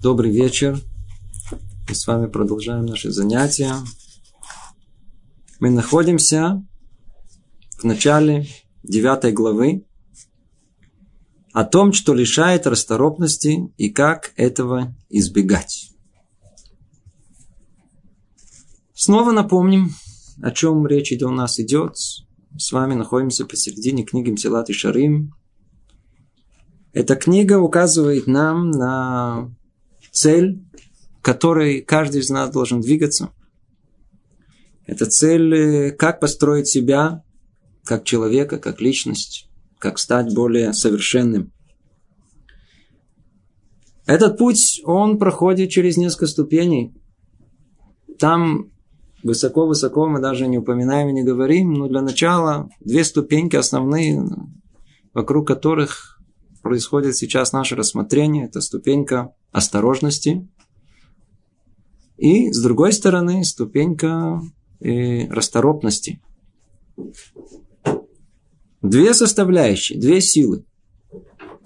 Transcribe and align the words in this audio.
Добрый 0.00 0.30
вечер. 0.30 0.80
Мы 1.88 1.94
с 1.96 2.06
вами 2.06 2.28
продолжаем 2.28 2.86
наши 2.86 3.10
занятия. 3.10 3.74
Мы 5.58 5.70
находимся 5.70 6.64
в 7.78 7.82
начале 7.82 8.46
девятой 8.84 9.32
главы 9.32 9.84
о 11.52 11.64
том, 11.64 11.92
что 11.92 12.14
лишает 12.14 12.68
расторопности 12.68 13.72
и 13.76 13.90
как 13.90 14.34
этого 14.36 14.94
избегать. 15.08 15.90
Снова 18.94 19.32
напомним, 19.32 19.90
о 20.40 20.52
чем 20.52 20.86
речь 20.86 21.10
у 21.20 21.30
нас 21.30 21.58
идет. 21.58 21.96
С 22.56 22.70
вами 22.70 22.94
находимся 22.94 23.46
посередине 23.46 24.04
книги 24.04 24.30
Мсилат 24.30 24.70
и 24.70 24.72
Шарим. 24.72 25.34
Эта 26.92 27.16
книга 27.16 27.58
указывает 27.58 28.28
нам 28.28 28.70
на 28.70 29.57
цель, 30.18 30.64
которой 31.22 31.80
каждый 31.80 32.20
из 32.20 32.30
нас 32.30 32.50
должен 32.50 32.80
двигаться. 32.80 33.30
Это 34.86 35.06
цель, 35.06 35.54
э, 35.54 35.90
как 35.92 36.20
построить 36.20 36.68
себя 36.68 37.22
как 37.84 38.04
человека, 38.04 38.58
как 38.58 38.80
личность, 38.80 39.48
как 39.78 39.98
стать 39.98 40.34
более 40.34 40.72
совершенным. 40.72 41.52
Этот 44.06 44.38
путь, 44.38 44.80
он 44.84 45.18
проходит 45.18 45.70
через 45.70 45.96
несколько 45.96 46.26
ступеней. 46.26 46.94
Там 48.18 48.70
высоко-высоко 49.22 50.08
мы 50.08 50.20
даже 50.20 50.46
не 50.48 50.58
упоминаем 50.58 51.08
и 51.08 51.12
не 51.12 51.22
говорим, 51.22 51.74
но 51.74 51.88
для 51.88 52.02
начала 52.02 52.68
две 52.80 53.04
ступеньки 53.04 53.56
основные, 53.56 54.22
вокруг 55.14 55.46
которых 55.46 56.20
происходит 56.62 57.16
сейчас 57.16 57.52
наше 57.52 57.76
рассмотрение. 57.76 58.46
Это 58.46 58.60
ступенька 58.60 59.32
осторожности. 59.52 60.48
И, 62.16 62.52
с 62.52 62.60
другой 62.60 62.92
стороны, 62.92 63.44
ступенька 63.44 64.40
э, 64.80 65.28
расторопности. 65.28 66.20
Две 68.82 69.14
составляющие, 69.14 69.98
две 69.98 70.20
силы. 70.20 70.64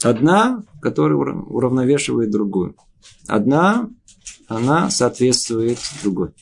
Одна, 0.03 0.65
которая 0.81 1.19
уравновешивает 1.19 2.31
другую. 2.31 2.77
Одна, 3.27 3.89
она 4.47 4.91
соответствует 4.91 5.79
другой. 6.03 6.35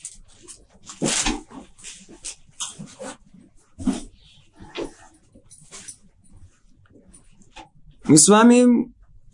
Мы 8.11 8.17
с 8.17 8.27
вами 8.27 8.91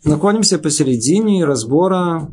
находимся 0.08 0.58
посередине 0.58 1.44
разбора 1.44 2.30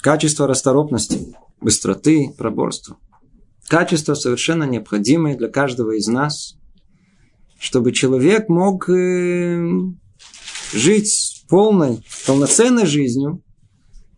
качества 0.00 0.48
расторопности, 0.48 1.36
быстроты, 1.60 2.34
проборства. 2.36 2.96
Качество 3.68 4.14
совершенно 4.14 4.64
необходимое 4.64 5.36
для 5.36 5.48
каждого 5.48 5.92
из 5.92 6.08
нас, 6.08 6.56
чтобы 7.58 7.92
человек 7.92 8.48
мог 8.48 8.88
э, 8.90 9.64
жить 10.72 11.44
полной, 11.48 12.04
полноценной 12.26 12.86
жизнью, 12.86 13.42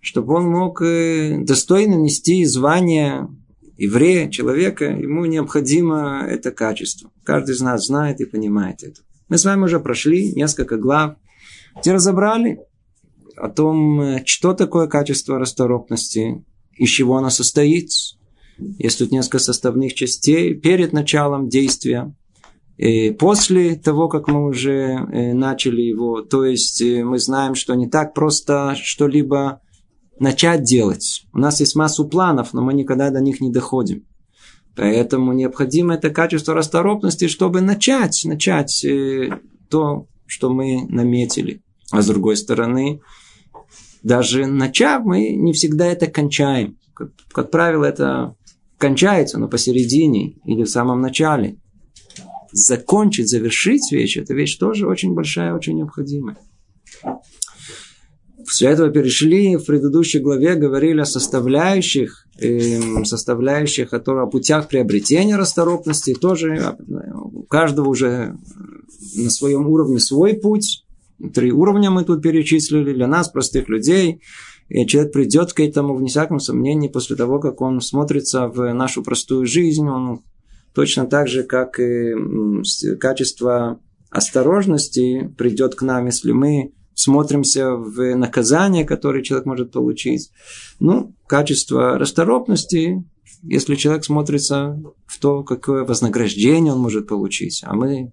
чтобы 0.01 0.35
он 0.35 0.47
мог 0.47 0.81
э, 0.81 1.37
достойно 1.45 1.97
нести 1.97 2.47
звание 2.47 3.29
еврея, 3.77 4.31
человека, 4.31 4.87
ему 4.87 5.27
необходимо 5.27 6.25
это 6.27 6.51
качество. 6.51 7.11
Каждый 7.25 7.57
из 7.57 7.61
нас 7.61 7.87
знает 7.87 8.21
и 8.21 8.25
понимает 8.25 8.83
это. 8.83 9.03
Мы 9.29 9.37
с 9.37 9.45
вами 9.45 9.65
уже 9.65 9.81
прошли 9.81 10.33
несколько 10.33 10.79
глав, 10.79 11.17
где 11.81 11.93
разобрали 11.93 12.61
о 13.37 13.49
том, 13.49 14.01
э, 14.01 14.23
что 14.25 14.55
такое 14.55 14.87
качество 14.87 15.39
расторопности, 15.39 16.45
из 16.77 16.89
чего 16.89 17.17
оно 17.17 17.31
состоит. 17.31 17.91
Есть 18.59 18.99
тут 18.99 19.11
несколько 19.11 19.39
составных 19.39 19.95
частей 19.95 20.55
перед 20.55 20.93
началом 20.93 21.49
действия, 21.49 22.15
и 22.77 23.11
после 23.11 23.77
того, 23.77 24.09
как 24.09 24.29
мы 24.29 24.47
уже 24.47 24.73
э, 24.73 25.33
начали 25.33 25.83
его. 25.83 26.23
То 26.23 26.45
есть 26.45 26.81
э, 26.83 27.05
мы 27.05 27.19
знаем, 27.19 27.55
что 27.55 27.75
не 27.75 27.89
так 27.89 28.15
просто 28.15 28.75
что-либо 28.77 29.61
начать 30.19 30.63
делать. 30.63 31.25
У 31.33 31.39
нас 31.39 31.61
есть 31.61 31.77
массу 31.77 32.09
планов, 32.09 32.53
но 32.53 32.63
мы 32.63 32.75
никогда 32.75 33.11
до 33.11 33.21
них 33.21 33.41
не 33.41 33.51
доходим. 33.51 34.05
Поэтому 34.77 35.33
необходимо 35.33 35.95
это 35.95 36.11
качество 36.11 36.53
расторопности, 36.53 37.29
чтобы 37.29 37.61
начать, 37.61 38.23
начать 38.25 38.85
то, 39.69 40.09
что 40.27 40.53
мы 40.53 40.87
наметили. 40.89 41.63
А 41.91 42.03
с 42.03 42.07
другой 42.07 42.37
стороны, 42.37 43.01
даже 44.03 44.47
начав, 44.47 45.05
мы 45.05 45.31
не 45.31 45.53
всегда 45.53 45.87
это 45.87 46.07
кончаем. 46.07 46.77
Как, 46.95 47.11
как 47.33 47.51
правило, 47.51 47.85
это 47.85 48.37
кончается, 48.79 49.39
но 49.39 49.49
посередине 49.49 50.37
или 50.45 50.65
в 50.65 50.69
самом 50.69 51.01
начале. 51.01 51.57
Закончить, 52.53 53.29
завершить 53.29 53.91
вещь, 53.91 54.17
эта 54.17 54.35
вещь 54.35 54.57
тоже 54.59 54.87
очень 54.87 55.15
большая, 55.15 55.55
очень 55.55 55.77
необходимая. 55.77 56.37
После 58.45 58.69
этого 58.69 58.91
перешли, 58.91 59.57
в 59.57 59.65
предыдущей 59.65 60.19
главе 60.19 60.55
говорили 60.55 61.01
о 61.01 61.07
составляющих, 61.07 62.27
э, 62.39 63.05
составляющих, 63.05 63.89
которые, 63.89 64.25
о 64.25 64.31
путях 64.31 64.69
приобретения 64.69 65.37
расторопности. 65.37 66.15
Тоже 66.15 66.77
у 67.15 67.43
каждого 67.45 67.89
уже 67.89 68.37
на 69.17 69.31
своем 69.31 69.67
уровне 69.69 69.99
свой 69.99 70.35
путь. 70.35 70.85
Три 71.33 71.53
уровня 71.53 71.91
мы 71.91 72.05
тут 72.05 72.23
перечислили 72.23 72.93
для 72.93 73.07
нас, 73.07 73.29
простых 73.29 73.69
людей. 73.69 74.21
И 74.69 74.87
человек 74.87 75.13
придет 75.13 75.53
к 75.53 75.61
этому, 75.61 75.95
вне 75.95 76.09
всяком 76.09 76.41
сомнении, 76.41 76.89
после 76.89 77.17
того, 77.17 77.39
как 77.39 77.61
он 77.61 77.81
смотрится 77.81 78.49
в 78.49 78.73
нашу 78.73 79.03
простую 79.03 79.47
жизнь, 79.47 79.87
он 79.87 80.23
точно 80.75 81.07
так 81.07 81.29
же, 81.29 81.43
как 81.43 81.79
и 81.79 82.15
качество 82.99 83.79
осторожности 84.11 85.33
придет 85.37 85.75
к 85.75 85.83
нам, 85.83 86.07
если 86.07 86.33
мы 86.33 86.73
смотримся 86.95 87.73
в 87.73 88.15
наказание, 88.17 88.85
которое 88.85 89.23
человек 89.23 89.47
может 89.47 89.73
получить. 89.73 90.31
Ну, 90.79 91.15
качество 91.27 91.99
расторопности, 91.99 93.05
если 93.43 93.75
человек 93.75 94.05
смотрится 94.05 94.81
в 95.07 95.19
то, 95.19 95.43
какое 95.43 95.85
вознаграждение 95.85 96.73
он 96.73 96.81
может 96.81 97.09
получить. 97.09 97.63
А 97.65 97.75
мы 97.75 98.13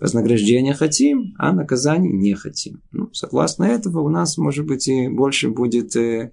вознаграждения 0.00 0.74
хотим, 0.74 1.34
а 1.38 1.52
наказаний 1.52 2.12
не 2.12 2.34
хотим. 2.34 2.82
Ну, 2.92 3.12
согласно 3.12 3.64
этого 3.64 4.00
у 4.00 4.08
нас, 4.08 4.38
может 4.38 4.66
быть, 4.66 4.88
и 4.88 5.08
больше 5.08 5.48
будет 5.48 5.96
э, 5.96 6.32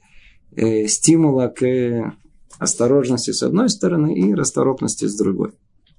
э, 0.55 0.87
стимула 0.87 1.47
к 1.47 1.63
э, 1.63 2.11
осторожности 2.59 3.31
с 3.31 3.43
одной 3.43 3.69
стороны 3.69 4.13
и 4.13 4.33
расторопности 4.33 5.05
с 5.05 5.15
другой. 5.17 5.51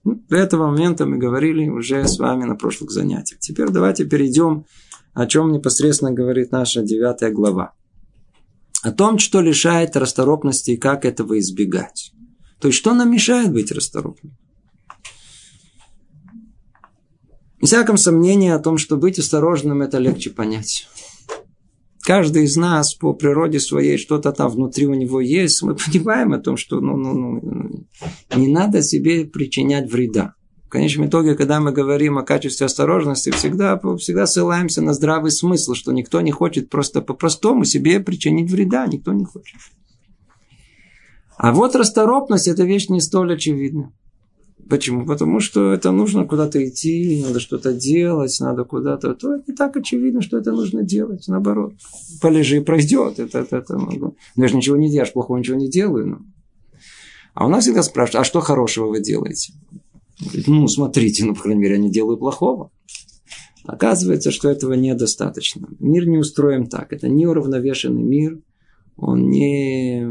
Ну, 0.04 0.22
до 0.28 0.36
этого 0.36 0.68
момента 0.68 1.04
мы 1.06 1.18
говорили 1.18 1.68
уже 1.68 2.06
с 2.06 2.18
вами 2.18 2.44
на 2.44 2.54
прошлых 2.54 2.90
занятиях. 2.90 3.40
Теперь 3.40 3.70
давайте 3.70 4.04
перейдем, 4.04 4.64
о 5.14 5.26
чем 5.26 5.50
непосредственно 5.50 6.12
говорит 6.12 6.52
наша 6.52 6.82
девятая 6.82 7.32
глава. 7.32 7.72
О 8.82 8.92
том, 8.92 9.18
что 9.18 9.40
лишает 9.40 9.96
расторопности 9.96 10.72
и 10.72 10.76
как 10.76 11.04
этого 11.04 11.38
избегать. 11.40 12.12
То 12.60 12.68
есть, 12.68 12.78
что 12.78 12.94
нам 12.94 13.10
мешает 13.10 13.52
быть 13.52 13.72
расторопным? 13.72 14.36
Всяком 17.62 17.96
сомнении 17.96 18.50
о 18.50 18.58
том, 18.58 18.78
что 18.78 18.96
быть 18.96 19.18
осторожным, 19.18 19.82
это 19.82 19.98
легче 19.98 20.30
понять. 20.30 20.88
Каждый 22.02 22.44
из 22.44 22.56
нас 22.56 22.94
по 22.94 23.14
природе 23.14 23.58
своей 23.58 23.98
что-то 23.98 24.30
там 24.30 24.48
внутри 24.48 24.86
у 24.86 24.94
него 24.94 25.20
есть. 25.20 25.62
Мы 25.62 25.74
понимаем 25.74 26.32
о 26.34 26.38
том, 26.38 26.56
что 26.56 26.80
ну, 26.80 26.96
ну, 26.96 27.12
ну, 27.14 27.86
не 28.36 28.48
надо 28.48 28.82
себе 28.82 29.24
причинять 29.24 29.90
вреда. 29.90 30.34
В 30.66 30.68
конечном 30.68 31.08
итоге, 31.08 31.34
когда 31.34 31.60
мы 31.60 31.72
говорим 31.72 32.18
о 32.18 32.22
качестве 32.22 32.66
осторожности, 32.66 33.30
всегда, 33.30 33.80
всегда 33.98 34.26
ссылаемся 34.26 34.82
на 34.82 34.94
здравый 34.94 35.30
смысл, 35.30 35.74
что 35.74 35.92
никто 35.92 36.20
не 36.20 36.32
хочет 36.32 36.70
просто 36.70 37.02
по-простому 37.02 37.64
себе 37.64 38.00
причинить 38.00 38.50
вреда, 38.50 38.86
никто 38.86 39.12
не 39.12 39.24
хочет. 39.24 39.58
А 41.36 41.52
вот 41.52 41.76
расторопность– 41.76 42.48
это 42.48 42.64
вещь 42.64 42.88
не 42.88 43.00
столь 43.00 43.34
очевидна. 43.34 43.92
Почему? 44.68 45.06
Потому 45.06 45.40
что 45.40 45.72
это 45.72 45.92
нужно 45.92 46.24
куда-то 46.24 46.66
идти, 46.66 47.22
надо 47.24 47.38
что-то 47.38 47.72
делать, 47.72 48.36
надо 48.40 48.64
куда-то. 48.64 49.14
То 49.14 49.36
не 49.46 49.54
так 49.54 49.76
очевидно, 49.76 50.22
что 50.22 50.38
это 50.38 50.52
нужно 50.52 50.82
делать. 50.82 51.24
Наоборот. 51.28 51.74
Полежи, 52.20 52.60
пройдет. 52.60 53.18
Это, 53.18 53.40
это, 53.40 53.58
это, 53.58 53.76
ну, 53.76 54.16
я 54.34 54.48
же 54.48 54.56
ничего 54.56 54.76
не 54.76 54.90
делаю, 54.90 55.12
плохого 55.12 55.38
ничего 55.38 55.56
не 55.56 55.70
делаю. 55.70 56.06
Ну. 56.06 56.18
А 57.34 57.46
у 57.46 57.48
нас 57.48 57.64
всегда 57.64 57.82
спрашивают, 57.82 58.22
а 58.22 58.24
что 58.24 58.40
хорошего 58.40 58.88
вы 58.88 59.00
делаете? 59.00 59.52
Говорит, 60.20 60.48
ну, 60.48 60.66
смотрите, 60.66 61.24
ну, 61.24 61.34
по 61.34 61.42
крайней 61.42 61.60
мере, 61.60 61.74
я 61.74 61.80
не 61.80 61.90
делаю 61.90 62.16
плохого. 62.16 62.70
Оказывается, 63.64 64.30
что 64.30 64.48
этого 64.48 64.72
недостаточно. 64.72 65.68
Мир 65.78 66.06
не 66.06 66.18
устроен 66.18 66.66
так. 66.66 66.92
Это 66.92 67.08
неуравновешенный 67.08 68.02
мир. 68.02 68.40
Он 68.96 69.28
не 69.28 70.08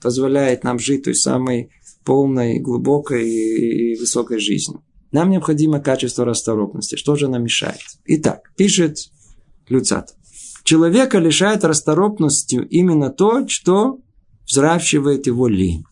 позволяет 0.00 0.64
нам 0.64 0.78
жить 0.78 1.04
той 1.04 1.14
самой 1.14 1.70
полной, 2.04 2.58
глубокой 2.58 3.28
и 3.28 3.98
высокой 3.98 4.38
жизнью. 4.38 4.82
Нам 5.12 5.30
необходимо 5.30 5.80
качество 5.80 6.24
расторопности. 6.24 6.96
Что 6.96 7.16
же 7.16 7.28
нам 7.28 7.44
мешает? 7.44 7.80
Итак, 8.06 8.50
пишет 8.56 8.96
Люцат. 9.68 10.14
Человека 10.64 11.18
лишает 11.18 11.64
расторопностью 11.64 12.66
именно 12.68 13.10
то, 13.10 13.46
что 13.48 13.98
взращивает 14.46 15.26
его 15.26 15.48
лень. 15.48 15.84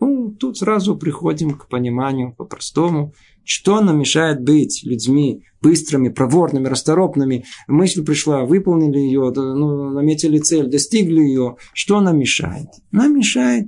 Ну, 0.00 0.30
тут 0.30 0.58
сразу 0.58 0.96
приходим 0.96 1.52
к 1.52 1.68
пониманию 1.68 2.34
по-простому, 2.36 3.12
что 3.44 3.80
нам 3.80 3.98
мешает 3.98 4.42
быть 4.42 4.82
людьми 4.84 5.44
быстрыми, 5.60 6.08
проворными, 6.08 6.68
расторопными. 6.68 7.44
Мысль 7.68 8.04
пришла, 8.04 8.44
выполнили 8.44 8.98
ее, 8.98 9.32
ну, 9.34 9.90
наметили 9.90 10.38
цель, 10.38 10.68
достигли 10.68 11.20
ее. 11.20 11.56
Что 11.74 12.00
нам 12.00 12.18
мешает? 12.18 12.68
Нам 12.92 13.16
мешает 13.16 13.66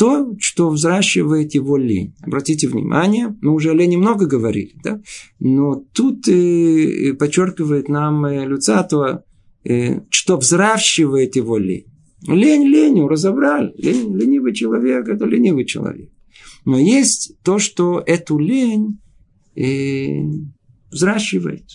то, 0.00 0.34
что 0.38 0.70
взращивает 0.70 1.54
его 1.54 1.76
лень. 1.76 2.14
Обратите 2.22 2.66
внимание, 2.68 3.36
мы 3.42 3.52
уже 3.52 3.70
о 3.70 3.74
лени 3.74 3.96
много 3.96 4.24
говорили, 4.24 4.72
да? 4.82 5.02
но 5.40 5.84
тут 5.92 6.26
э, 6.26 7.12
подчеркивает 7.18 7.90
нам 7.90 8.24
э, 8.24 8.46
Люцатова, 8.46 9.24
э, 9.62 10.00
что 10.08 10.38
взращивает 10.38 11.36
его 11.36 11.58
лень. 11.58 11.84
Лень 12.26 12.66
ленью 12.66 13.08
разобрали. 13.08 13.74
Лень, 13.76 14.16
ленивый 14.16 14.54
человек– 14.54 15.06
это 15.08 15.26
ленивый 15.26 15.66
человек. 15.66 16.08
Но 16.64 16.78
есть 16.78 17.34
то, 17.42 17.58
что 17.58 18.02
эту 18.06 18.38
лень 18.38 19.00
э, 19.54 20.22
взращивает, 20.90 21.66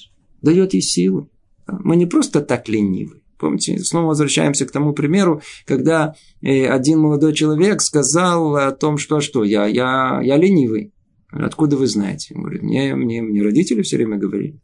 дает 0.42 0.74
ей 0.74 0.81
силу. 0.81 1.30
Мы 1.68 1.95
не 1.95 2.07
просто 2.07 2.42
так 2.42 2.69
ленивы. 2.69 3.22
Помните, 3.37 3.79
снова 3.79 4.07
возвращаемся 4.07 4.65
к 4.65 4.71
тому 4.71 4.93
примеру, 4.93 5.41
когда 5.65 6.15
э, 6.41 6.67
один 6.67 6.99
молодой 6.99 7.33
человек 7.33 7.81
сказал 7.81 8.55
о 8.55 8.71
том, 8.71 8.97
что 8.97 9.19
что 9.19 9.43
я, 9.43 9.65
я, 9.65 10.21
я 10.23 10.37
ленивый. 10.37 10.93
Откуда 11.31 11.75
вы 11.75 11.87
знаете? 11.87 12.33
Он 12.35 12.43
говорит, 12.43 12.63
мне, 12.63 12.95
мне, 12.95 13.21
мне 13.21 13.41
родители 13.41 13.81
все 13.81 13.97
время 13.97 14.17
говорили. 14.17 14.59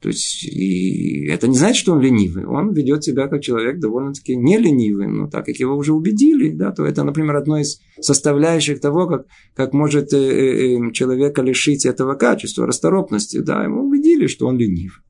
То 0.00 0.08
есть, 0.08 0.44
и 0.44 1.26
это 1.28 1.48
не 1.48 1.56
значит, 1.56 1.76
что 1.76 1.92
он 1.92 2.00
ленивый. 2.00 2.44
Он 2.44 2.72
ведет 2.72 3.02
себя 3.02 3.28
как 3.28 3.40
человек 3.40 3.78
довольно-таки 3.78 4.36
не 4.36 4.58
ленивый. 4.58 5.06
Но 5.06 5.28
так 5.28 5.46
как 5.46 5.56
его 5.56 5.74
уже 5.74 5.94
убедили, 5.94 6.50
да, 6.50 6.70
то 6.70 6.84
это, 6.84 7.02
например, 7.02 7.36
одно 7.36 7.58
из 7.58 7.80
составляющих 8.00 8.80
того, 8.80 9.06
как, 9.06 9.26
как 9.54 9.72
может 9.72 10.12
э, 10.12 10.18
э, 10.18 10.76
э 10.76 10.92
человека 10.92 11.42
лишить 11.42 11.86
этого 11.86 12.14
качества, 12.14 12.66
расторопности. 12.66 13.38
Да, 13.38 13.64
ему 13.64 13.88
убедили, 13.88 14.26
что 14.26 14.46
он 14.46 14.58
ленив. 14.58 15.02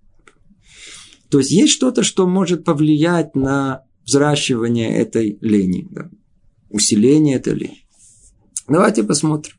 То 1.30 1.38
есть, 1.38 1.50
есть 1.50 1.72
что-то, 1.72 2.02
что 2.02 2.26
может 2.26 2.64
повлиять 2.64 3.34
на 3.34 3.82
взращивание 4.04 4.96
этой 4.96 5.38
лени, 5.40 5.86
да, 5.90 6.10
усиление 6.70 7.36
этой 7.36 7.54
лени. 7.54 7.86
Давайте 8.68 9.02
посмотрим. 9.02 9.54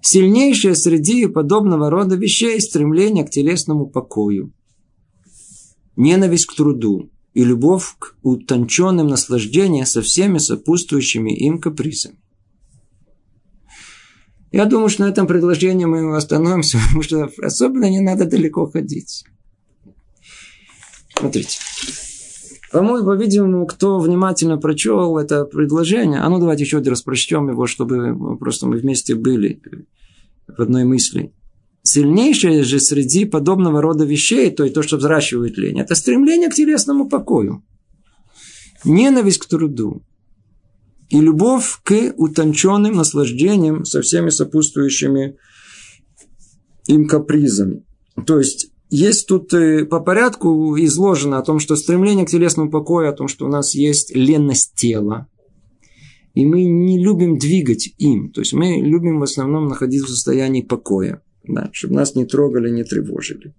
Сильнейшее 0.00 0.74
среди 0.74 1.26
подобного 1.26 1.90
рода 1.90 2.16
вещей 2.16 2.60
стремление 2.60 3.24
к 3.24 3.30
телесному 3.30 3.86
покою, 3.86 4.52
ненависть 5.96 6.46
к 6.46 6.54
труду 6.54 7.10
и 7.34 7.44
любовь 7.44 7.94
к 7.98 8.16
утонченным 8.22 9.08
наслаждениям 9.08 9.86
со 9.86 10.02
всеми 10.02 10.38
сопутствующими 10.38 11.36
им 11.36 11.60
капризами. 11.60 12.18
Я 14.50 14.64
думаю, 14.64 14.88
что 14.88 15.04
на 15.04 15.10
этом 15.10 15.26
предложении 15.26 15.84
мы 15.84 16.16
остановимся, 16.16 16.78
потому 16.86 17.02
что 17.02 17.30
особенно 17.42 17.90
не 17.90 18.00
надо 18.00 18.24
далеко 18.24 18.66
ходить. 18.66 19.24
Смотрите. 21.18 21.58
По-моему, 22.70 23.06
по-видимому, 23.06 23.66
кто 23.66 23.98
внимательно 23.98 24.58
прочел 24.58 25.16
это 25.16 25.44
предложение, 25.44 26.20
а 26.20 26.28
ну 26.28 26.38
давайте 26.38 26.64
еще 26.64 26.78
раз 26.80 27.02
прочтем 27.02 27.48
его, 27.48 27.66
чтобы 27.66 28.36
просто 28.38 28.66
мы 28.66 28.76
вместе 28.76 29.14
были 29.14 29.60
в 30.46 30.60
одной 30.60 30.84
мысли. 30.84 31.32
Сильнейшее 31.82 32.64
же 32.64 32.78
среди 32.78 33.24
подобного 33.24 33.80
рода 33.80 34.04
вещей, 34.04 34.50
то 34.50 34.64
и 34.64 34.70
то, 34.70 34.82
что 34.82 34.98
взращивает 34.98 35.56
лень, 35.56 35.80
это 35.80 35.94
стремление 35.94 36.50
к 36.50 36.54
телесному 36.54 37.08
покою, 37.08 37.64
ненависть 38.84 39.38
к 39.38 39.46
труду 39.46 40.02
и 41.08 41.18
любовь 41.20 41.80
к 41.82 42.12
утонченным 42.18 42.94
наслаждениям 42.94 43.86
со 43.86 44.02
всеми 44.02 44.28
сопутствующими 44.28 45.36
им 46.86 47.08
капризами. 47.08 47.86
То 48.26 48.38
есть, 48.38 48.70
есть 48.90 49.26
тут 49.26 49.52
э, 49.52 49.84
по 49.84 50.00
порядку 50.00 50.76
изложено 50.78 51.38
о 51.38 51.42
том, 51.42 51.58
что 51.58 51.76
стремление 51.76 52.26
к 52.26 52.30
телесному 52.30 52.70
покою, 52.70 53.08
о 53.08 53.12
том, 53.14 53.28
что 53.28 53.46
у 53.46 53.48
нас 53.48 53.74
есть 53.74 54.14
ленность 54.14 54.74
тела, 54.74 55.26
и 56.34 56.46
мы 56.46 56.64
не 56.64 57.02
любим 57.02 57.38
двигать 57.38 57.92
им. 57.98 58.30
То 58.30 58.40
есть 58.40 58.52
мы 58.52 58.80
любим 58.80 59.20
в 59.20 59.24
основном 59.24 59.68
находиться 59.68 60.06
в 60.06 60.10
состоянии 60.10 60.62
покоя, 60.62 61.22
да, 61.44 61.68
чтобы 61.72 61.94
нас 61.94 62.14
не 62.14 62.24
трогали, 62.24 62.70
не 62.70 62.84
тревожили. 62.84 63.54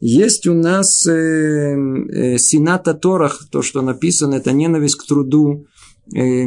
Есть 0.00 0.46
у 0.46 0.54
нас 0.54 1.06
э, 1.06 1.12
э, 1.12 2.38
сината 2.38 2.94
Торах, 2.94 3.46
то, 3.50 3.62
что 3.62 3.82
написано, 3.82 4.34
это 4.34 4.52
ненависть 4.52 4.96
к 4.96 5.06
труду. 5.06 5.66
Э, 6.14 6.44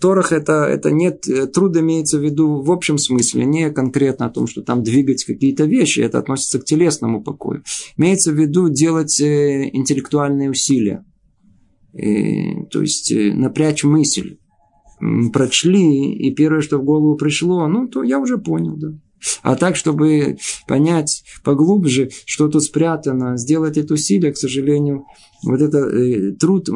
Торах 0.00 0.32
это, 0.32 0.64
это 0.64 0.90
нет, 0.90 1.26
труд 1.52 1.76
имеется 1.76 2.18
в 2.18 2.22
виду 2.22 2.60
в 2.60 2.70
общем 2.70 2.98
смысле, 2.98 3.44
не 3.44 3.70
конкретно 3.70 4.26
о 4.26 4.30
том, 4.30 4.46
что 4.46 4.62
там 4.62 4.82
двигать 4.82 5.24
какие-то 5.24 5.64
вещи, 5.64 6.00
это 6.00 6.18
относится 6.18 6.60
к 6.60 6.64
телесному 6.64 7.22
покою. 7.22 7.62
Имеется 7.96 8.32
в 8.32 8.38
виду 8.38 8.68
делать 8.68 9.20
э, 9.20 9.70
интеллектуальные 9.72 10.50
усилия. 10.50 11.04
И, 11.94 12.64
то 12.70 12.82
есть 12.82 13.10
э, 13.10 13.32
напрячь 13.32 13.84
мысль. 13.84 14.38
Прочли, 15.32 16.12
и 16.12 16.30
первое, 16.34 16.60
что 16.60 16.78
в 16.78 16.84
голову 16.84 17.16
пришло, 17.16 17.66
ну, 17.66 17.88
то 17.88 18.02
я 18.02 18.18
уже 18.18 18.38
понял, 18.38 18.76
да. 18.76 18.88
А 19.42 19.56
так, 19.56 19.76
чтобы 19.76 20.36
понять 20.68 21.24
поглубже, 21.42 22.10
что 22.26 22.48
тут 22.48 22.62
спрятано, 22.62 23.36
сделать 23.36 23.76
это 23.78 23.94
усилие, 23.94 24.32
к 24.32 24.36
сожалению, 24.36 25.04
вот 25.42 25.60
это 25.60 25.78
э, 25.78 26.32
труд 26.32 26.68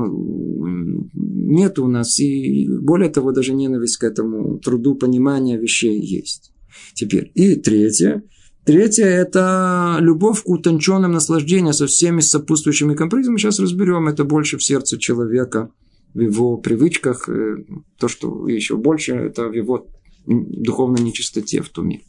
нет 1.49 1.79
у 1.79 1.87
нас. 1.87 2.21
И 2.21 2.69
более 2.69 3.11
того, 3.11 3.33
даже 3.33 3.55
ненависть 3.55 3.97
к 3.97 4.05
этому 4.05 4.59
труду 4.59 4.95
понимания 4.95 5.57
вещей 5.57 5.99
есть. 6.01 6.53
Теперь. 6.95 7.33
И 7.35 7.57
третье. 7.57 8.23
Третье– 8.65 9.05
это 9.07 9.97
любовь 9.99 10.43
к 10.43 10.49
утонченным 10.49 11.13
наслаждениям 11.13 11.73
со 11.73 11.87
всеми 11.87 12.21
сопутствующими 12.21 12.95
компризами. 12.95 13.39
Сейчас 13.39 13.59
разберем 13.61 14.09
это 14.09 14.25
больше 14.25 14.59
в 14.59 14.63
сердце 14.63 14.99
человека, 14.99 15.71
в 16.13 16.21
его 16.21 16.59
привычках. 16.59 17.31
Э, 17.31 17.65
то, 17.99 18.09
что 18.09 18.47
еще 18.47 18.77
больше, 18.77 19.15
это 19.15 19.49
в 19.49 19.55
его 19.55 19.87
духовной 20.27 21.01
нечистоте 21.01 21.63
в 21.63 21.71
туме. 21.71 22.03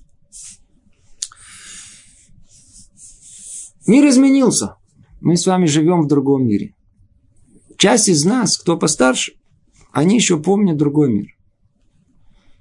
Мир 3.88 4.10
изменился. 4.10 4.76
Мы 5.22 5.38
с 5.38 5.48
вами 5.48 5.66
живем 5.66 6.02
в 6.02 6.08
другом 6.08 6.46
мире. 6.46 6.76
Часть 7.80 8.10
из 8.10 8.26
нас, 8.26 8.58
кто 8.58 8.78
постарше, 8.78 9.36
они 9.94 10.18
еще 10.18 10.38
помнят 10.38 10.76
другой 10.76 11.14
мир. 11.14 11.38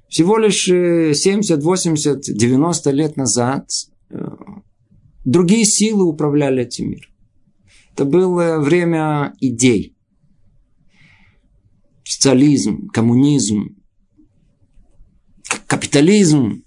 Всего 0.08 0.38
лишь 0.38 0.66
70, 0.66 1.60
80, 1.60 2.20
90 2.20 2.90
лет 2.92 3.16
назад 3.16 3.68
э, 4.10 4.16
другие 5.24 5.64
силы 5.64 6.04
управляли 6.04 6.62
этим 6.62 6.90
миром. 6.90 7.10
Это 7.94 8.04
было 8.04 8.60
время 8.60 9.34
идей. 9.40 9.96
Социализм, 12.04 12.86
коммунизм, 12.90 13.76
капитализм. 15.66 16.62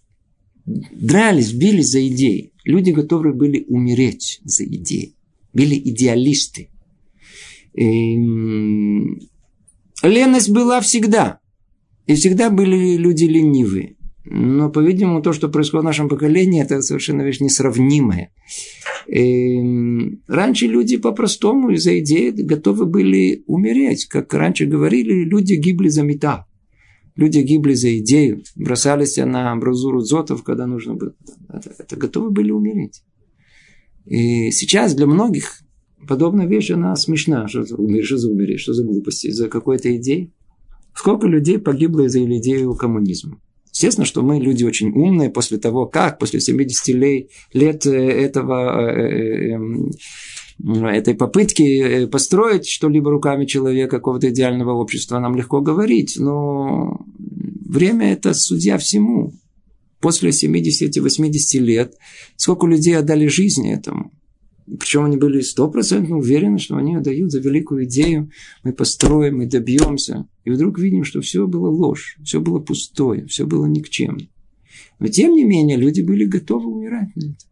Дрались, 0.65 1.53
бились 1.53 1.87
за 1.87 2.05
идеи. 2.05 2.51
Люди 2.65 2.91
готовы 2.91 3.33
были 3.33 3.63
умереть 3.69 4.41
за 4.43 4.65
идеи. 4.65 5.15
Были 5.53 5.75
идеалисты. 5.75 6.70
Эм, 7.75 9.19
леность 10.03 10.49
была 10.49 10.81
всегда. 10.81 11.39
И 12.07 12.15
всегда 12.15 12.49
были 12.49 12.97
люди 12.97 13.25
ленивые. 13.25 13.95
Но, 14.23 14.69
по-видимому, 14.69 15.21
то, 15.21 15.33
что 15.33 15.49
происходит 15.49 15.83
в 15.83 15.85
нашем 15.85 16.09
поколении, 16.09 16.61
это 16.61 16.81
совершенно 16.81 17.21
вещь 17.21 17.39
несравнимая. 17.39 18.31
И 19.07 19.57
эм, 19.57 20.21
раньше 20.27 20.67
люди 20.67 20.97
по-простому 20.97 21.71
из-за 21.71 21.99
идеи 21.99 22.29
готовы 22.29 22.85
были 22.85 23.43
умереть. 23.47 24.05
Как 24.05 24.33
раньше 24.33 24.65
говорили, 24.65 25.23
люди 25.23 25.53
гибли 25.53 25.89
за 25.89 26.03
металл. 26.03 26.45
Люди 27.15 27.39
гибли 27.39 27.73
за 27.73 27.97
идею, 27.99 28.41
бросались 28.55 29.17
на 29.17 29.51
амбразуру 29.51 29.99
зотов, 29.99 30.43
когда 30.43 30.65
нужно 30.65 30.93
было. 30.93 31.13
Это, 31.49 31.73
это 31.77 31.95
готовы 31.97 32.31
были 32.31 32.51
умереть. 32.51 33.03
И 34.05 34.51
сейчас 34.51 34.95
для 34.95 35.07
многих 35.07 35.61
подобная 36.07 36.47
вещь, 36.47 36.71
она 36.71 36.95
смешна. 36.95 37.47
Что 37.47 37.63
за 37.63 37.75
умереть, 37.75 38.05
что 38.05 38.17
за 38.17 38.29
умереть, 38.29 38.59
что 38.59 38.73
за 38.73 38.83
глупости, 38.83 39.27
из-за 39.27 39.47
какой-то 39.47 39.95
идеи. 39.97 40.33
Сколько 40.93 41.27
людей 41.27 41.57
погибло 41.57 42.01
из-за 42.01 42.23
идеи 42.23 42.67
коммунизма? 42.77 43.39
Естественно, 43.71 44.05
что 44.05 44.21
мы 44.21 44.39
люди 44.39 44.63
очень 44.63 44.91
умные 44.91 45.29
после 45.29 45.57
того, 45.57 45.85
как 45.85 46.19
после 46.19 46.41
70 46.41 46.87
лет 47.53 47.85
э, 47.85 47.91
этого, 47.91 48.91
э, 48.91 49.57
э, 49.57 50.87
этой 50.87 51.15
попытки 51.15 52.05
построить 52.07 52.67
что-либо 52.67 53.09
руками 53.09 53.45
человека, 53.45 53.97
какого-то 53.97 54.29
идеального 54.29 54.73
общества, 54.73 55.19
нам 55.19 55.35
легко 55.35 55.61
говорить, 55.61 56.17
но 56.19 56.99
время 57.67 58.11
это 58.11 58.33
судья 58.33 58.77
всему. 58.77 59.33
После 60.01 60.31
70-80 60.31 61.59
лет 61.59 61.93
сколько 62.35 62.67
людей 62.67 62.97
отдали 62.97 63.27
жизни 63.27 63.73
этому? 63.73 64.11
Причем 64.79 65.05
они 65.05 65.17
были 65.17 65.41
стопроцентно 65.41 66.17
уверены, 66.17 66.57
что 66.57 66.77
они 66.77 66.95
отдают 66.95 67.31
за 67.31 67.39
великую 67.39 67.85
идею. 67.85 68.31
Мы 68.63 68.73
построим, 68.73 69.37
мы 69.37 69.45
добьемся. 69.45 70.27
И 70.45 70.49
вдруг 70.49 70.79
видим, 70.79 71.03
что 71.03 71.21
все 71.21 71.45
было 71.45 71.69
ложь, 71.69 72.17
все 72.23 72.39
было 72.39 72.59
пустое, 72.59 73.25
все 73.25 73.45
было 73.45 73.65
никчемно. 73.65 74.27
Но 74.99 75.07
тем 75.07 75.33
не 75.33 75.43
менее, 75.43 75.77
люди 75.77 76.01
были 76.01 76.25
готовы 76.25 76.71
умирать 76.71 77.15
на 77.15 77.31
это. 77.31 77.45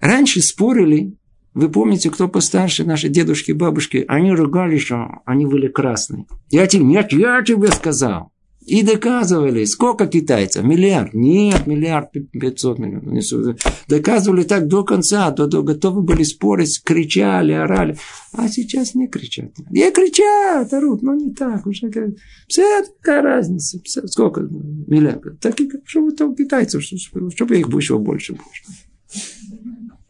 Раньше 0.00 0.40
спорили, 0.42 1.16
вы 1.54 1.68
помните, 1.68 2.10
кто 2.10 2.28
постарше, 2.28 2.84
наши 2.84 3.08
дедушки, 3.08 3.52
бабушки, 3.52 4.04
они 4.08 4.32
ругались, 4.32 4.82
что 4.82 5.22
они 5.24 5.46
были 5.46 5.68
красные. 5.68 6.26
Я 6.50 6.66
тебе, 6.66 6.84
нет, 6.84 7.12
я 7.12 7.42
тебе 7.42 7.68
сказал. 7.68 8.33
И 8.66 8.82
доказывали, 8.82 9.64
сколько 9.64 10.06
китайцев? 10.06 10.64
Миллиард? 10.64 11.12
Нет, 11.12 11.66
миллиард 11.66 12.12
пятьсот 12.12 12.78
миллионов. 12.78 13.58
Доказывали 13.88 14.42
так 14.42 14.68
до 14.68 14.84
конца, 14.84 15.30
до, 15.32 15.46
до, 15.46 15.62
готовы 15.62 16.00
были 16.00 16.22
спорить, 16.22 16.82
кричали, 16.82 17.52
орали. 17.52 17.98
А 18.32 18.48
сейчас 18.48 18.94
не 18.94 19.06
кричат. 19.06 19.52
Не 19.70 19.90
кричат, 19.90 20.72
орут, 20.72 21.02
но 21.02 21.14
не 21.14 21.32
так. 21.34 21.66
Уже 21.66 21.90
как... 21.90 22.10
Все, 22.48 22.84
какая 23.00 23.22
разница? 23.22 23.78
Все, 23.84 24.06
сколько? 24.06 24.40
Миллиард. 24.40 25.40
Так 25.40 25.60
и 25.60 25.70
что 25.84 26.02
вы 26.02 26.12
там 26.12 26.34
китайцев, 26.34 26.82
чтобы 26.82 27.58
их 27.58 27.68
еще 27.68 27.98
больше 27.98 28.32
было. 28.32 28.44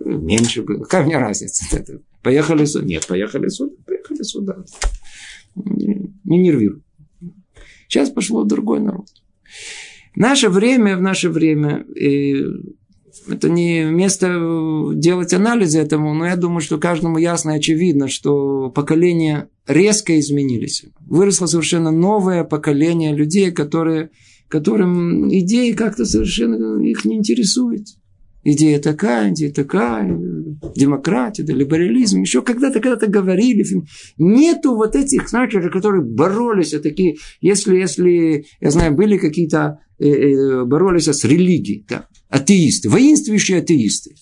Меньше 0.04 0.62
было. 0.62 0.82
Какая 0.84 1.04
мне 1.04 1.18
разница? 1.18 1.64
Поехали 2.22 2.64
сюда. 2.66 2.84
Нет, 2.84 3.06
поехали 3.06 3.48
сюда. 3.48 3.74
Поехали 3.84 4.22
сюда. 4.22 4.64
Не, 5.56 6.12
не 6.24 6.38
нервируй. 6.38 6.82
Сейчас 7.94 8.10
пошло 8.10 8.42
другой 8.42 8.80
народ. 8.80 9.06
Наше 10.16 10.48
время, 10.48 10.96
в 10.96 11.00
наше 11.00 11.28
время, 11.28 11.86
и 11.94 12.42
это 13.28 13.48
не 13.48 13.84
место 13.84 14.90
делать 14.94 15.32
анализы 15.32 15.78
этому, 15.78 16.12
но 16.12 16.26
я 16.26 16.34
думаю, 16.34 16.60
что 16.60 16.78
каждому 16.78 17.18
ясно 17.18 17.52
и 17.52 17.58
очевидно, 17.58 18.08
что 18.08 18.68
поколения 18.70 19.48
резко 19.68 20.18
изменились. 20.18 20.86
Выросло 21.06 21.46
совершенно 21.46 21.92
новое 21.92 22.42
поколение 22.42 23.14
людей, 23.14 23.52
которые, 23.52 24.10
которым 24.48 25.32
идеи 25.32 25.70
как-то 25.70 26.04
совершенно 26.04 26.82
их 26.82 27.04
не 27.04 27.14
интересуют 27.14 27.86
идея 28.44 28.78
такая, 28.78 29.32
идея 29.32 29.52
такая, 29.52 30.04
демократия, 30.74 31.42
да, 31.42 31.52
либерализм. 31.52 32.22
Еще 32.22 32.42
когда-то, 32.42 32.80
когда-то 32.80 33.06
говорили, 33.06 33.64
нету 34.18 34.74
вот 34.74 34.96
этих, 34.96 35.28
знаете, 35.28 35.60
которые 35.60 36.02
боролись, 36.02 36.74
а 36.74 36.80
такие, 36.80 37.16
если, 37.40 37.76
если, 37.76 38.46
я 38.60 38.70
знаю, 38.70 38.94
были 38.94 39.16
какие-то, 39.18 39.80
э, 39.98 40.08
э, 40.08 40.64
боролись 40.64 41.08
с 41.08 41.24
религией, 41.24 41.84
да, 41.88 42.06
атеисты, 42.28 42.88
воинствующие 42.88 43.58
атеисты. 43.58 44.14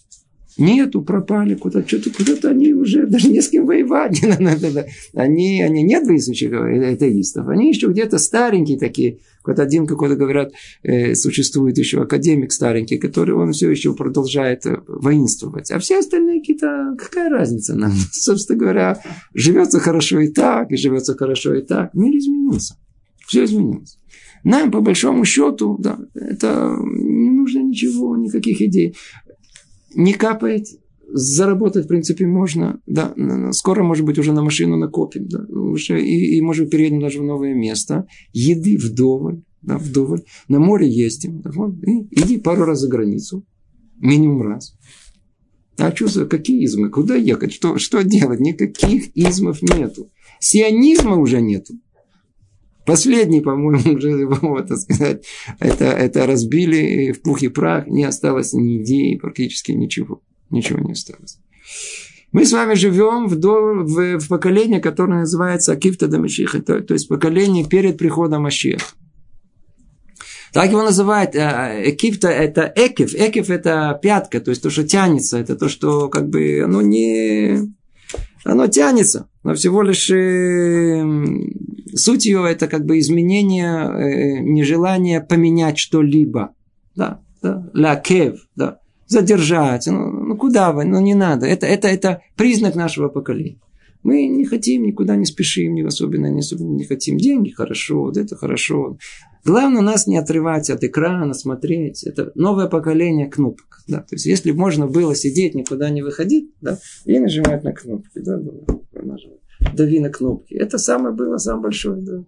Нету, 0.59 1.03
пропали 1.03 1.55
куда-то, 1.55 1.89
что-то 1.89 2.11
куда-то 2.11 2.51
они 2.51 2.73
уже 2.73 3.07
даже 3.07 3.29
не 3.29 3.41
с 3.41 3.49
кем 3.49 3.67
воевать. 3.67 4.21
Они, 5.15 5.63
они 5.63 5.83
нет 5.83 6.07
воинствующих 6.07 6.53
атеистов, 6.53 7.49
они 7.49 7.69
еще 7.69 7.89
где-то 7.89 8.19
старенькие 8.19 8.79
такие, 8.79 9.19
вот 9.45 9.59
один 9.59 9.87
какой-то, 9.87 10.17
говорят, 10.17 10.53
э, 10.83 11.15
существует 11.15 11.79
еще 11.79 12.03
академик 12.03 12.53
старенький, 12.53 12.99
который 12.99 13.35
он 13.35 13.53
все 13.53 13.71
еще 13.71 13.95
продолжает 13.95 14.67
э, 14.67 14.79
воинствовать. 14.87 15.71
А 15.71 15.79
все 15.79 15.99
остальные 15.99 16.41
какие-то, 16.41 16.95
какая 16.99 17.29
разница 17.29 17.75
нам? 17.75 17.93
Собственно 18.13 18.59
говоря, 18.59 19.03
живется 19.35 19.81
хорошо 19.81 20.21
и 20.21 20.29
так, 20.29 20.71
и 20.71 20.77
живется 20.77 21.15
хорошо 21.17 21.55
и 21.55 21.63
так. 21.63 21.95
Мир 21.95 22.17
изменился. 22.17 22.77
Все 23.27 23.45
изменилось. 23.45 23.99
Нам, 24.45 24.71
по 24.71 24.81
большому 24.81 25.25
счету, 25.25 25.77
да, 25.79 25.99
это 26.15 26.77
не 26.83 27.31
нужно 27.31 27.61
ничего, 27.61 28.17
никаких 28.17 28.61
идей. 28.61 28.97
Не 29.95 30.13
капает, 30.15 30.67
заработать, 31.13 31.85
в 31.85 31.89
принципе, 31.89 32.27
можно. 32.27 32.81
Да, 32.87 33.15
скоро, 33.53 33.83
может 33.83 34.05
быть, 34.05 34.19
уже 34.19 34.33
на 34.33 34.43
машину 34.43 34.77
накопим. 34.77 35.29
Да, 35.29 35.45
уже, 35.49 36.03
и, 36.03 36.37
и, 36.37 36.41
может, 36.41 36.71
переедем 36.71 37.01
даже 37.01 37.21
в 37.21 37.25
новое 37.25 37.55
место. 37.55 38.07
Еды 38.33 38.79
вдоволь. 38.79 39.43
Да, 39.61 39.79
вдоволь. 39.79 40.23
На 40.49 40.59
море 40.59 40.89
ездим. 40.89 41.41
Да, 41.41 41.51
вот, 41.55 41.75
и 41.85 42.09
иди 42.11 42.39
пару 42.39 42.65
раз 42.65 42.81
за 42.81 42.89
границу. 42.89 43.45
Минимум 43.99 44.43
раз. 44.43 44.75
А 45.79 45.95
что, 45.95 46.27
какие 46.27 46.65
измы? 46.65 46.91
Куда 46.91 47.15
ехать? 47.15 47.53
Что, 47.53 47.79
что 47.79 48.03
делать? 48.03 48.41
Никаких 48.41 49.17
измов 49.17 49.63
нету. 49.63 50.11
Сионизма 50.41 51.17
уже 51.17 51.41
нету. 51.41 51.75
Последний, 52.85 53.41
по-моему, 53.41 53.93
уже 53.97 54.11
его, 54.11 54.63
так 54.63 54.79
сказать, 54.79 55.25
это, 55.61 55.85
это 55.85 56.27
разбили 56.27 57.13
в 57.13 57.23
пух 57.23 57.43
и 57.43 57.49
прах, 57.49 57.87
не 57.87 58.05
осталось 58.05 58.53
ни 58.53 58.83
идеи, 58.83 59.17
практически 59.17 59.73
ничего. 59.73 60.23
Ничего 60.51 60.81
не 60.81 60.93
осталось. 60.93 61.39
Мы 62.33 62.45
с 62.47 62.53
вами 62.53 62.75
живем 62.75 63.27
в, 63.27 63.37
до, 63.37 63.75
в, 63.75 64.19
в 64.19 64.29
поколении, 64.29 64.81
которое 64.81 65.21
называется 65.21 65.73
Акифта 65.73 66.09
Дамашиха, 66.09 66.63
то, 66.63 66.81
то 66.81 66.95
есть 66.95 67.09
поколение 67.09 67.65
перед 67.65 67.99
приходом 67.99 68.43
Машиха. 68.43 68.85
Так 70.53 70.71
его 70.71 70.83
называют. 70.83 71.35
Э, 71.35 71.83
Экифта– 71.87 72.29
это 72.31 72.71
экив. 72.77 73.15
Экив– 73.15 73.49
это 73.51 73.99
пятка, 74.03 74.41
то 74.41 74.51
есть 74.51 74.63
то, 74.63 74.71
что 74.71 74.87
тянется. 74.87 75.39
Это 75.39 75.57
то, 75.57 75.69
что 75.69 76.09
как 76.09 76.29
бы 76.29 76.63
оно 76.65 76.83
не... 76.83 77.75
Оно 78.45 78.67
тянется. 78.67 79.29
Но 79.45 79.55
всего 79.55 79.83
лишь 79.83 80.11
э, 80.11 81.03
суть 81.95 82.27
ее– 82.27 82.45
это 82.51 82.69
как 82.69 82.85
бы 82.85 82.99
изменение, 82.99 83.85
э, 83.85 84.41
нежелание 84.41 85.21
поменять 85.21 85.79
что-либо. 85.79 86.55
Да, 86.95 87.21
да. 87.43 87.71
Лакев, 87.75 88.47
да 88.57 88.79
задержать. 89.13 89.87
Ну, 89.87 90.11
ну 90.11 90.37
куда 90.37 90.73
вы? 90.73 90.85
Ну 90.85 91.01
не 91.01 91.15
надо. 91.15 91.47
Это, 91.47 91.67
это, 91.67 91.87
это 91.87 92.23
признак 92.37 92.75
нашего 92.75 93.09
поколения. 93.09 93.61
Мы 94.03 94.27
не 94.27 94.45
хотим, 94.45 94.83
никуда 94.83 95.15
не 95.15 95.27
спешим, 95.27 95.75
не 95.75 95.83
особенно, 95.83 96.27
не 96.27 96.41
особенно 96.41 96.75
не 96.75 96.85
хотим. 96.85 97.19
Деньги 97.19 97.51
хорошо, 97.51 98.03
вот 98.03 98.17
это 98.17 98.35
хорошо. 98.35 98.99
Главное 99.45 99.81
нас 99.81 100.09
не 100.09 100.17
отрывать 100.17 100.71
от 100.71 100.83
экрана, 100.83 101.35
смотреть. 101.35 102.03
Это 102.03 102.33
новое 102.35 102.67
поколение 102.67 103.29
кнопок. 103.29 103.83
Да? 103.87 103.99
То 103.99 104.17
есть, 104.17 104.27
если 104.27 104.51
можно 104.51 104.89
было 104.89 105.15
сидеть, 105.15 105.55
никуда 105.55 105.89
не 105.91 106.03
выходить, 106.03 106.51
да, 106.61 106.79
и 107.05 107.19
нажимать 107.19 107.63
на 107.63 107.73
кнопки. 107.73 108.19
Да, 108.19 108.41
дави 109.75 110.01
на 110.01 110.11
кнопки. 110.11 110.55
Это 110.55 110.79
самое 110.79 111.15
было, 111.15 111.39
самое 111.39 111.65
большое. 111.65 112.01
Да. 112.03 112.25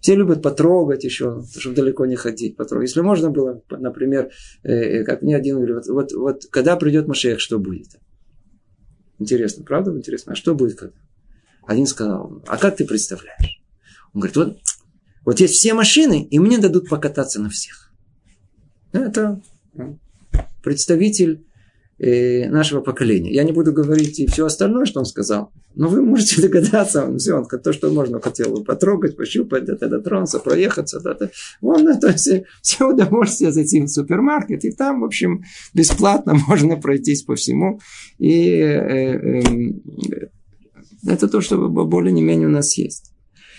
Все 0.00 0.14
любят 0.14 0.42
потрогать 0.42 1.04
еще, 1.04 1.42
чтобы 1.56 1.76
далеко 1.76 2.04
не 2.06 2.16
ходить. 2.16 2.56
Потрогать. 2.56 2.90
Если 2.90 3.00
можно 3.00 3.30
было, 3.30 3.62
например, 3.70 4.30
э, 4.62 4.72
э, 4.72 5.04
как 5.04 5.22
мне 5.22 5.36
один 5.36 5.56
говорит, 5.56 5.86
вот, 5.86 6.12
вот 6.12 6.44
когда 6.50 6.76
придет 6.76 7.08
Машех, 7.08 7.40
что 7.40 7.58
будет? 7.58 7.88
Интересно, 9.18 9.64
правда 9.64 9.96
интересно? 9.96 10.32
А 10.32 10.36
что 10.36 10.54
будет 10.54 10.78
когда? 10.78 10.98
Один 11.66 11.86
сказал, 11.86 12.42
а 12.46 12.58
как 12.58 12.76
ты 12.76 12.84
представляешь? 12.84 13.62
Он 14.12 14.20
говорит, 14.20 14.36
вот, 14.36 14.58
вот 15.24 15.40
есть 15.40 15.54
все 15.54 15.72
машины, 15.72 16.22
и 16.22 16.38
мне 16.38 16.58
дадут 16.58 16.88
покататься 16.88 17.40
на 17.40 17.48
всех. 17.48 17.90
Это 18.92 19.40
представитель 20.62 21.46
нашего 21.98 22.80
поколения. 22.80 23.32
Я 23.32 23.44
не 23.44 23.52
буду 23.52 23.72
говорить 23.72 24.18
и 24.18 24.26
все 24.26 24.46
остальное, 24.46 24.84
что 24.84 25.00
он 25.00 25.06
сказал, 25.06 25.52
но 25.74 25.88
вы 25.88 26.02
можете 26.02 26.42
догадаться, 26.42 27.04
он 27.04 27.18
все, 27.18 27.34
он, 27.34 27.46
то, 27.46 27.72
что 27.72 27.90
можно, 27.90 28.20
хотел 28.20 28.64
потрогать, 28.64 29.16
пощупать, 29.16 29.64
да, 29.64 29.76
дотронуться, 29.76 30.38
проехаться, 30.38 31.00
да, 31.00 31.14
да. 31.14 31.30
Он 31.60 31.88
это 31.88 32.12
все, 32.14 32.44
все 32.62 32.88
удовольствие 32.88 33.52
зайти 33.52 33.80
в 33.80 33.88
супермаркет, 33.88 34.64
и 34.64 34.72
там, 34.72 35.00
в 35.00 35.04
общем, 35.04 35.42
бесплатно 35.72 36.34
можно 36.48 36.76
пройтись 36.76 37.22
по 37.22 37.34
всему. 37.34 37.80
И 38.18 38.40
э, 38.40 38.78
э, 38.78 39.42
э, 39.42 40.28
это 41.06 41.28
то, 41.28 41.40
что 41.40 41.68
более-менее 41.68 42.48
у 42.48 42.52
нас 42.52 42.76
есть. 42.78 43.13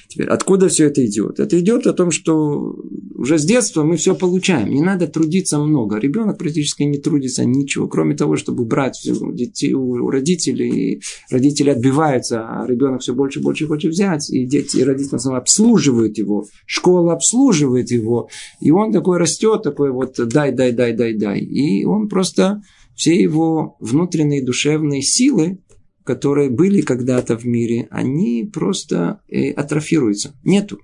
Теперь, 0.07 0.27
откуда 0.27 0.67
все 0.67 0.85
это 0.85 1.05
идет? 1.05 1.39
Это 1.39 1.59
идет 1.59 1.87
о 1.87 1.93
том, 1.93 2.11
что 2.11 2.75
уже 3.15 3.37
с 3.37 3.45
детства 3.45 3.83
мы 3.83 3.97
все 3.97 4.15
получаем. 4.15 4.69
Не 4.69 4.81
надо 4.81 5.07
трудиться 5.07 5.59
много. 5.59 5.97
Ребенок 5.97 6.37
практически 6.37 6.83
не 6.83 6.97
трудится 6.97 7.45
ничего, 7.45 7.87
кроме 7.87 8.15
того, 8.15 8.35
чтобы 8.35 8.65
брать 8.65 9.07
у, 9.07 9.31
детей, 9.31 9.73
у 9.73 10.09
родителей. 10.09 10.69
И 10.69 11.01
родители 11.29 11.69
отбиваются, 11.69 12.41
а 12.41 12.65
ребенок 12.67 13.01
все 13.01 13.13
больше 13.13 13.39
и 13.39 13.43
больше 13.43 13.67
хочет 13.67 13.91
взять. 13.91 14.29
И 14.29 14.45
дети, 14.45 14.77
и 14.77 14.83
родители 14.83 15.17
обслуживают 15.35 16.17
его. 16.17 16.45
Школа 16.65 17.13
обслуживает 17.13 17.91
его. 17.91 18.29
И 18.61 18.71
он 18.71 18.91
такой 18.91 19.17
растет, 19.17 19.63
такой 19.63 19.91
вот 19.91 20.15
дай, 20.17 20.51
дай, 20.51 20.71
дай, 20.71 20.93
дай, 20.93 21.13
дай. 21.13 21.39
И 21.39 21.85
он 21.85 22.09
просто 22.09 22.61
все 22.95 23.13
его 23.13 23.75
внутренние 23.79 24.43
душевные 24.43 25.01
силы 25.01 25.59
которые 26.05 26.49
были 26.49 26.81
когда-то 26.81 27.35
в 27.35 27.45
мире, 27.45 27.87
они 27.89 28.49
просто 28.51 29.21
э, 29.27 29.51
атрофируются. 29.51 30.35
Нету 30.43 30.79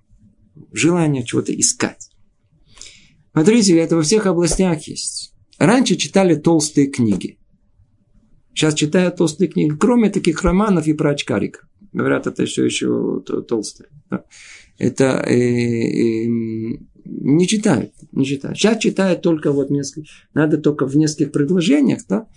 желания 0.73 1.23
чего-то 1.23 1.53
искать. 1.57 2.09
Смотрите, 3.31 3.77
это 3.77 3.95
во 3.95 4.01
всех 4.01 4.25
областях 4.25 4.87
есть. 4.87 5.33
Раньше 5.57 5.95
читали 5.95 6.35
толстые 6.35 6.87
книги. 6.87 7.37
Сейчас 8.53 8.73
читают 8.73 9.15
толстые 9.17 9.47
книги, 9.47 9.73
кроме 9.79 10.09
таких 10.09 10.41
романов 10.41 10.87
и 10.87 10.93
про 10.93 11.11
очкарика. 11.11 11.67
Говорят, 11.93 12.25
это 12.25 12.45
все 12.45 12.65
еще 12.65 13.21
толстые. 13.47 13.89
Это 14.77 15.23
э, 15.27 15.35
э, 15.35 16.25
не 17.05 17.47
читают, 17.47 17.93
не 18.11 18.25
читают. 18.25 18.57
Сейчас 18.57 18.79
читают 18.79 19.21
только 19.21 19.51
вот 19.51 19.69
несколько, 19.69 20.09
надо 20.33 20.57
только 20.57 20.87
в 20.87 20.97
нескольких 20.97 21.31
предложениях, 21.31 22.01
да, 22.09 22.27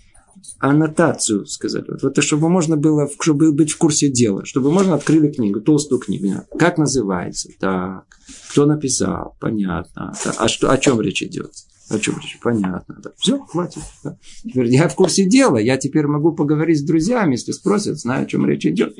аннотацию 0.59 1.45
сказали. 1.45 1.85
Вот 1.89 2.03
это, 2.03 2.21
чтобы 2.21 2.49
можно 2.49 2.77
было, 2.77 3.09
чтобы 3.19 3.51
быть 3.51 3.71
в 3.71 3.77
курсе 3.77 4.09
дела. 4.09 4.45
Чтобы 4.45 4.71
можно 4.71 4.95
открыли 4.95 5.31
книгу, 5.31 5.61
толстую 5.61 5.99
книгу. 5.99 6.41
Как 6.57 6.77
называется? 6.77 7.49
Так. 7.59 8.05
Кто 8.51 8.65
написал? 8.65 9.35
Понятно. 9.39 10.13
А 10.37 10.47
что, 10.47 10.71
о 10.71 10.77
чем 10.77 11.01
речь 11.01 11.21
идет? 11.21 11.51
О 11.89 11.99
чем 11.99 12.15
речь? 12.15 12.39
Понятно. 12.41 12.97
Да. 13.03 13.11
Все, 13.17 13.37
хватит. 13.37 13.83
Да. 14.03 14.17
Теперь 14.43 14.67
я 14.67 14.87
в 14.87 14.95
курсе 14.95 15.25
дела. 15.25 15.57
Я 15.57 15.77
теперь 15.77 16.07
могу 16.07 16.31
поговорить 16.33 16.79
с 16.79 16.83
друзьями, 16.83 17.33
если 17.33 17.51
спросят, 17.51 17.99
знаю, 17.99 18.23
о 18.23 18.25
чем 18.25 18.47
речь 18.47 18.65
идет. 18.65 18.95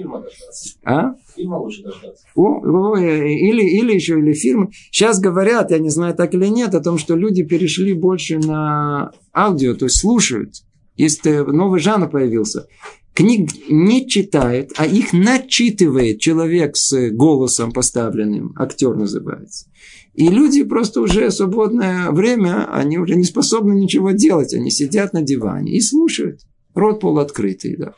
А? 0.84 1.16
Фильма 1.36 1.56
лучше 1.56 1.82
дождаться. 1.82 2.24
О, 2.36 2.94
о, 2.94 2.98
или, 2.98 3.64
или 3.64 3.94
еще, 3.94 4.20
или 4.20 4.34
фильмы. 4.34 4.70
Сейчас 4.92 5.20
говорят, 5.20 5.72
я 5.72 5.80
не 5.80 5.90
знаю, 5.90 6.14
так 6.14 6.36
или 6.36 6.46
нет, 6.46 6.76
о 6.76 6.82
том, 6.82 7.00
что 7.00 7.16
люди 7.16 7.44
перешли 7.44 7.94
больше 7.94 8.38
на 8.38 9.12
аудио, 9.34 9.74
то 9.74 9.86
есть 9.86 10.00
слушают. 10.00 10.62
Есть 10.96 11.26
э, 11.26 11.44
новый 11.44 11.80
жанр 11.80 12.10
появился. 12.10 12.68
Книг 13.14 13.50
не 13.70 14.10
читает, 14.10 14.74
а 14.76 14.86
их 14.86 15.14
начитывает 15.14 16.20
человек 16.20 16.76
с 16.76 17.10
голосом 17.12 17.72
поставленным. 17.72 18.54
Актер 18.58 18.94
называется. 18.96 19.68
И 20.14 20.28
люди 20.28 20.64
просто 20.64 21.02
уже 21.02 21.32
свободное 21.32 22.12
время, 22.12 22.70
они 22.74 22.98
уже 22.98 23.16
не 23.16 23.24
способны 23.24 23.74
ничего 23.74 24.12
делать. 24.12 24.54
Они 24.54 24.70
сидят 24.70 25.14
на 25.14 25.22
диване 25.22 25.78
и 25.78 25.82
слушают. 25.82 26.42
Рот 26.74 27.00
полуоткрытый, 27.00 27.78
да. 27.78 27.94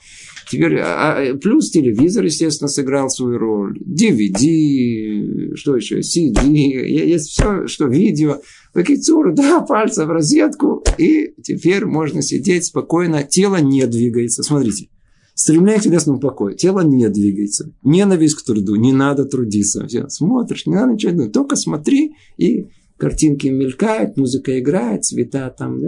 Теперь, 0.49 0.77
а, 0.79 1.17
а 1.17 1.35
плюс 1.35 1.71
телевизор, 1.71 2.23
естественно, 2.23 2.67
сыграл 2.67 3.09
свою 3.09 3.37
роль. 3.37 3.79
DVD, 3.79 5.55
что 5.55 5.75
еще, 5.75 5.99
CD, 5.99 6.85
есть 6.85 7.29
все, 7.29 7.67
что 7.67 7.87
видео. 7.87 8.39
Бакицур, 8.77 9.33
да, 9.35 9.61
пальцы 9.61 10.05
в 10.05 10.09
розетку. 10.09 10.83
И 10.99 11.33
теперь 11.41 11.85
можно 11.85 12.21
сидеть 12.21 12.65
спокойно, 12.65 13.23
тело 13.23 13.57
не 13.57 13.85
двигается. 13.87 14.43
Смотрите. 14.43 14.89
Стремление 15.33 15.79
к 15.79 15.83
телесному 15.83 16.19
покою. 16.19 16.55
Тело 16.55 16.81
не 16.81 17.09
двигается. 17.09 17.73
Ненависть 17.83 18.35
к 18.35 18.43
труду. 18.43 18.75
Не 18.75 18.93
надо 18.93 19.25
трудиться. 19.25 19.85
Все. 19.87 20.07
Смотришь, 20.09 20.67
не 20.67 20.75
надо 20.75 20.93
ничего 20.93 21.11
делать. 21.11 21.31
Только 21.31 21.55
смотри, 21.55 22.15
и 22.37 22.69
картинки 22.97 23.47
мелькают, 23.47 24.17
музыка 24.17 24.59
играет, 24.59 25.05
цвета 25.05 25.49
там. 25.49 25.79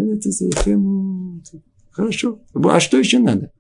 Хорошо. 1.92 2.40
А 2.56 2.80
что 2.80 2.98
еще 2.98 3.20
надо? 3.20 3.52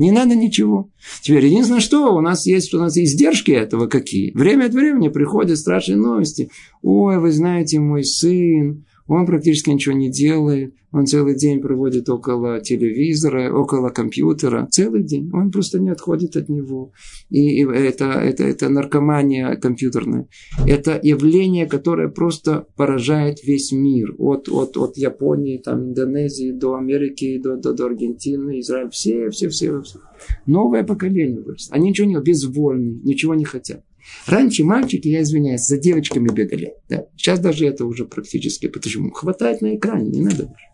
Не 0.00 0.12
надо 0.12 0.34
ничего. 0.34 0.88
Теперь 1.20 1.44
единственное, 1.44 1.82
что 1.82 2.14
у 2.14 2.22
нас 2.22 2.46
есть, 2.46 2.72
у 2.72 2.78
нас 2.78 2.96
издержки 2.96 3.50
этого 3.50 3.86
какие. 3.86 4.32
Время 4.32 4.64
от 4.64 4.72
времени 4.72 5.08
приходят 5.08 5.58
страшные 5.58 5.98
новости. 5.98 6.50
Ой, 6.80 7.18
вы 7.18 7.30
знаете, 7.32 7.80
мой 7.80 8.02
сын, 8.02 8.86
он 9.14 9.26
практически 9.26 9.70
ничего 9.70 9.94
не 9.94 10.08
делает. 10.08 10.72
Он 10.92 11.04
целый 11.04 11.34
день 11.36 11.60
проводит 11.60 12.08
около 12.08 12.60
телевизора, 12.60 13.52
около 13.52 13.88
компьютера. 13.88 14.68
Целый 14.70 15.02
день. 15.02 15.30
Он 15.32 15.50
просто 15.50 15.80
не 15.80 15.90
отходит 15.90 16.36
от 16.36 16.48
него. 16.48 16.92
И 17.28 17.64
это, 17.64 18.04
это, 18.04 18.44
это 18.44 18.68
наркомания 18.68 19.56
компьютерная. 19.56 20.28
Это 20.64 21.00
явление, 21.02 21.66
которое 21.66 22.08
просто 22.08 22.66
поражает 22.76 23.42
весь 23.42 23.72
мир. 23.72 24.14
От, 24.18 24.48
от, 24.48 24.76
от 24.76 24.96
Японии, 24.96 25.58
там, 25.58 25.88
Индонезии 25.88 26.52
до 26.52 26.76
Америки, 26.76 27.38
до, 27.38 27.56
до, 27.56 27.72
до 27.72 27.86
Аргентины, 27.86 28.60
Израиля. 28.60 28.90
Все, 28.90 29.30
все, 29.30 29.48
все, 29.48 29.82
все. 29.82 29.98
Новое 30.46 30.84
поколение. 30.84 31.42
Они 31.70 31.90
ничего 31.90 32.06
не 32.06 32.20
безвольны, 32.20 33.00
ничего 33.02 33.34
не 33.34 33.44
хотят. 33.44 33.82
Раньше 34.26 34.64
мальчики, 34.64 35.08
я 35.08 35.22
извиняюсь, 35.22 35.62
за 35.62 35.78
девочками 35.78 36.28
бегали. 36.28 36.74
Да. 36.88 37.06
Сейчас 37.16 37.40
даже 37.40 37.66
это 37.66 37.84
уже 37.84 38.04
практически, 38.04 38.68
почему? 38.68 39.10
Хватает 39.10 39.60
на 39.60 39.76
экране, 39.76 40.10
не 40.10 40.22
надо 40.22 40.46
больше. 40.46 40.64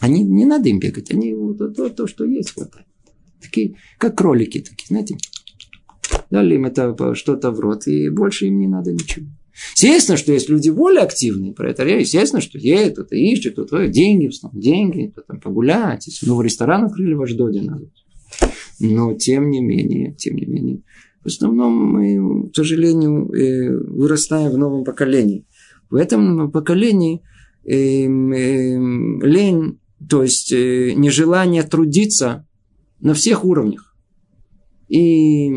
Они, 0.00 0.22
не 0.22 0.44
надо 0.44 0.68
им 0.68 0.78
бегать, 0.78 1.10
они 1.10 1.34
вот, 1.34 1.58
то, 1.58 1.88
то, 1.88 2.06
что 2.06 2.24
есть, 2.24 2.52
хватает. 2.52 2.86
Такие, 3.40 3.76
как 3.98 4.16
кролики 4.16 4.60
такие, 4.60 4.86
знаете. 4.88 5.16
Дали 6.30 6.54
им 6.56 6.66
это 6.66 7.14
что-то 7.14 7.50
в 7.50 7.60
рот, 7.60 7.86
и 7.86 8.08
больше 8.10 8.46
им 8.46 8.58
не 8.58 8.66
надо 8.66 8.92
ничего. 8.92 9.26
Естественно, 9.74 10.18
что 10.18 10.32
есть 10.32 10.48
люди 10.48 10.68
более 10.70 11.00
активные 11.00 11.52
про 11.52 11.70
это. 11.70 11.86
Естественно, 11.86 12.42
что 12.42 12.58
едет, 12.58 12.94
кто-то 12.94 13.16
ищет, 13.16 13.54
кто-то 13.54 13.88
деньги, 13.88 14.30
деньги, 14.52 15.10
кто 15.12 15.22
там 15.22 15.40
погулять. 15.40 16.06
Если 16.06 16.26
новый 16.26 16.44
ресторан 16.44 16.84
открыли 16.84 17.14
в 17.14 17.22
Аждоде, 17.22 17.62
надо. 17.62 17.90
Но 18.78 19.14
тем 19.14 19.50
не 19.50 19.60
менее, 19.60 20.14
тем 20.14 20.36
не 20.36 20.44
менее, 20.44 20.82
в 21.26 21.28
основном 21.28 21.72
мы, 21.72 22.50
к 22.50 22.54
сожалению, 22.54 23.28
э, 23.32 23.76
вырастаем 23.76 24.52
в 24.52 24.58
новом 24.58 24.84
поколении. 24.84 25.44
В 25.90 25.96
этом 25.96 26.52
поколении 26.52 27.22
эм, 27.64 28.32
эм, 28.32 29.22
лень, 29.22 29.80
то 30.08 30.22
есть 30.22 30.52
э, 30.52 30.92
нежелание 30.94 31.64
трудиться 31.64 32.46
на 33.00 33.12
всех 33.12 33.44
уровнях. 33.44 33.96
И 34.88 35.50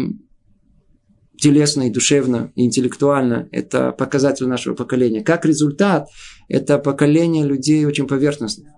телесно, 1.37 1.83
и 1.83 1.91
душевно, 1.91 2.51
и 2.55 2.65
интеллектуально. 2.65 3.47
Это 3.51 3.91
показатель 3.91 4.47
нашего 4.47 4.73
поколения. 4.73 5.23
Как 5.23 5.45
результат, 5.45 6.09
это 6.47 6.79
поколение 6.79 7.45
людей 7.45 7.85
очень 7.85 8.07
поверхностных. 8.07 8.73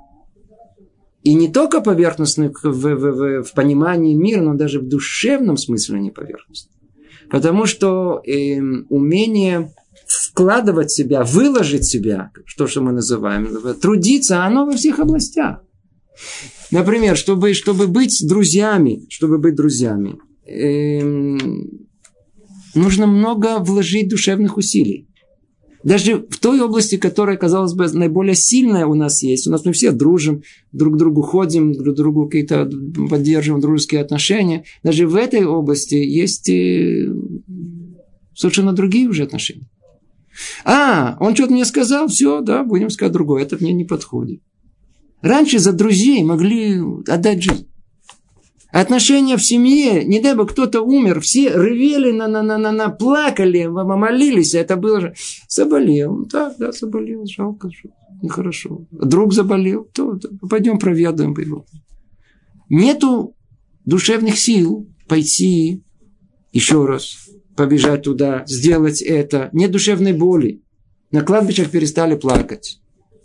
И 1.24 1.36
не 1.36 1.48
только 1.48 1.80
поверхностных 1.80 2.66
в, 2.66 2.70
в, 2.70 2.96
в, 2.96 3.44
в 3.44 3.54
понимании 3.54 4.14
мира, 4.14 4.42
но 4.42 4.56
даже 4.56 4.82
в 4.82 4.90
душевном 4.90 5.56
смысле 5.56 6.00
они 6.00 6.12
поверхностные. 6.12 6.81
Потому 7.32 7.66
что 7.66 8.22
э, 8.26 8.60
умение 8.90 9.74
вкладывать 10.06 10.92
себя, 10.92 11.24
выложить 11.24 11.86
себя, 11.86 12.32
что, 12.46 12.68
что 12.68 12.82
мы 12.82 12.92
называем, 12.92 13.76
трудиться, 13.82 14.44
оно 14.44 14.66
во 14.66 14.74
всех 14.74 15.00
областях. 15.00 15.64
Например, 16.72 17.16
чтобы, 17.16 17.54
чтобы 17.54 17.88
быть 17.88 18.22
друзьями, 18.28 19.06
чтобы 19.10 19.38
быть 19.38 19.56
друзьями, 19.56 20.18
э, 20.46 21.02
нужно 22.76 23.08
много 23.08 23.60
вложить 23.60 24.10
душевных 24.10 24.58
усилий. 24.58 25.08
Даже 25.84 26.18
в 26.30 26.38
той 26.40 26.62
области, 26.62 26.98
которая, 26.98 27.38
казалось 27.38 27.74
бы, 27.74 27.88
наиболее 27.92 28.36
сильная 28.36 28.86
у 28.86 28.94
нас 28.94 29.24
есть. 29.24 29.48
У 29.48 29.52
нас 29.52 29.66
мы 29.66 29.74
все 29.74 29.92
дружим, 29.92 30.44
друг 30.72 30.96
к 30.96 30.98
другу 30.98 31.22
ходим, 31.22 31.74
друг 31.74 31.96
к 31.96 31.98
другу 31.98 32.26
какие-то 32.26 32.70
поддерживаем 33.10 33.62
дружеские 33.62 34.02
отношения. 34.02 34.64
Даже 34.84 35.08
в 35.08 35.16
этой 35.16 35.44
области 35.46 35.96
есть 35.96 36.50
э, 36.50 37.12
совершенно 38.36 38.74
другие 38.74 39.08
уже 39.08 39.24
отношения. 39.24 39.68
А, 40.64 41.18
он 41.20 41.36
что-то 41.36 41.54
мне 41.54 41.66
сказал, 41.66 42.08
все, 42.08 42.42
да, 42.42 42.64
будем 42.64 42.90
сказать 42.90 43.14
другое. 43.14 43.44
Это 43.44 43.58
мне 43.60 43.74
не 43.74 43.86
подходит. 43.86 44.42
Раньше 45.22 45.60
за 45.60 45.74
друзей 45.74 46.24
могли 46.24 46.80
отдать 47.08 47.44
жизнь. 47.44 47.68
Отношения 48.72 49.36
в 49.36 49.44
семье, 49.44 50.06
не 50.06 50.22
дай 50.22 50.34
бог 50.34 50.52
кто-то 50.52 50.82
умер, 50.82 51.20
все 51.20 51.50
ревели, 51.50 52.12
на, 52.12 52.28
на, 52.30 52.42
на, 52.42 52.58
на, 52.58 52.72
на, 52.72 52.90
плакали, 52.90 53.66
молились, 53.66 54.56
это 54.56 54.78
было 54.78 55.02
же... 55.02 55.14
Заболел, 55.50 56.26
так, 56.26 56.56
да, 56.58 56.72
заболел, 56.72 57.26
жалко, 57.26 57.70
нехорошо. 58.22 58.88
Друг 58.92 59.34
заболел, 59.34 59.84
то, 59.94 60.16
то 60.18 60.30
пойдем 60.50 60.80
проведаем 60.80 61.38
его. 61.38 61.66
Нету 62.70 63.36
душевных 63.84 64.40
сил 64.40 64.90
пойти 65.10 65.84
еще 66.54 66.86
раз, 66.86 67.30
побежать 67.58 68.04
туда, 68.04 68.44
сделать 68.48 69.02
это. 69.02 69.50
Нет 69.52 69.72
душевной 69.72 70.14
боли. 70.14 70.62
На 71.12 71.24
кладбищах 71.24 71.72
перестали 71.72 72.16
плакать. 72.16 72.80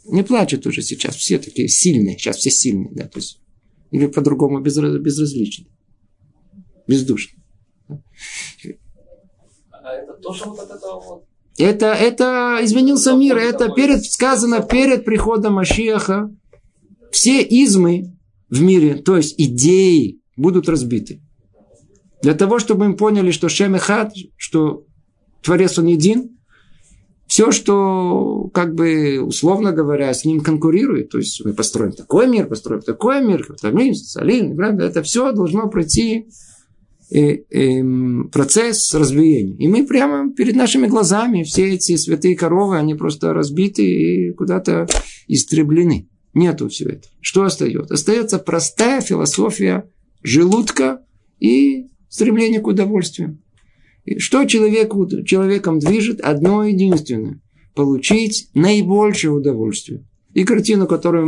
Не 0.06 0.24
плачут 0.24 0.66
уже 0.66 0.82
сейчас, 0.82 1.14
все 1.14 1.38
такие 1.38 1.68
сильные, 1.68 2.18
сейчас 2.18 2.38
все 2.38 2.50
сильные, 2.50 2.92
да, 2.92 3.04
то 3.04 3.18
есть 3.18 3.40
или 3.90 4.06
по-другому 4.06 4.60
безразличны. 4.60 5.66
Бездушны. 6.86 7.42
А 9.70 9.92
это 9.92 10.14
тоже 10.14 10.44
вот 10.44 10.70
это 10.70 10.94
вот 10.94 11.24
это, 11.58 11.86
это 11.86 12.58
изменился 12.62 13.14
мир. 13.14 13.38
Это 13.38 13.70
перед, 13.70 14.04
сказано 14.04 14.62
перед 14.62 15.04
приходом 15.04 15.54
Машиаха. 15.54 16.30
Все 17.10 17.42
измы 17.42 18.16
в 18.50 18.60
мире, 18.60 18.96
то 18.96 19.16
есть 19.16 19.34
идеи, 19.38 20.20
будут 20.36 20.68
разбиты. 20.68 21.22
Для 22.22 22.34
того, 22.34 22.58
чтобы 22.58 22.88
мы 22.88 22.96
поняли, 22.96 23.30
что 23.30 23.48
Шем 23.48 23.76
Хат, 23.78 24.12
что 24.36 24.84
Творец 25.42 25.78
он 25.78 25.86
един, 25.86 26.35
все, 27.36 27.52
что, 27.52 28.48
как 28.54 28.74
бы, 28.74 29.20
условно 29.20 29.72
говоря, 29.72 30.14
с 30.14 30.24
ним 30.24 30.40
конкурирует, 30.40 31.10
то 31.10 31.18
есть 31.18 31.44
мы 31.44 31.52
построим 31.52 31.92
такой 31.92 32.26
мир, 32.28 32.46
построим 32.46 32.80
такой 32.80 33.22
мир, 33.22 33.44
капитализм, 33.44 33.92
социализм, 33.92 34.58
это 34.58 35.02
все 35.02 35.32
должно 35.32 35.68
пройти 35.68 36.28
э, 37.10 37.20
э, 37.50 37.82
процесс 38.32 38.94
разбиения. 38.94 39.54
И 39.58 39.68
мы 39.68 39.86
прямо 39.86 40.32
перед 40.32 40.56
нашими 40.56 40.86
глазами, 40.86 41.42
все 41.42 41.74
эти 41.74 41.96
святые 41.96 42.38
коровы, 42.38 42.78
они 42.78 42.94
просто 42.94 43.34
разбиты 43.34 43.84
и 43.84 44.32
куда-то 44.32 44.86
истреблены. 45.28 46.08
Нету 46.32 46.70
всего 46.70 46.88
этого. 46.88 47.12
Что 47.20 47.44
остается? 47.44 47.92
Остается 47.92 48.38
простая 48.38 49.02
философия 49.02 49.90
желудка 50.22 51.02
и 51.38 51.88
стремление 52.08 52.60
к 52.60 52.66
удовольствию. 52.66 53.36
Что 54.18 54.44
человеку, 54.44 55.08
человеком 55.24 55.78
движет? 55.78 56.20
Одно 56.20 56.64
единственное. 56.64 57.40
Получить 57.74 58.50
наибольшее 58.54 59.32
удовольствие. 59.32 60.04
И 60.32 60.44
картину, 60.44 60.86
которую 60.86 61.26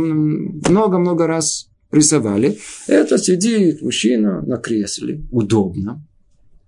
много-много 0.67 1.27
раз 1.27 1.69
рисовали. 1.91 2.57
Это 2.87 3.17
сидит 3.17 3.81
мужчина 3.81 4.41
на 4.41 4.57
кресле, 4.57 5.23
удобно, 5.31 6.05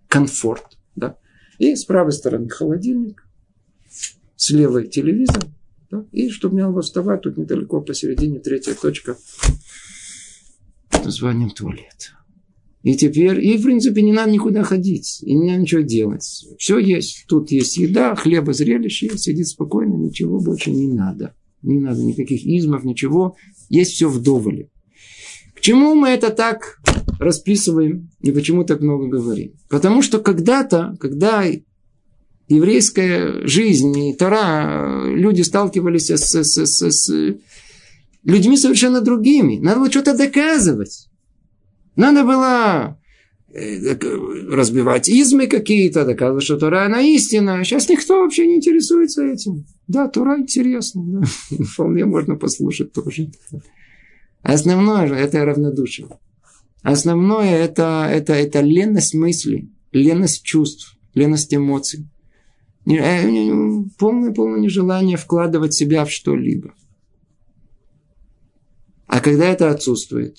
комфорт, 0.08 0.78
да. 0.96 1.18
И 1.60 1.76
с 1.76 1.86
правой 1.86 2.12
стороны 2.12 2.50
холодильник, 2.50 3.28
с 4.36 4.50
левой 4.50 4.88
телевизор, 4.88 5.44
да? 5.92 6.06
и 6.12 6.30
чтобы 6.30 6.56
не 6.56 6.64
надо 6.64 6.82
вставать, 6.82 7.22
тут 7.22 7.38
недалеко 7.38 7.82
посередине 7.82 8.40
третья 8.40 8.74
точка, 8.74 9.16
названием 11.04 11.52
туалет. 11.52 12.14
И 12.84 12.96
теперь, 12.96 13.46
и 13.46 13.58
в 13.58 13.64
принципе 13.64 14.02
не 14.02 14.12
надо 14.12 14.32
никуда 14.32 14.64
ходить, 14.64 15.20
и 15.22 15.36
не 15.36 15.52
надо 15.52 15.62
ничего 15.62 15.82
делать. 15.82 16.46
Все 16.58 16.80
есть. 16.80 17.26
Тут 17.28 17.52
есть 17.52 17.78
еда, 17.78 18.16
хлеба, 18.16 18.54
зрелище, 18.54 19.18
сидит 19.18 19.48
спокойно, 19.48 19.96
ничего 19.96 20.40
больше 20.40 20.72
не 20.72 20.88
надо. 20.88 21.36
Не 21.62 21.80
надо 21.80 22.02
никаких 22.02 22.44
измов, 22.44 22.84
ничего. 22.84 23.36
Есть 23.70 23.92
все 23.92 24.10
вдоволь. 24.10 24.70
К 25.54 25.62
чему 25.62 25.94
мы 25.94 26.10
это 26.10 26.32
так 26.32 26.80
расписываем 27.20 28.10
и 28.22 28.32
почему 28.32 28.64
так 28.64 28.82
много 28.82 29.08
говорим? 29.08 29.54
Потому 29.70 30.02
что 30.02 30.20
когда-то, 30.20 30.98
когда 31.00 31.46
еврейская 32.48 33.46
жизнь 33.46 33.96
и 33.96 34.14
Тара, 34.16 35.06
люди 35.06 35.42
сталкивались 35.44 36.10
с, 36.10 36.44
с, 36.44 36.66
с, 36.66 36.92
с 36.92 37.36
людьми 38.24 38.58
совершенно 38.58 39.02
другими. 39.02 39.60
Надо 39.60 39.82
было 39.82 39.92
что-то 39.92 40.18
доказывать. 40.18 41.11
Надо 41.96 42.24
было 42.24 42.98
э, 43.54 43.96
разбивать 44.50 45.10
измы 45.10 45.48
какие-то, 45.48 46.06
доказывать, 46.06 46.44
что 46.44 46.58
Тура 46.58 46.86
она 46.86 47.02
истина. 47.02 47.64
Сейчас 47.64 47.90
никто 47.90 48.22
вообще 48.22 48.48
не 48.48 48.58
интересуется 48.58 49.26
этим. 49.26 49.66
Да, 49.88 50.08
Тура 50.08 50.40
интересно. 50.40 51.04
Да. 51.06 51.22
Вполне 51.66 52.06
можно 52.06 52.36
послушать 52.36 52.94
тоже. 52.94 53.32
Основное 54.42 55.08
это 55.08 55.46
равнодушие. 55.46 56.08
Основное 56.82 57.58
это, 57.58 58.08
это, 58.10 58.34
это 58.34 58.62
леность 58.62 59.14
мыслей, 59.14 59.70
леность 59.92 60.44
чувств, 60.44 60.98
леность 61.14 61.54
эмоций. 61.54 62.08
Э, 62.88 63.22
полное, 64.00 64.34
полное 64.34 64.60
нежелание 64.60 65.18
вкладывать 65.18 65.74
себя 65.74 66.06
в 66.06 66.12
что-либо. 66.12 66.74
А 69.06 69.20
когда 69.20 69.46
это 69.46 69.70
отсутствует, 69.70 70.38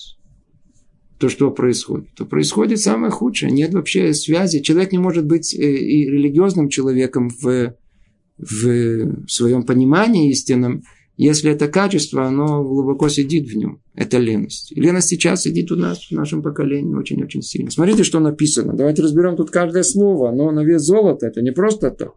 то 1.17 1.29
что 1.29 1.51
происходит? 1.51 2.09
То 2.15 2.25
происходит 2.25 2.79
самое 2.79 3.11
худшее. 3.11 3.51
Нет 3.51 3.73
вообще 3.73 4.13
связи. 4.13 4.59
Человек 4.59 4.91
не 4.91 4.97
может 4.97 5.25
быть 5.25 5.53
э, 5.53 5.57
и 5.57 6.09
религиозным 6.09 6.69
человеком 6.69 7.29
в, 7.29 7.75
в 8.37 9.27
своем 9.27 9.63
понимании 9.63 10.31
истинном, 10.31 10.83
если 11.15 11.51
это 11.51 11.67
качество, 11.67 12.25
оно 12.25 12.63
глубоко 12.63 13.07
сидит 13.07 13.47
в 13.47 13.55
нем. 13.55 13.81
Это 13.93 14.17
леность. 14.17 14.71
И 14.71 14.81
леность 14.81 15.09
сейчас 15.09 15.43
сидит 15.43 15.71
у 15.71 15.75
нас, 15.75 16.07
в 16.07 16.11
нашем 16.11 16.41
поколении, 16.41 16.95
очень-очень 16.95 17.43
сильно. 17.43 17.69
Смотрите, 17.69 18.03
что 18.03 18.19
написано. 18.19 18.73
Давайте 18.73 19.03
разберем 19.03 19.35
тут 19.35 19.51
каждое 19.51 19.83
слово. 19.83 20.29
Оно 20.29 20.51
на 20.51 20.63
вес 20.63 20.81
золота. 20.81 21.27
Это 21.27 21.41
не 21.41 21.51
просто 21.51 21.91
так. 21.91 22.13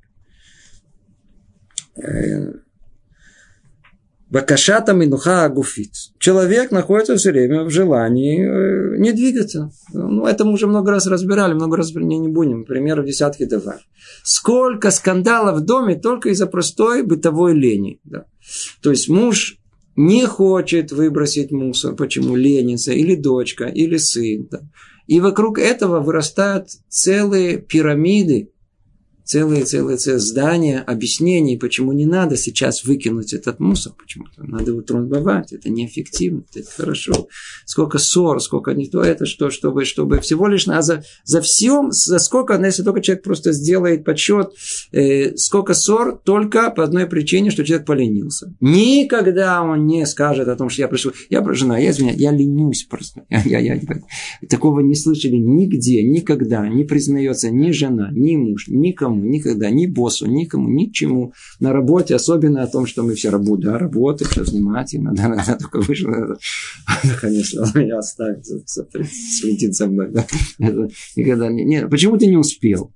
Бакашата 4.29 4.93
минуха 4.93 5.45
агуфит. 5.45 5.93
Человек 6.19 6.73
находится 6.73 7.17
все 7.17 7.31
время 7.31 7.63
в 7.63 7.71
желании 7.71 8.45
э, 8.45 8.99
не 8.99 9.13
двигаться. 9.13 9.71
Ну, 9.93 10.27
это 10.27 10.45
мы 10.45 10.53
уже 10.53 10.67
много 10.67 10.91
раз 10.91 11.07
разбирали, 11.07 11.55
много 11.55 11.77
раз 11.77 11.95
не, 11.95 12.19
не 12.19 12.29
будем. 12.29 12.65
Примеров 12.65 13.07
десятки 13.07 13.45
давай. 13.45 13.79
Сколько 14.25 14.91
скандалов 14.91 15.61
в 15.61 15.65
доме 15.65 15.95
только 15.95 16.31
из-за 16.31 16.49
простой 16.49 17.05
бытовой 17.05 17.55
лени. 17.55 18.01
Да. 18.03 18.25
То 18.83 18.91
есть 18.91 19.09
муж 19.09 19.59
не 19.95 20.27
хочет 20.27 20.91
выбросить 20.91 21.53
мусор, 21.53 21.95
почему 21.95 22.35
ленится, 22.35 22.93
или 22.93 23.15
дочка, 23.15 23.67
или 23.67 23.97
сын. 23.97 24.49
Да. 24.51 24.61
И 25.07 25.21
вокруг 25.21 25.61
этого 25.61 26.01
вырастают 26.01 26.69
целые 26.89 27.59
пирамиды 27.59 28.51
целые 29.27 29.65
здания 29.65 30.81
объяснений, 30.81 31.59
почему 31.59 31.93
не 31.93 32.07
надо 32.07 32.37
сейчас 32.37 32.85
выкинуть 32.85 33.33
этот 33.33 33.59
мусор, 33.59 33.93
почему-то 33.99 34.45
надо 34.45 34.71
его 34.71 34.83
трамбовать, 34.83 35.53
это 35.53 35.69
неэффективно, 35.69 36.45
это 36.55 36.71
хорошо. 36.71 37.29
Сколько 37.65 37.99
ссор, 37.99 38.41
сколько 38.41 38.73
не 38.73 38.89
то, 38.89 39.03
это 39.03 39.27
что, 39.27 39.51
чтобы, 39.51 39.85
чтобы 39.85 40.21
всего 40.21 40.47
лишь 40.47 40.69
а 40.69 40.81
за, 40.83 41.03
за 41.25 41.41
всем, 41.41 41.91
за 41.91 42.19
сколько, 42.19 42.57
ну, 42.57 42.67
если 42.67 42.85
только 42.85 43.01
человек 43.01 43.25
просто 43.25 43.53
сделает 43.53 44.05
подсчет, 44.05 44.53
э, 44.93 45.37
сколько 45.37 45.75
ссор 45.75 46.21
только 46.25 46.71
по 46.71 46.85
одной 46.85 47.07
причине, 47.07 47.51
что 47.51 47.65
человек 47.65 47.87
поленился. 47.87 48.55
Никогда 48.61 49.63
он 49.63 49.87
не 49.87 50.07
скажет 50.07 50.49
о 50.49 50.57
том, 50.57 50.69
что 50.69 50.83
я 50.83 50.89
пришел, 50.89 51.13
я 51.31 51.45
жена, 51.53 51.79
я 51.79 51.91
извиняюсь, 51.91 52.21
я 52.21 52.31
ленюсь 52.31 52.85
просто. 52.85 53.25
Я, 53.47 53.61
я, 53.61 53.75
я, 53.75 54.49
такого 54.49 54.81
не 54.81 54.95
слышали 54.95 55.37
нигде, 55.37 56.03
никогда, 56.03 56.69
не 56.69 56.85
признается 56.85 57.51
ни 57.51 57.71
жена, 57.71 58.11
ни 58.13 58.37
муж, 58.37 58.67
никому 58.69 59.16
никому, 59.17 59.57
никогда, 59.57 59.71
ни 59.71 59.87
боссу, 59.87 60.27
никому, 60.27 60.69
ничему. 60.69 61.33
На 61.61 61.73
работе, 61.73 62.15
особенно 62.15 62.63
о 62.63 62.67
том, 62.67 62.87
что 62.87 63.03
мы 63.03 63.15
все 63.15 63.31
работаем, 63.31 63.73
да, 63.73 63.79
работаем, 63.79 64.31
все 64.31 64.43
внимательно, 64.43 65.13
да, 65.15 65.43
да, 65.47 65.57
только 65.57 65.81
вышел, 65.81 66.11
конечно, 67.21 67.63
он 67.63 67.71
меня 67.75 67.99
оставит, 67.99 68.47
следит 68.47 69.75
за 69.75 69.87
мной, 69.87 70.11
да. 70.11 70.27
никогда 71.17 71.49
не, 71.49 71.65
не, 71.65 71.87
почему 71.89 72.17
ты 72.17 72.27
не 72.27 72.37
успел? 72.37 72.93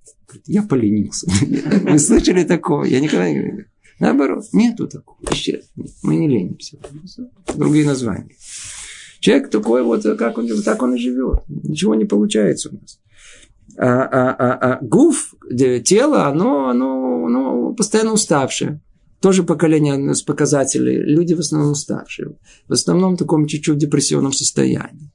Я 0.47 0.63
поленился. 0.63 1.27
Вы 1.83 1.99
слышали 1.99 2.45
такого? 2.45 2.85
Я 2.85 3.01
никогда 3.01 3.29
не 3.29 3.41
говорю. 3.41 3.65
Наоборот, 3.99 4.45
нету 4.53 4.87
такого. 4.87 5.19
Исчез. 5.33 5.71
Мы 6.03 6.17
не 6.17 6.29
ленимся. 6.29 6.79
Другие 7.57 7.85
названия. 7.85 8.37
Человек 9.19 9.51
такой 9.51 9.83
вот, 9.83 10.05
как 10.05 10.39
он, 10.39 10.49
так 10.63 10.83
он 10.83 10.95
и 10.95 10.99
живет. 10.99 11.43
Ничего 11.49 11.97
не 11.97 12.05
получается 12.05 12.71
у 12.71 12.75
нас 12.81 13.01
а, 13.83 14.35
а, 14.39 14.73
а, 14.73 14.79
гуф, 14.83 15.35
тело, 15.85 16.27
оно, 16.27 16.69
оно, 16.69 17.25
оно 17.25 17.73
постоянно 17.73 18.13
уставшее. 18.13 18.81
Тоже 19.21 19.43
поколение 19.43 20.15
с 20.15 20.23
показателей. 20.23 20.99
Люди 20.99 21.35
в 21.35 21.41
основном 21.41 21.73
уставшие. 21.73 22.37
В 22.69 22.73
основном 22.73 23.15
в 23.15 23.19
таком 23.19 23.47
чуть-чуть 23.47 23.79
депрессионном 23.79 24.33
состоянии. 24.33 25.11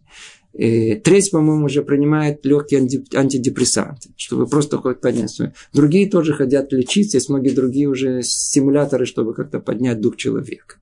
И 0.56 0.96
треть, 0.96 1.32
по-моему, 1.32 1.66
уже 1.66 1.84
принимает 1.84 2.46
легкие 2.46 2.80
антидепрессанты, 2.80 4.10
чтобы 4.16 4.48
просто 4.48 4.78
хоть 4.78 5.02
поднять. 5.02 5.38
Другие 5.74 6.10
тоже 6.10 6.34
хотят 6.34 6.72
лечиться, 6.72 7.18
есть 7.18 7.30
многие 7.30 7.50
другие 7.50 7.88
уже 7.88 8.22
стимуляторы, 8.24 9.06
чтобы 9.06 9.34
как-то 9.34 9.60
поднять 9.60 10.00
дух 10.00 10.16
человека. 10.16 10.78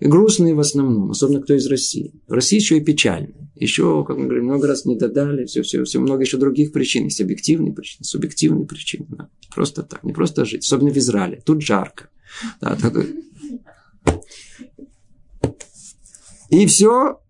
И 0.00 0.06
грустные 0.06 0.54
в 0.54 0.60
основном, 0.60 1.10
особенно 1.10 1.40
кто 1.40 1.54
из 1.54 1.66
России. 1.66 2.12
В 2.28 2.32
России 2.32 2.56
еще 2.56 2.76
и 2.76 2.80
печально. 2.80 3.48
Еще, 3.54 4.04
как 4.06 4.18
мы 4.18 4.24
говорим, 4.24 4.44
много 4.44 4.66
раз 4.66 4.84
не 4.84 4.96
додали, 4.96 5.46
все, 5.46 5.62
все, 5.62 5.82
все, 5.84 5.98
много 5.98 6.22
еще 6.22 6.36
других 6.36 6.72
причин. 6.72 7.04
Есть 7.04 7.22
объективные 7.22 7.72
причины, 7.72 8.04
субъективные 8.04 8.66
причины. 8.66 9.06
Да. 9.08 9.30
Просто 9.54 9.82
так, 9.82 10.04
не 10.04 10.12
просто 10.12 10.44
жить. 10.44 10.64
Особенно 10.64 10.90
в 10.90 10.98
Израиле. 10.98 11.40
Тут 11.42 11.62
жарко. 11.62 12.10
Да, 12.60 12.76
и 16.50 16.66
все 16.66 17.20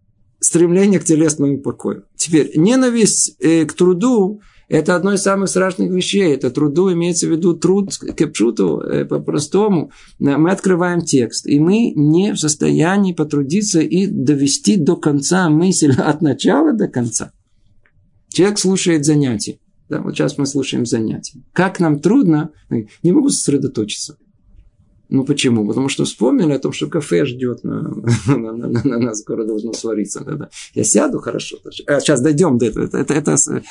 стремление 0.46 1.00
к 1.00 1.04
телесному 1.04 1.58
покою. 1.58 2.04
Теперь, 2.16 2.52
ненависть 2.56 3.36
э, 3.40 3.64
к 3.64 3.72
труду– 3.72 4.40
это 4.68 4.96
одно 4.96 5.12
из 5.12 5.22
самых 5.22 5.48
страшных 5.48 5.90
вещей. 5.90 6.34
Это 6.34 6.50
труду 6.50 6.92
имеется 6.92 7.26
в 7.26 7.30
виду 7.30 7.54
труд 7.54 7.96
кепшуту 8.16 8.80
э, 8.80 9.04
по-простому. 9.04 9.90
Мы 10.18 10.50
открываем 10.50 11.02
текст, 11.02 11.46
и 11.46 11.60
мы 11.60 11.92
не 11.94 12.32
в 12.32 12.38
состоянии 12.38 13.12
потрудиться 13.12 13.80
и 13.80 14.06
довести 14.06 14.76
до 14.76 14.96
конца 14.96 15.48
мысль 15.48 15.92
от 15.98 16.20
начала 16.20 16.72
до 16.72 16.88
конца. 16.88 17.32
Человек 18.28 18.58
слушает 18.58 19.04
занятия. 19.04 19.58
Да, 19.88 20.00
вот 20.00 20.16
сейчас 20.16 20.36
мы 20.36 20.46
слушаем 20.46 20.84
занятия. 20.84 21.40
Как 21.52 21.78
нам 21.78 22.00
трудно, 22.00 22.50
не 23.02 23.12
могу 23.12 23.28
сосредоточиться. 23.28 24.18
Ну 25.08 25.24
почему? 25.24 25.66
Потому 25.66 25.88
что 25.88 26.04
вспомнили 26.04 26.52
о 26.52 26.58
том, 26.58 26.72
что 26.72 26.88
кафе 26.88 27.24
ждет 27.24 27.64
на, 27.64 27.82
на, 28.26 28.52
на, 28.52 28.68
на, 28.68 28.82
на 28.84 28.98
нас, 28.98 29.20
скоро 29.20 29.44
должно 29.44 29.72
свариться. 29.72 30.24
Да, 30.24 30.32
да. 30.32 30.48
Я 30.74 30.84
сяду, 30.84 31.20
хорошо. 31.20 31.58
А, 31.86 32.00
сейчас 32.00 32.20
дойдем 32.20 32.58
до 32.58 32.66
этого. 32.66 32.84
Это, 32.84 32.98
это, 32.98 33.12
это... 33.14 33.62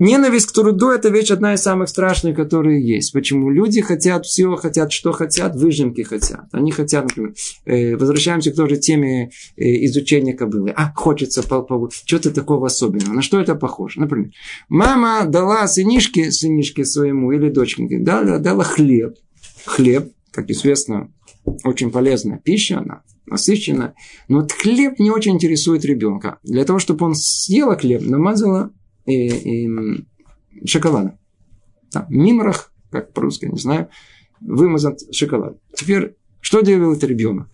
Ненависть 0.00 0.46
к 0.46 0.52
труду– 0.52 0.88
это 0.90 1.10
вещь 1.10 1.30
одна 1.30 1.52
из 1.52 1.60
самых 1.60 1.90
страшных, 1.90 2.34
которые 2.34 2.82
есть. 2.82 3.12
Почему? 3.12 3.50
Люди 3.50 3.82
хотят 3.82 4.24
все, 4.24 4.56
хотят 4.56 4.92
что 4.92 5.12
хотят, 5.12 5.54
выжимки 5.56 6.00
хотят. 6.00 6.46
Они 6.52 6.70
хотят, 6.70 7.04
например, 7.04 7.34
э, 7.66 7.96
возвращаемся 7.96 8.50
к 8.50 8.56
той 8.56 8.70
же 8.70 8.76
теме 8.78 9.30
э, 9.58 9.84
изучения 9.84 10.32
кобылы. 10.32 10.72
А, 10.74 10.90
хочется 10.94 11.42
по, 11.42 11.60
по, 11.60 11.90
что-то 12.06 12.30
такого 12.30 12.68
особенного. 12.68 13.12
На 13.12 13.20
что 13.20 13.38
это 13.38 13.54
похоже? 13.54 14.00
Например, 14.00 14.30
мама 14.70 15.26
дала 15.26 15.68
сынишке, 15.68 16.32
сынишке 16.32 16.86
своему 16.86 17.32
или 17.32 17.50
дочке, 17.50 17.86
дала, 17.98 18.38
дала 18.38 18.64
хлеб 18.64 19.16
хлеб, 19.64 20.12
как 20.30 20.50
известно, 20.50 21.12
очень 21.64 21.90
полезная 21.90 22.38
пища, 22.38 22.78
она 22.78 23.02
насыщенная. 23.26 23.94
Но 24.28 24.40
вот 24.40 24.52
хлеб 24.52 24.98
не 24.98 25.10
очень 25.10 25.34
интересует 25.34 25.84
ребенка. 25.84 26.38
Для 26.42 26.64
того, 26.64 26.78
чтобы 26.78 27.06
он 27.06 27.14
съел 27.14 27.74
хлеб, 27.76 28.02
намазала 28.02 28.72
и, 29.06 29.28
и 29.28 29.68
шоколадом. 30.66 31.18
Да, 31.92 32.06
мимрах, 32.08 32.72
как 32.90 33.12
по-русски, 33.12 33.46
не 33.46 33.58
знаю, 33.58 33.88
вымазан 34.40 34.96
шоколад. 35.12 35.58
Теперь, 35.74 36.16
что 36.40 36.60
делает 36.60 37.02
ребенок? 37.04 37.48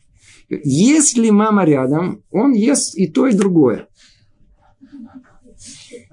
Если 0.48 1.30
мама 1.30 1.64
рядом, 1.64 2.22
он 2.30 2.52
ест 2.52 2.96
и 2.96 3.08
то, 3.08 3.26
и 3.26 3.32
другое. 3.32 3.88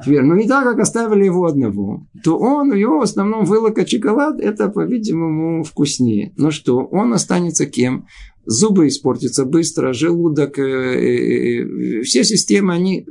Теперь, 0.04 0.22
ну 0.22 0.36
не 0.36 0.48
так, 0.48 0.63
как 0.63 0.80
оставили 0.80 1.26
его 1.26 1.46
одного, 1.46 2.06
то 2.24 2.38
он, 2.38 2.74
его 2.74 3.00
в 3.00 3.04
основном 3.04 3.46
вылокать 3.46 3.89
шоколад, 3.89 4.39
это, 4.39 4.70
по-видимому, 4.70 5.63
вкуснее. 5.63 6.34
Но 6.38 6.52
что, 6.52 6.84
он 6.84 7.13
останется 7.13 7.66
кем? 7.66 8.08
Зубы 8.46 8.88
испортятся 8.88 9.46
быстро, 9.46 9.94
желудок, 9.94 10.60
э, 10.60 10.63
э, 10.63 12.00
э, 12.00 12.02
все 12.04 12.26
системы, 12.26 12.74
они 12.74 13.06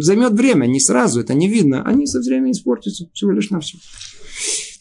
займет 0.00 0.32
время, 0.32 0.66
не 0.66 0.80
сразу, 0.80 1.20
это 1.20 1.34
не 1.34 1.48
видно. 1.48 1.82
Они 1.84 2.06
со 2.06 2.20
временем 2.20 2.52
испортятся 2.52 3.08
всего 3.12 3.30
лишь 3.30 3.50
на 3.50 3.60
все. 3.60 3.78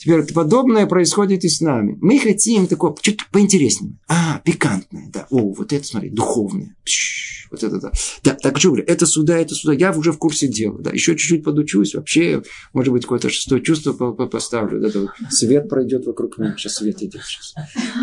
Теперь 0.04 0.24
подобное 0.34 0.86
происходит 0.86 1.46
и 1.46 1.50
с 1.50 1.62
нами. 1.62 1.98
Мы 2.02 2.20
хотим 2.20 2.68
такое, 2.68 2.94
что-то 3.02 3.24
поинтереснее. 3.32 3.94
А, 4.10 4.42
пикантное, 4.44 5.10
да. 5.14 5.28
О, 5.30 5.54
вот 5.54 5.72
это, 5.72 5.86
смотри, 5.86 6.10
духовное. 6.10 6.76
Пш, 6.84 7.43
вот 7.54 7.64
это, 7.64 7.80
да. 7.80 7.92
Да, 8.24 8.34
так 8.34 8.58
что 8.58 8.70
говорю, 8.70 8.84
это 8.88 9.06
сюда, 9.06 9.38
это 9.38 9.54
сюда. 9.54 9.74
Я 9.74 9.92
уже 9.92 10.12
в 10.12 10.18
курсе 10.18 10.48
дела. 10.48 10.80
Да, 10.80 10.90
еще 10.90 11.16
чуть-чуть 11.16 11.44
подучусь. 11.44 11.94
Вообще, 11.94 12.42
может 12.74 12.92
быть, 12.92 13.04
какое-то 13.04 13.30
шестое 13.30 13.62
чувство 13.62 13.94
поставлю. 13.94 14.82
Да, 14.82 15.00
вот 15.00 15.10
свет 15.30 15.70
пройдет 15.70 16.06
вокруг 16.06 16.38
меня. 16.40 16.56
Сейчас 16.58 16.76
свет 16.76 17.02
идет. 17.04 17.22
Сейчас. 17.24 17.54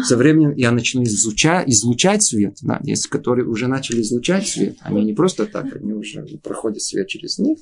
Со 0.06 0.16
временем 0.16 0.54
я 0.54 0.70
начну 0.70 1.02
излучать, 1.02 1.68
излучать 1.68 2.22
свет. 2.22 2.58
Да, 2.62 2.80
есть, 2.84 3.08
которые 3.08 3.46
уже 3.46 3.66
начали 3.66 4.02
излучать 4.02 4.46
свет. 4.46 4.76
Они 4.82 5.04
не 5.04 5.14
просто 5.14 5.46
так, 5.46 5.74
они 5.74 5.92
уже 5.92 6.24
проходят 6.42 6.80
свет 6.82 7.08
через 7.08 7.38
них. 7.38 7.58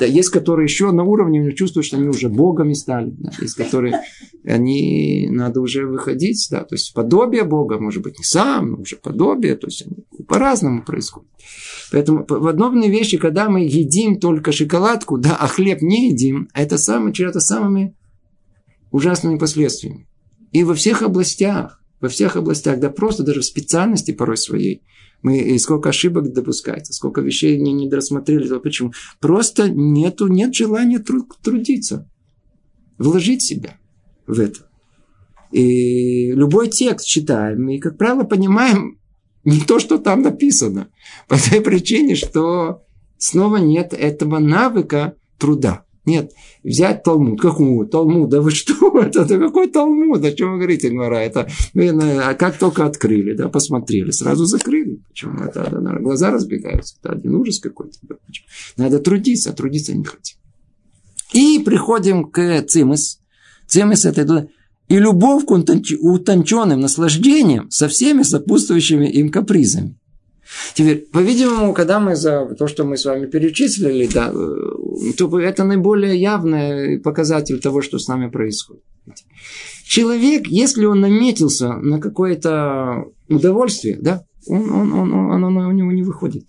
Да, 0.00 0.06
есть, 0.06 0.30
которые 0.30 0.64
еще 0.64 0.90
на 0.90 1.04
уровне 1.04 1.52
чувствуют, 1.54 1.86
что 1.86 1.96
они 1.96 2.08
уже 2.08 2.28
богами 2.28 2.72
стали. 2.72 3.10
Да, 3.10 3.30
есть, 3.40 3.54
которые 3.54 4.00
они 4.44 5.28
надо 5.30 5.60
уже 5.60 5.86
выходить. 5.86 6.48
Да, 6.50 6.64
то 6.64 6.74
есть 6.74 6.94
подобие 6.94 7.44
Бога, 7.44 7.78
может 7.78 8.02
быть, 8.02 8.18
не 8.18 8.24
сам, 8.24 8.72
но 8.72 8.78
уже 8.78 8.96
подобие. 8.96 9.56
То 9.56 9.66
есть 9.66 9.84
по-разному 10.26 10.82
происходит. 10.82 11.28
Поэтому 11.92 12.24
подобные 12.24 12.90
вещи, 12.90 13.18
когда 13.18 13.48
мы 13.48 13.60
едим 13.60 14.18
только 14.18 14.52
шоколадку, 14.52 15.18
да, 15.18 15.36
а 15.38 15.46
хлеб 15.46 15.80
не 15.82 16.10
едим, 16.10 16.48
это 16.54 16.78
самое, 16.78 17.14
это 17.18 17.40
самыми 17.40 17.94
ужасными 18.90 19.38
последствиями. 19.38 20.08
И 20.52 20.64
во 20.64 20.74
всех 20.74 21.02
областях, 21.02 21.82
во 22.00 22.08
всех 22.08 22.36
областях, 22.36 22.80
да 22.80 22.90
просто 22.90 23.22
даже 23.22 23.40
в 23.40 23.44
специальности 23.44 24.12
порой 24.12 24.36
своей, 24.36 24.82
мы, 25.22 25.38
и 25.38 25.58
сколько 25.58 25.88
ошибок 25.88 26.32
допускается, 26.32 26.92
сколько 26.92 27.20
вещей 27.20 27.58
не, 27.58 27.72
не 27.72 27.88
досмотрели. 27.88 28.58
Почему? 28.58 28.92
Просто 29.20 29.68
нету, 29.68 30.28
нет 30.28 30.54
желания 30.54 31.00
труд, 31.00 31.26
трудиться, 31.42 32.08
вложить 32.98 33.42
себя 33.42 33.78
в 34.26 34.38
это. 34.38 34.68
И 35.50 36.32
любой 36.32 36.68
текст 36.68 37.06
читаем, 37.06 37.68
и, 37.68 37.78
как 37.78 37.96
правило, 37.96 38.24
понимаем 38.24 38.98
не 39.44 39.60
то, 39.60 39.78
что 39.78 39.98
там 39.98 40.22
написано. 40.22 40.88
По 41.26 41.36
той 41.36 41.60
причине, 41.60 42.14
что 42.14 42.84
снова 43.16 43.56
нет 43.56 43.92
этого 43.92 44.38
навыка 44.38 45.14
труда. 45.38 45.84
Нет, 46.08 46.32
взять 46.64 47.02
Талмуд. 47.02 47.38
Какой 47.38 47.86
Талмуд? 47.86 48.30
Да 48.30 48.40
вы 48.42 48.50
что? 48.50 48.98
Это, 48.98 49.20
это 49.20 49.38
какой 49.38 49.68
Талмуд? 49.68 50.24
О 50.24 50.32
чем 50.32 50.52
вы 50.52 50.56
говорите, 50.56 50.88
Гмара? 50.88 51.16
Это, 51.16 51.46
а 51.76 52.34
как 52.34 52.56
только 52.56 52.86
открыли, 52.86 53.34
да, 53.34 53.48
посмотрели, 53.48 54.10
сразу 54.10 54.46
закрыли. 54.46 55.02
Почему? 55.08 55.38
Это, 55.44 55.60
это 55.60 55.98
глаза 56.00 56.30
разбегаются. 56.30 56.96
Это 57.02 57.12
один 57.12 57.34
ужас 57.34 57.60
какой-то. 57.60 57.98
Надо 58.78 59.00
трудиться, 59.00 59.50
а 59.50 59.52
трудиться 59.52 59.94
не 59.94 60.04
хотим. 60.04 60.38
И 61.34 61.58
приходим 61.58 62.24
к 62.30 62.62
цимыс. 62.62 63.20
Цимыс 63.66 64.06
это 64.06 64.48
и 64.88 64.98
любовь 64.98 65.44
к 65.44 65.50
утонченным 65.50 66.80
наслаждениям 66.80 67.70
со 67.70 67.88
всеми 67.88 68.22
сопутствующими 68.22 69.10
им 69.10 69.30
капризами. 69.30 69.97
Теперь, 70.74 71.06
по-видимому, 71.06 71.74
когда 71.74 72.00
мы 72.00 72.16
за 72.16 72.46
то, 72.58 72.66
что 72.68 72.84
мы 72.84 72.96
с 72.96 73.04
вами 73.04 73.26
перечислили, 73.26 74.06
да, 74.06 74.32
э, 74.32 75.12
то 75.16 75.38
это 75.38 75.64
наиболее 75.64 76.18
явный 76.18 76.98
показатель 77.00 77.60
того, 77.60 77.82
что 77.82 77.98
с 77.98 78.08
нами 78.08 78.30
происходит. 78.30 78.82
Человек, 79.84 80.46
если 80.46 80.84
он 80.84 81.00
наметился 81.00 81.74
на 81.74 82.00
какое-то 82.00 83.04
удовольствие, 83.28 83.98
да, 84.00 84.24
он, 84.46 84.70
он, 84.70 84.92
он, 84.92 85.12
он, 85.12 85.44
оно 85.44 85.68
у 85.68 85.72
него 85.72 85.92
не 85.92 86.02
выходит. 86.02 86.46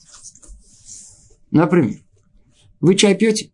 Например, 1.51 1.95
вы 2.79 2.95
чай 2.95 3.15
пьете? 3.15 3.51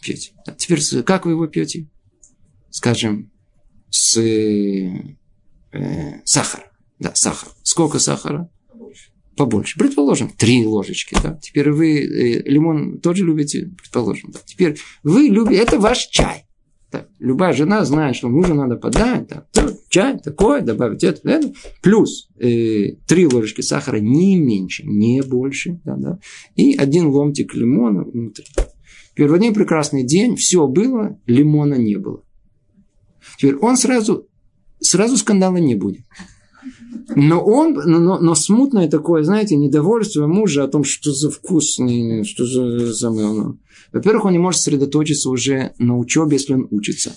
Пьете. 0.00 0.32
А 0.46 0.52
теперь 0.52 0.80
как 1.02 1.26
вы 1.26 1.32
его 1.32 1.46
пьете? 1.46 1.88
Скажем, 2.70 3.30
с 3.90 4.16
э, 4.18 5.14
сахар. 6.24 6.70
Да, 6.98 7.14
сахар. 7.14 7.50
Сколько 7.62 7.98
сахара? 7.98 8.48
Побольше. 9.40 9.78
Предположим, 9.78 10.28
три 10.28 10.66
ложечки. 10.66 11.16
Да? 11.22 11.38
Теперь 11.40 11.70
вы 11.70 11.98
э, 11.98 12.42
лимон 12.42 12.98
тоже 13.00 13.24
любите, 13.24 13.70
предположим. 13.78 14.32
Да? 14.32 14.38
Теперь 14.44 14.76
вы 15.02 15.28
любите, 15.28 15.62
это 15.62 15.80
ваш 15.80 16.08
чай. 16.08 16.44
Да? 16.92 17.06
Любая 17.18 17.54
жена 17.54 17.86
знает, 17.86 18.16
что 18.16 18.28
мужу 18.28 18.52
надо 18.52 18.76
подать. 18.76 19.28
Да? 19.28 19.46
Чай 19.88 20.18
такой, 20.18 20.60
добавить 20.60 21.04
это, 21.04 21.26
это. 21.26 21.54
Плюс 21.80 22.28
э, 22.38 22.96
три 23.06 23.26
ложечки 23.26 23.62
сахара, 23.62 23.96
не 23.96 24.36
меньше, 24.36 24.82
не 24.84 25.22
больше. 25.22 25.80
Да, 25.86 25.96
да? 25.96 26.18
И 26.54 26.76
один 26.76 27.06
ломтик 27.06 27.54
лимона 27.54 28.04
внутри. 28.04 28.44
Теперь 29.12 29.28
в 29.28 29.32
один 29.32 29.54
прекрасный 29.54 30.04
день 30.04 30.36
все 30.36 30.66
было, 30.66 31.18
лимона 31.24 31.76
не 31.76 31.96
было. 31.96 32.22
Теперь 33.38 33.56
он 33.56 33.78
сразу, 33.78 34.28
сразу 34.80 35.16
скандала 35.16 35.56
не 35.56 35.76
будет. 35.76 36.02
Но 37.16 37.44
он, 37.44 37.74
но, 37.74 38.18
но 38.18 38.34
смутное 38.34 38.88
такое, 38.88 39.22
знаете, 39.22 39.56
недовольство 39.56 40.26
мужа 40.26 40.64
о 40.64 40.68
том, 40.68 40.84
что 40.84 41.12
за 41.12 41.30
вкусный, 41.30 42.24
что 42.24 42.46
за 42.46 42.94
самое. 42.94 43.54
Во-первых, 43.92 44.26
он 44.26 44.32
не 44.32 44.38
может 44.38 44.60
сосредоточиться 44.60 45.30
уже 45.30 45.72
на 45.78 45.98
учебе, 45.98 46.34
если 46.34 46.54
он 46.54 46.68
учится. 46.70 47.12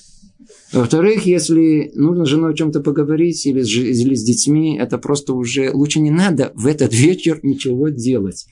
Во-вторых, 0.72 1.28
если 1.28 1.92
нужно 1.94 2.26
с 2.26 2.30
женой 2.30 2.54
о 2.54 2.56
чем-то 2.56 2.80
поговорить 2.80 3.46
или 3.46 3.62
с, 3.62 3.70
или 3.70 4.16
с 4.16 4.24
детьми, 4.24 4.78
это 4.78 4.98
просто 4.98 5.34
уже 5.34 5.72
лучше 5.72 6.00
не 6.00 6.10
надо 6.10 6.52
в 6.56 6.66
этот 6.66 6.94
вечер 6.94 7.40
ничего 7.44 7.90
делать. 7.90 8.48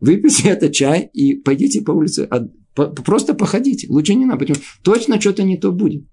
Выпейте 0.00 0.48
этот 0.48 0.72
чай 0.72 1.10
и 1.12 1.34
пойдите 1.34 1.82
по 1.82 1.90
улице, 1.90 2.26
а, 2.30 2.48
просто 2.74 3.34
походите. 3.34 3.86
Лучше 3.90 4.14
не 4.14 4.24
надо, 4.24 4.40
потому 4.40 4.60
точно 4.82 5.20
что-то 5.20 5.42
не 5.42 5.58
то 5.58 5.70
будет. 5.70 6.06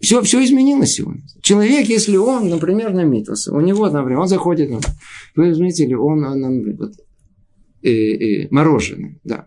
Все, 0.00 0.22
все 0.22 0.44
изменилось 0.44 0.92
сегодня. 0.92 1.22
Человек, 1.40 1.88
если 1.88 2.16
он, 2.16 2.48
например, 2.48 2.92
наметился, 2.92 3.52
у 3.52 3.60
него, 3.60 3.88
например, 3.88 4.20
он 4.20 4.28
заходит, 4.28 4.70
вы 5.34 5.54
заметили, 5.54 5.94
он, 5.94 6.24
он, 6.24 6.44
он 6.44 6.76
вот, 6.76 6.92
э, 7.82 7.90
э, 7.90 8.48
мороженое, 8.50 9.18
да. 9.24 9.46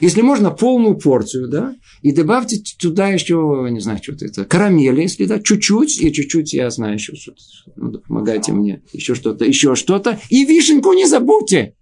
Если 0.00 0.22
можно, 0.22 0.50
полную 0.50 0.96
порцию, 0.96 1.48
да, 1.48 1.74
и 2.00 2.12
добавьте 2.12 2.62
туда 2.78 3.08
еще, 3.08 3.66
не 3.70 3.80
знаю, 3.80 3.98
что-то 4.02 4.24
это, 4.24 4.44
карамели, 4.44 5.02
если 5.02 5.26
да, 5.26 5.40
чуть-чуть, 5.40 6.00
и 6.00 6.12
чуть-чуть, 6.12 6.54
я 6.54 6.70
знаю 6.70 6.94
еще 6.94 7.14
что-то, 7.14 7.40
ну, 7.76 7.92
помогайте 7.98 8.52
мне, 8.52 8.82
еще 8.92 9.14
что-то, 9.14 9.44
еще 9.44 9.74
что-то, 9.74 10.18
и 10.30 10.44
вишенку 10.44 10.92
не 10.92 11.06
забудьте. 11.06 11.74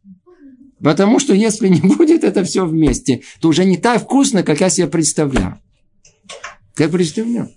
Потому 0.82 1.18
что 1.18 1.34
если 1.34 1.68
не 1.68 1.80
будет 1.80 2.24
это 2.24 2.42
все 2.42 2.64
вместе, 2.64 3.20
то 3.40 3.48
уже 3.48 3.64
не 3.64 3.76
так 3.76 4.02
вкусно, 4.02 4.42
как 4.42 4.60
я 4.60 4.70
себе 4.70 4.86
представлял. 4.86 5.54
Как 6.74 6.90
представлял. 6.90 7.50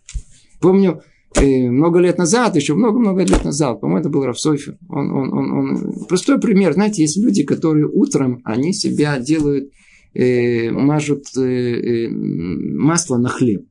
Помню, 0.64 1.02
э, 1.36 1.70
много 1.70 2.00
лет 2.00 2.18
назад, 2.18 2.56
еще 2.56 2.74
много-много 2.74 3.22
лет 3.24 3.44
назад, 3.44 3.82
по-моему, 3.82 4.00
это 4.00 4.10
был 4.10 4.24
Рафсойфер. 4.24 4.78
Он, 4.88 5.12
он, 5.12 5.34
он, 5.34 5.52
он... 5.52 6.06
Простой 6.08 6.40
пример. 6.40 6.72
Знаете, 6.72 7.02
есть 7.02 7.18
люди, 7.18 7.44
которые 7.44 7.86
утром, 7.86 8.40
они 8.46 8.72
себя 8.72 9.20
делают, 9.20 9.74
э, 10.14 10.72
мажут 10.72 11.26
э, 11.36 11.42
э, 11.42 12.10
масло 12.10 13.18
на 13.18 13.28
хлеб. 13.28 13.66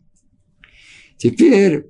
Теперь, 1.17 1.87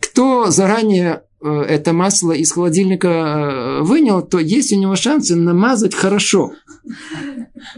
кто 0.00 0.52
заранее 0.52 1.22
э, 1.42 1.48
это 1.48 1.92
масло 1.92 2.30
из 2.30 2.52
холодильника 2.52 3.08
э, 3.08 3.82
вынял, 3.82 4.22
то 4.22 4.38
есть 4.38 4.72
у 4.72 4.78
него 4.78 4.94
шансы 4.94 5.34
намазать 5.34 5.96
хорошо. 5.96 6.52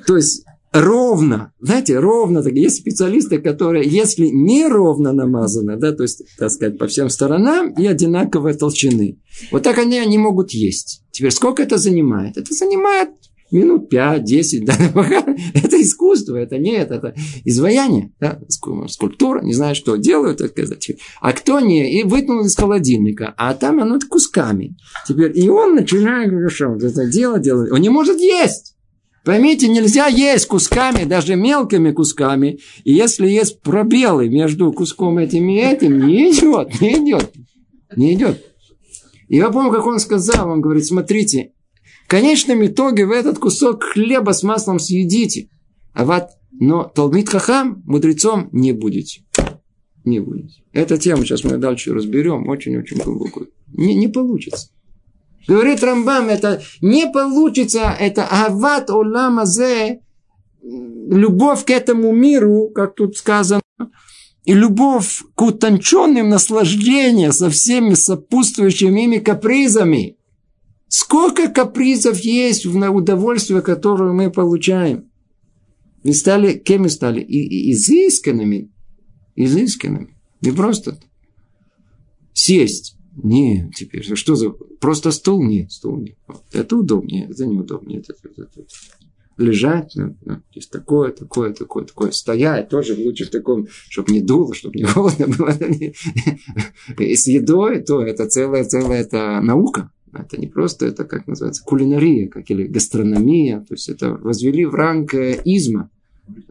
То 0.07 0.17
есть 0.17 0.45
ровно, 0.72 1.52
знаете, 1.61 1.98
ровно, 1.98 2.42
так, 2.42 2.52
есть 2.52 2.78
специалисты, 2.78 3.38
которые, 3.38 3.88
если 3.88 4.26
не 4.26 4.66
ровно 4.66 5.12
намазано, 5.12 5.76
да, 5.76 5.92
то 5.92 6.02
есть, 6.02 6.22
так 6.38 6.50
сказать, 6.50 6.78
по 6.78 6.87
всем 6.87 7.09
сторонам 7.09 7.70
и 7.70 7.87
одинаковой 7.87 8.54
толщины, 8.54 9.18
вот 9.50 9.62
так 9.62 9.78
они 9.78 10.04
не 10.07 10.18
могут 10.18 10.50
есть. 10.52 11.02
Теперь 11.11 11.31
сколько 11.31 11.62
это 11.62 11.78
занимает? 11.78 12.37
Это 12.37 12.52
занимает 12.54 13.11
минут 13.50 13.92
5-10, 13.92 14.64
да, 14.64 14.74
это 15.54 15.81
искусство, 15.81 16.37
это 16.37 16.59
нет, 16.59 16.90
это 16.90 17.14
изваяние, 17.44 18.12
да, 18.20 18.40
скульптура, 18.48 19.42
не 19.42 19.54
знаю, 19.54 19.74
что 19.74 19.96
делают, 19.96 20.38
так 20.38 20.50
сказать. 20.50 20.90
А 21.20 21.33
кто 21.33 21.61
не, 21.61 22.00
и 22.00 22.04
вытянул 22.04 22.44
из 22.44 22.54
холодильника, 22.54 23.35
а 23.37 23.54
там 23.54 23.81
оно 23.81 23.98
кусками. 24.09 24.76
Теперь, 25.07 25.38
и 25.38 25.48
он 25.48 25.74
начинает, 25.74 26.33
это 26.33 27.07
дело 27.07 27.38
делать, 27.38 27.70
он 27.70 27.81
не 27.81 27.88
может 27.88 28.20
есть. 28.20 28.74
Поймите, 29.24 29.68
нельзя 29.68 30.07
есть 30.07 30.46
кусками, 30.46 31.04
даже 31.04 31.37
мелкими 31.37 31.90
кусками. 31.90 32.61
И 32.85 32.92
если 32.92 33.28
есть 33.28 33.61
пробелы 33.61 34.28
между 34.28 34.72
куском 34.72 35.18
этим 35.18 35.48
и 35.48 35.57
этим, 35.57 36.07
не 36.07 36.31
идет, 36.31 36.81
не 36.81 36.94
идет, 36.94 37.33
не 37.94 38.14
идет. 38.14 38.44
И 39.28 39.37
я 39.37 39.50
помню, 39.50 39.70
как 39.70 39.87
он 39.87 39.98
сказал, 39.98 40.48
он 40.48 40.61
говорит, 40.61 40.87
смотрите, 40.87 41.52
в 42.04 42.09
конечном 42.09 42.64
итоге 42.64 43.04
вы 43.04 43.16
этот 43.16 43.38
кусок 43.38 43.85
хлеба 43.85 44.33
с 44.33 44.42
маслом 44.42 44.78
съедите. 44.78 45.50
А 45.92 46.04
вот, 46.04 46.28
но 46.52 46.85
Талмит 46.85 47.28
Хахам 47.28 47.83
мудрецом 47.85 48.48
не 48.52 48.72
будете. 48.72 49.22
Не 50.04 50.20
будете. 50.20 50.62
Эта 50.72 50.96
тема 50.96 51.24
сейчас 51.24 51.44
мы 51.44 51.59
дальше 51.59 51.92
разберем, 51.92 52.48
очень-очень 52.48 52.98
глубокую. 52.98 53.50
Не, 53.74 53.94
не 53.94 54.09
получится. 54.09 54.70
Говорит 55.49 55.83
Рамбам, 55.83 56.29
это 56.29 56.63
не 56.83 57.11
получится, 57.11 57.97
это 57.99 58.29
ават 58.31 58.91
оламазе, 58.91 60.03
любовь 60.63 61.65
к 61.65 61.71
этому 61.71 62.13
миру, 62.13 62.69
как 62.75 62.95
тут 62.95 63.17
сказано, 63.17 63.63
и 64.45 64.53
любовь 64.53 65.23
к 65.35 65.41
утонченным 65.41 66.29
наслаждениям 66.29 67.33
со 67.33 67.49
всеми 67.49 67.95
сопутствующими 67.95 69.05
ими 69.05 69.19
капризами. 69.21 70.19
Сколько 70.89 71.49
капризов 71.49 72.19
есть 72.21 72.67
в 72.67 72.77
удовольствие, 72.95 73.63
которое 73.63 74.13
мы 74.13 74.31
получаем. 74.31 75.11
Мы 76.05 76.13
стали, 76.13 76.59
кем 76.59 76.83
мы 76.83 76.91
стали? 76.91 77.21
И, 77.21 77.39
и, 77.39 77.73
изысканными. 77.73 78.71
Изысканными. 79.35 80.15
Не 80.43 80.51
просто 80.51 80.99
сесть. 82.35 82.98
Не, 83.22 83.70
теперь, 83.74 84.04
что 84.16 84.35
за... 84.37 84.50
Просто 84.50 85.11
стул? 85.11 85.42
Нет, 85.42 85.72
стул 85.72 85.98
нет. 85.98 86.16
Это 86.52 86.76
удобнее, 86.76 87.28
это 87.28 87.46
неудобнее. 87.46 88.00
Это, 88.00 88.14
это, 88.22 88.42
это 88.42 88.66
лежать, 89.38 89.92
ну, 89.94 90.16
ну, 90.24 90.40
есть 90.52 90.70
такое, 90.70 91.12
такое, 91.12 91.52
такое, 91.52 91.85
такое, 91.85 92.11
стоять 92.11 92.68
тоже 92.68 92.94
лучше 92.94 93.24
в 93.26 93.31
таком, 93.31 93.68
чтобы 93.88 94.12
не 94.12 94.20
дуло, 94.20 94.52
чтобы 94.52 94.76
не 94.76 94.85
холодно 94.85 95.28
было. 95.28 95.52
С 96.98 97.26
едой, 97.28 97.81
то 97.81 98.02
это 98.02 98.26
целая, 98.28 98.64
целая 98.64 99.02
это 99.02 99.40
наука. 99.40 99.90
Это 100.12 100.40
не 100.40 100.46
просто, 100.46 100.87
это 100.87 101.04
как 101.04 101.26
называется, 101.26 101.62
кулинария, 101.64 102.28
как 102.28 102.50
или 102.50 102.66
гастрономия. 102.66 103.61
То 103.61 103.74
есть 103.74 103.88
это 103.88 104.12
возвели 104.12 104.64
в 104.64 104.74
ранг 104.74 105.14
э, 105.14 105.40
изма. 105.44 105.90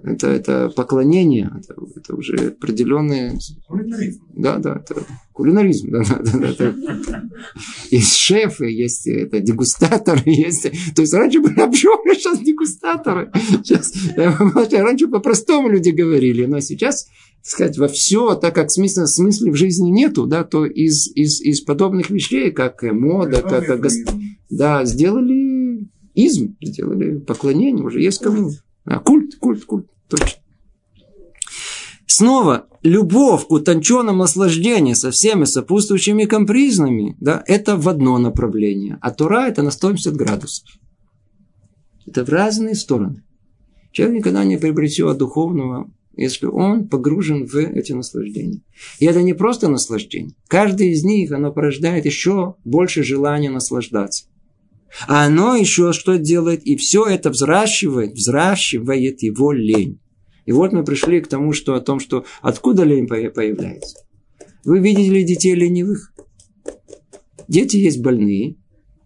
Это, 0.03 0.27
это 0.27 0.69
поклонение, 0.69 1.51
это, 1.57 1.75
это 1.95 2.15
уже 2.15 2.35
определенные... 2.49 3.37
Кулинаризм. 3.67 4.21
Да, 4.35 4.57
да, 4.57 4.75
это 4.75 5.03
кулинаризм. 5.33 5.91
Да, 5.91 6.03
да, 6.03 6.39
да, 6.39 6.49
это... 6.49 6.75
Есть 7.91 8.15
шефы, 8.15 8.65
есть 8.71 9.07
это, 9.07 9.39
дегустаторы, 9.39 10.21
есть... 10.25 10.63
То 10.95 11.01
есть 11.01 11.13
раньше 11.13 11.41
были 11.41 11.59
обжоры, 11.59 12.13
сейчас 12.15 12.39
дегустаторы. 12.39 13.31
Сейчас, 13.63 13.93
раньше 14.15 15.07
по-простому 15.07 15.69
люди 15.69 15.89
говорили, 15.89 16.45
но 16.45 16.59
сейчас 16.59 17.07
сказать, 17.41 17.77
во 17.77 17.87
все, 17.87 18.35
так 18.35 18.53
как 18.55 18.69
смысла, 18.69 19.05
смысла 19.05 19.51
в 19.51 19.55
жизни 19.55 19.89
нету, 19.89 20.25
да, 20.25 20.43
то 20.43 20.65
из, 20.65 21.07
из, 21.15 21.39
из 21.41 21.61
подобных 21.61 22.09
вещей, 22.09 22.51
как 22.51 22.83
мода, 22.83 23.41
как, 23.41 23.65
как 23.65 23.91
да, 24.49 24.83
сделали 24.85 25.87
изм, 26.17 26.57
сделали 26.61 27.19
поклонение, 27.19 27.85
уже 27.85 28.01
есть 28.01 28.21
кому. 28.21 28.51
А, 28.87 28.99
культ, 28.99 29.35
культ, 29.35 29.65
культ, 29.65 29.87
точно. 30.07 30.41
Снова, 32.05 32.67
любовь 32.83 33.45
к 33.45 33.51
утонченному 33.51 34.19
наслаждению 34.19 34.95
со 34.95 35.11
всеми 35.11 35.43
сопутствующими 35.43 36.23
компризнами, 36.23 37.17
да, 37.19 37.43
это 37.45 37.75
в 37.75 37.89
одно 37.89 38.17
направление. 38.17 38.97
А 39.01 39.11
Тура 39.11 39.47
это 39.47 39.61
на 39.61 39.71
180 39.71 40.15
градусов. 40.15 40.67
Это 42.05 42.23
в 42.23 42.29
разные 42.29 42.75
стороны. 42.75 43.23
Человек 43.91 44.19
никогда 44.19 44.45
не 44.45 44.57
приобретет 44.57 45.17
духовного, 45.17 45.91
если 46.15 46.45
он 46.45 46.87
погружен 46.87 47.45
в 47.45 47.55
эти 47.55 47.91
наслаждения. 47.91 48.61
И 48.99 49.05
это 49.05 49.21
не 49.21 49.33
просто 49.33 49.67
наслаждение. 49.67 50.33
Каждый 50.47 50.91
из 50.91 51.03
них, 51.03 51.31
оно 51.31 51.51
порождает 51.51 52.05
еще 52.05 52.55
больше 52.63 53.03
желания 53.03 53.49
наслаждаться. 53.49 54.27
А 55.07 55.25
оно 55.25 55.55
еще 55.55 55.93
что 55.93 56.17
делает? 56.17 56.63
И 56.63 56.75
все 56.75 57.05
это 57.05 57.29
взращивает, 57.29 58.13
взращивает 58.13 59.21
его 59.21 59.51
лень. 59.51 59.99
И 60.45 60.51
вот 60.51 60.71
мы 60.71 60.83
пришли 60.83 61.19
к 61.21 61.27
тому, 61.27 61.53
что 61.53 61.75
о 61.75 61.81
том, 61.81 61.99
что 61.99 62.25
откуда 62.41 62.83
лень 62.83 63.07
появляется. 63.07 63.97
Вы 64.63 64.79
видели 64.79 65.23
детей 65.23 65.55
ленивых? 65.55 66.13
Дети 67.47 67.77
есть 67.77 68.01
больные, 68.01 68.55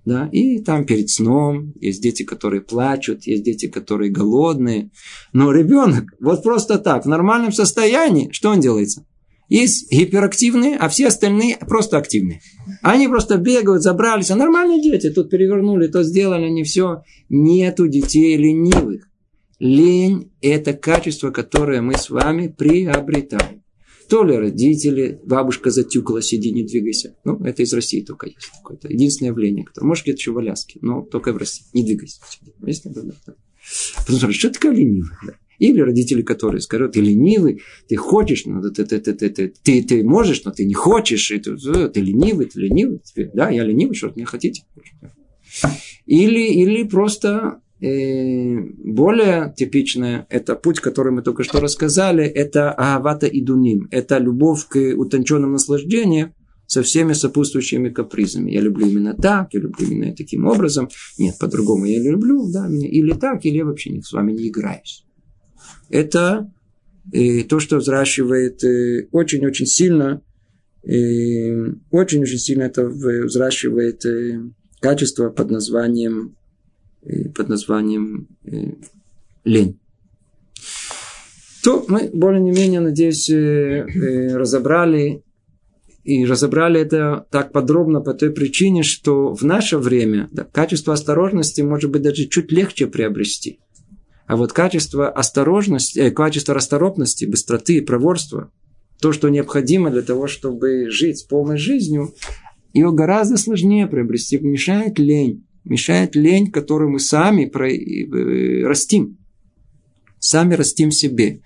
да, 0.06 0.28
и 0.32 0.60
там 0.60 0.86
перед 0.86 1.10
сном 1.10 1.74
есть 1.80 2.02
дети, 2.02 2.24
которые 2.24 2.62
плачут, 2.62 3.28
есть 3.28 3.44
дети, 3.44 3.68
которые 3.68 4.12
голодные. 4.12 4.90
Но 5.34 5.52
ребенок 5.52 6.06
вот 6.20 6.42
просто 6.42 6.80
так, 6.80 7.06
в 7.06 7.08
нормальном 7.08 7.52
состоянии, 7.52 8.32
что 8.32 8.50
он 8.50 8.60
делается? 8.60 9.06
Есть 9.52 9.92
гиперактивные, 9.92 10.78
а 10.78 10.88
все 10.88 11.08
остальные 11.08 11.58
просто 11.58 11.98
активные. 11.98 12.40
Они 12.82 13.10
просто 13.10 13.36
бегают, 13.36 13.84
забрались. 13.84 14.32
А 14.32 14.38
нормальные 14.38 14.82
дети 14.82 15.10
тут 15.10 15.30
перевернули, 15.30 15.88
то 15.88 16.04
сделали, 16.04 16.46
они 16.46 16.64
все. 16.64 17.04
Нету 17.28 17.90
детей 17.90 18.38
ленивых. 18.38 19.10
Лень– 19.60 20.32
это 20.42 20.72
качество, 20.72 21.32
которое 21.32 21.82
мы 21.82 21.96
с 21.98 22.10
вами 22.10 22.48
приобретаем. 22.48 23.62
То 24.08 24.24
ли 24.24 24.38
родители, 24.38 25.20
бабушка 25.26 25.70
затюкала, 25.70 26.22
сиди, 26.22 26.54
не 26.54 26.64
двигайся. 26.64 27.18
Ну, 27.26 27.44
это 27.44 27.62
из 27.64 27.74
России 27.74 28.00
только 28.00 28.28
есть. 28.28 28.52
Это 28.70 28.88
единственное 28.88 29.32
явление, 29.32 29.66
которое, 29.66 29.88
может, 29.88 30.06
где-то 30.06 30.18
еще 30.18 30.32
в 30.32 30.38
Аляске, 30.38 30.80
но 30.82 31.02
только 31.02 31.34
в 31.34 31.38
России. 31.38 31.66
Не 31.74 31.84
двигайся. 31.84 32.22
Есть? 32.66 32.84
Потому 32.84 34.18
что 34.18 34.32
что 34.32 34.50
такое 34.50 34.72
ленивый? 34.72 35.10
Или 35.62 35.80
родители, 35.82 36.24
которые 36.24 36.60
скажут, 36.60 36.94
ты 36.94 37.02
ленивый, 37.02 37.62
ты 37.88 37.96
хочешь, 37.96 38.48
но 38.48 38.68
ты, 38.72 38.84
ты, 38.84 38.98
ты, 38.98 39.14
ты, 39.14 39.30
ты, 39.30 39.54
ты, 39.62 39.84
ты 39.84 40.04
можешь, 40.04 40.44
но 40.44 40.52
ты 40.52 40.66
не 40.66 40.74
хочешь, 40.74 41.30
и 41.30 41.38
ты, 41.38 41.56
ты 41.56 42.02
ленивый, 42.02 42.48
ты 42.48 42.62
ленивый. 42.62 43.00
Теперь, 43.04 43.30
да, 43.32 43.52
я 43.52 43.64
ленивый, 43.64 43.94
что 43.94 44.12
не 44.16 44.26
хотите. 44.26 44.64
Или, 46.08 46.52
или 46.52 46.82
просто 46.82 47.62
э, 47.80 48.60
более 48.60 49.54
типичное, 49.56 50.26
это 50.32 50.56
путь, 50.56 50.80
который 50.80 51.12
мы 51.12 51.22
только 51.22 51.44
что 51.44 51.60
рассказали, 51.60 52.26
это 52.26 52.72
авата 52.72 53.28
и 53.28 53.40
дуним. 53.40 53.88
Это 53.92 54.18
любовь 54.18 54.66
к 54.68 54.78
утонченным 54.98 55.52
наслаждениям, 55.52 56.34
со 56.66 56.82
всеми 56.82 57.14
сопутствующими 57.14 57.90
капризами. 57.90 58.50
Я 58.50 58.62
люблю 58.62 58.88
именно 58.88 59.14
так, 59.14 59.54
я 59.54 59.60
люблю 59.60 59.88
именно 59.88 60.16
таким 60.16 60.48
образом. 60.48 60.90
Нет, 61.20 61.38
по-другому 61.38 61.86
я 61.86 62.02
люблю, 62.02 62.52
да, 62.52 62.68
или 62.68 63.14
так, 63.14 63.46
или 63.46 63.58
я 63.58 63.66
вообще 63.66 64.02
с 64.02 64.12
вами 64.12 64.32
не 64.32 64.48
играюсь 64.48 65.06
это 65.92 66.52
э, 67.14 67.44
то, 67.44 67.60
что 67.60 67.78
взращивает 67.78 68.64
э, 68.64 69.08
очень-очень 69.12 69.66
сильно, 69.66 70.22
очень-очень 70.84 72.40
сильно 72.40 72.64
это 72.64 72.88
взращивает 72.88 74.04
э, 74.06 74.42
качество 74.80 75.30
под 75.30 75.52
названием, 75.52 76.36
э, 77.04 77.30
под 77.30 77.50
названием 77.50 78.28
лень. 79.44 79.80
То 81.64 81.86
мы 81.88 82.10
более-менее, 82.12 82.80
надеюсь, 82.80 83.30
разобрали 83.30 85.24
и 86.04 86.26
разобрали 86.26 86.82
это 86.82 87.28
так 87.30 87.52
подробно 87.52 88.02
по 88.02 88.16
той 88.16 88.32
причине, 88.32 88.82
что 88.82 89.36
в 89.36 89.44
наше 89.44 89.78
время 89.78 90.28
да, 90.32 90.44
качество 90.44 90.96
осторожности 90.96 91.62
может 91.62 91.92
быть 91.92 92.02
даже 92.02 92.26
чуть 92.26 92.52
легче 92.52 92.88
приобрести– 92.88 93.60
а 94.32 94.38
вот 94.38 94.54
качество 94.54 95.10
осторожности, 95.10 96.00
э, 96.00 96.10
качество 96.10 96.54
расторопности, 96.54 97.26
быстроты, 97.26 97.82
проворства, 97.82 98.50
то, 99.02 99.12
что 99.12 99.28
необходимо 99.28 99.90
для 99.90 100.04
того, 100.04 100.28
чтобы 100.28 100.90
жить 100.90 101.18
с 101.18 101.24
полной 101.24 101.58
жизнью, 101.58 102.14
его 102.72 102.94
гораздо 102.94 103.36
сложнее 103.36 103.88
приобрести. 103.88 104.38
Мешает 104.38 105.00
лень. 105.00 105.46
Мешает 105.66 106.16
лень, 106.16 106.50
которую 106.50 106.92
мы 106.92 107.02
сами 107.02 107.44
про... 107.44 107.70
Э, 107.70 108.64
растим. 108.64 109.18
Сами 110.20 110.54
растим 110.54 110.92
себе. 110.92 111.42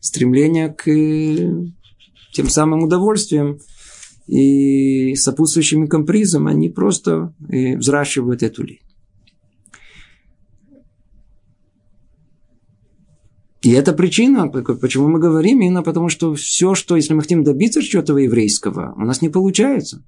Стремление 0.00 0.70
к 0.70 0.88
э, 0.88 1.68
тем 2.32 2.48
самым 2.48 2.82
удовольствиям 2.82 3.60
и 4.26 5.14
сопутствующим 5.14 5.86
компризам, 5.86 6.48
они 6.48 6.68
просто 6.68 7.32
э, 7.48 7.76
взращивают 7.76 8.42
эту 8.42 8.64
лень. 8.64 8.83
И 13.64 13.70
это 13.70 13.94
причина, 13.94 14.48
почему 14.48 15.08
мы 15.08 15.18
говорим, 15.18 15.62
именно 15.62 15.82
потому 15.82 16.10
что 16.10 16.34
все, 16.34 16.74
что, 16.74 16.96
если 16.96 17.14
мы 17.14 17.22
хотим 17.22 17.42
добиться 17.42 17.82
чего-то 17.82 18.16
еврейского, 18.18 18.92
у 18.94 19.00
нас 19.00 19.22
не 19.22 19.30
получается. 19.30 20.04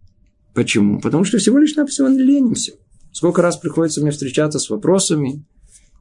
Почему? 0.53 1.01
Потому 1.01 1.25
что 1.25 1.39
всего 1.39 1.57
лишь 1.57 1.75
на 1.75 1.87
все 1.87 2.07
ленимся. 2.07 2.73
Сколько 3.13 3.41
раз 3.41 3.57
приходится 3.57 4.03
мне 4.03 4.11
встречаться 4.11 4.59
с 4.59 4.69
вопросами 4.69 5.47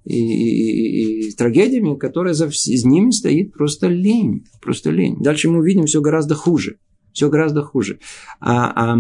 и, 0.03 0.17
и, 0.17 1.27
и, 1.27 1.29
и 1.29 1.31
трагедиями, 1.31 1.97
которые 1.97 2.33
за, 2.33 2.51
с 2.51 2.83
ними 2.83 3.11
стоит 3.11 3.53
просто 3.53 3.87
лень. 3.87 4.45
Просто 4.61 4.91
лень. 4.91 5.15
Дальше 5.21 5.49
мы 5.49 5.59
увидим 5.59 5.85
все 5.85 6.01
гораздо 6.01 6.35
хуже. 6.35 6.77
Все 7.13 7.29
гораздо 7.29 7.61
хуже. 7.61 7.99
А, 8.41 8.93
а, 8.93 8.97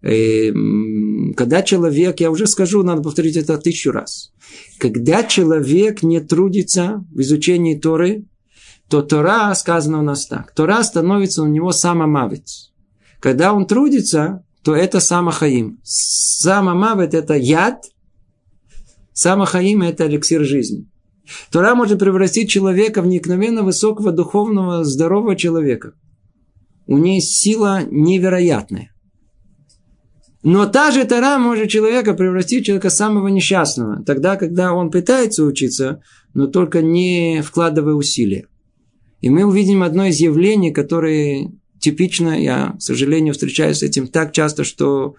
когда 0.00 1.62
человек, 1.62 2.20
я 2.20 2.30
уже 2.30 2.46
скажу, 2.46 2.82
надо 2.82 3.02
повторить 3.02 3.36
это 3.36 3.58
тысячу 3.58 3.90
раз. 3.90 4.32
Когда 4.78 5.24
человек 5.24 6.02
не 6.02 6.20
трудится 6.20 7.04
в 7.12 7.20
изучении 7.20 7.76
Торы, 7.76 8.24
то 8.88 9.02
Тора, 9.02 9.54
сказано 9.54 9.98
у 9.98 10.02
нас 10.02 10.26
так, 10.26 10.54
Тора 10.54 10.82
становится 10.82 11.42
у 11.42 11.46
него 11.46 11.72
самомавец. 11.72 12.72
Когда 13.20 13.52
он 13.52 13.66
трудится, 13.66 14.44
то 14.62 14.74
это 14.74 15.00
самохаим. 15.00 15.80
Самомавет– 15.82 17.14
это 17.14 17.34
яд, 17.34 17.84
самохаим– 19.12 19.82
это 19.82 20.06
эликсир 20.06 20.44
жизни. 20.44 20.88
Тора 21.50 21.74
может 21.74 21.98
превратить 21.98 22.48
человека 22.48 23.02
в 23.02 23.06
необыкновенно 23.06 23.62
высокого 23.62 24.12
духовного 24.12 24.84
здорового 24.84 25.36
человека. 25.36 25.92
У 26.86 26.96
нее 26.96 27.20
сила 27.20 27.82
невероятная. 27.90 28.94
Но 30.42 30.66
та 30.66 30.90
же 30.92 31.04
Тора 31.04 31.38
может 31.38 31.68
человека 31.68 32.14
превратить 32.14 32.62
в 32.62 32.66
человека 32.66 32.90
самого 32.90 33.28
несчастного. 33.28 34.04
Тогда, 34.04 34.36
когда 34.36 34.72
он 34.72 34.90
пытается 34.90 35.44
учиться, 35.44 36.00
но 36.34 36.46
только 36.46 36.80
не 36.80 37.42
вкладывая 37.42 37.94
усилия. 37.94 38.46
И 39.20 39.30
мы 39.30 39.44
увидим 39.44 39.82
одно 39.82 40.06
из 40.06 40.20
явлений, 40.20 40.70
которое 40.70 41.50
типично, 41.80 42.40
я, 42.40 42.74
к 42.78 42.82
сожалению, 42.82 43.34
встречаюсь 43.34 43.78
с 43.78 43.82
этим 43.82 44.06
так 44.06 44.32
часто, 44.32 44.62
что 44.62 45.16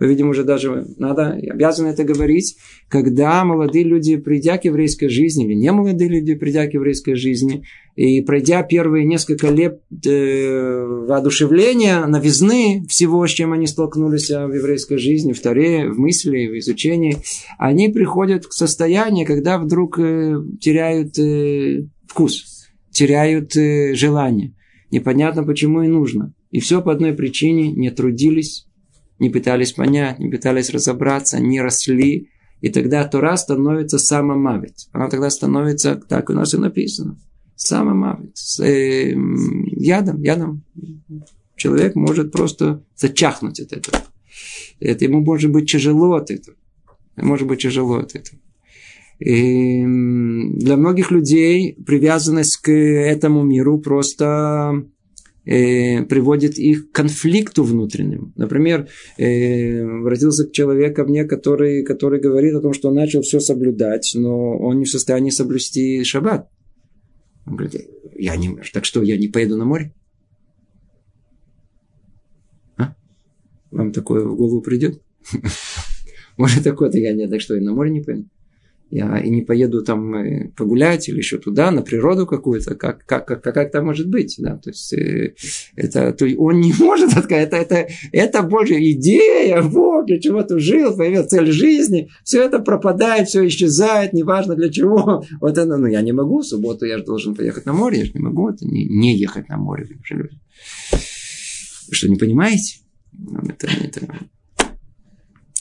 вы, 0.00 0.06
видимо, 0.06 0.30
уже 0.30 0.44
даже 0.44 0.86
надо, 0.96 1.32
обязаны 1.32 1.88
это 1.88 2.04
говорить, 2.04 2.56
когда 2.88 3.44
молодые 3.44 3.84
люди, 3.84 4.16
придя 4.16 4.56
к 4.56 4.64
еврейской 4.64 5.08
жизни, 5.08 5.44
или 5.44 5.52
не 5.52 5.70
молодые 5.70 6.08
люди, 6.08 6.34
придя 6.34 6.66
к 6.66 6.72
еврейской 6.72 7.14
жизни, 7.14 7.64
и 7.96 8.22
пройдя 8.22 8.62
первые 8.62 9.04
несколько 9.04 9.48
лет 9.48 9.82
э, 10.06 10.84
воодушевления, 11.06 12.06
новизны 12.06 12.82
всего, 12.88 13.26
с 13.26 13.30
чем 13.30 13.52
они 13.52 13.66
столкнулись 13.66 14.30
в 14.30 14.54
еврейской 14.54 14.96
жизни, 14.96 15.34
в 15.34 15.40
Таре, 15.40 15.90
в 15.90 15.98
мысли, 15.98 16.46
в 16.46 16.58
изучении, 16.58 17.18
они 17.58 17.90
приходят 17.90 18.46
к 18.46 18.52
состоянию, 18.52 19.26
когда 19.26 19.58
вдруг 19.58 19.98
э, 19.98 20.36
теряют 20.62 21.18
э, 21.18 21.84
вкус, 22.06 22.70
теряют 22.90 23.54
э, 23.54 23.94
желание. 23.94 24.54
Непонятно, 24.90 25.44
почему 25.44 25.82
и 25.82 25.88
нужно. 25.88 26.32
И 26.50 26.58
все 26.58 26.80
по 26.80 26.90
одной 26.90 27.12
причине, 27.12 27.70
не 27.70 27.90
трудились, 27.90 28.66
не 29.20 29.30
пытались 29.30 29.72
понять, 29.72 30.18
не 30.18 30.28
пытались 30.28 30.70
разобраться, 30.70 31.38
не 31.38 31.60
росли. 31.60 32.30
И 32.60 32.68
тогда 32.68 33.06
Тора 33.06 33.36
становится 33.36 33.98
самомавит. 33.98 34.88
Она 34.92 35.08
тогда 35.08 35.30
становится, 35.30 35.96
так 35.96 36.30
у 36.30 36.32
нас 36.32 36.52
и 36.54 36.58
написано, 36.58 37.18
самомавит. 37.54 38.36
С 38.36 38.60
э, 38.60 39.14
ядом, 39.76 40.22
ядом. 40.22 40.64
Человек 41.56 41.94
может 41.94 42.32
просто 42.32 42.82
зачахнуть 42.96 43.60
от 43.60 43.72
этого. 43.72 43.98
Это 44.80 45.04
ему 45.04 45.20
может 45.20 45.50
быть 45.50 45.70
тяжело 45.70 46.14
от 46.14 46.30
этого. 46.30 46.56
Может 47.16 47.46
быть 47.46 47.60
тяжело 47.60 47.98
от 47.98 48.14
этого. 48.14 48.40
И 49.18 49.82
для 49.82 50.76
многих 50.76 51.10
людей 51.10 51.76
привязанность 51.86 52.56
к 52.56 52.70
этому 52.70 53.42
миру 53.42 53.78
просто 53.78 54.86
э, 55.44 56.02
приводит 56.04 56.58
их 56.58 56.90
к 56.90 56.94
конфликту 56.94 57.64
внутреннему. 57.64 58.32
Например, 58.36 58.88
э, 59.18 59.82
обратился 59.82 60.50
человек 60.50 60.96
ко 60.96 61.04
мне, 61.04 61.24
который, 61.24 61.84
который 61.84 62.20
говорит 62.20 62.54
о 62.54 62.60
том, 62.60 62.72
что 62.72 62.88
он 62.88 62.94
начал 62.94 63.22
все 63.22 63.40
соблюдать, 63.40 64.12
но 64.14 64.58
он 64.58 64.78
не 64.78 64.84
в 64.84 64.90
состоянии 64.90 65.30
соблюсти 65.30 66.04
шаббат. 66.04 66.48
Он 67.46 67.56
говорит, 67.56 67.88
я 68.16 68.36
не, 68.36 68.54
так 68.72 68.84
что, 68.84 69.02
я 69.02 69.16
не 69.16 69.28
поеду 69.28 69.56
на 69.56 69.64
море? 69.64 69.94
А? 72.76 72.94
Вам 73.70 73.92
такое 73.92 74.24
в 74.24 74.36
голову 74.36 74.60
придет? 74.60 75.02
Может 76.36 76.64
такое-то 76.64 76.98
я 76.98 77.12
не, 77.12 77.28
так 77.28 77.40
что 77.40 77.54
я 77.54 77.62
на 77.62 77.74
море 77.74 77.90
не 77.90 78.02
поеду? 78.02 78.28
Я 78.90 79.18
и 79.18 79.30
не 79.30 79.42
поеду 79.42 79.82
там 79.82 80.14
э, 80.14 80.50
погулять 80.56 81.08
или 81.08 81.18
еще 81.18 81.38
туда, 81.38 81.70
на 81.70 81.82
природу 81.82 82.26
какую-то, 82.26 82.74
как, 82.74 83.04
как, 83.06 83.26
как, 83.26 83.42
как 83.42 83.56
это 83.56 83.82
может 83.82 84.08
быть, 84.08 84.34
да, 84.38 84.56
то 84.56 84.70
есть 84.70 84.92
э, 84.92 85.34
это, 85.76 86.12
то 86.12 86.26
он 86.38 86.60
не 86.60 86.72
может 86.78 87.16
отказать, 87.16 87.48
это, 87.48 87.56
это, 87.56 87.88
это 88.12 88.42
Божья 88.42 88.78
идея, 88.92 89.62
Бог 89.62 90.06
для 90.06 90.20
чего 90.20 90.42
ты 90.42 90.58
жил, 90.58 90.96
появилась 90.96 91.28
цель 91.28 91.50
жизни, 91.52 92.10
все 92.24 92.42
это 92.42 92.58
пропадает, 92.58 93.28
все 93.28 93.46
исчезает, 93.46 94.12
неважно 94.12 94.56
для 94.56 94.70
чего, 94.70 95.24
вот 95.40 95.58
это, 95.58 95.76
ну 95.76 95.86
я 95.86 96.02
не 96.02 96.12
могу, 96.12 96.40
в 96.40 96.46
субботу 96.46 96.84
я 96.84 96.98
же 96.98 97.04
должен 97.04 97.34
поехать 97.34 97.66
на 97.66 97.72
море, 97.72 98.00
я 98.00 98.04
же 98.04 98.12
не 98.14 98.20
могу 98.20 98.48
это 98.48 98.66
не, 98.66 98.86
не 98.86 99.16
ехать 99.16 99.48
на 99.48 99.56
море, 99.56 99.86
вы 101.90 101.92
что, 101.92 102.08
не 102.08 102.16
понимаете? 102.16 102.78
Это, 103.48 103.66
это, 103.66 104.18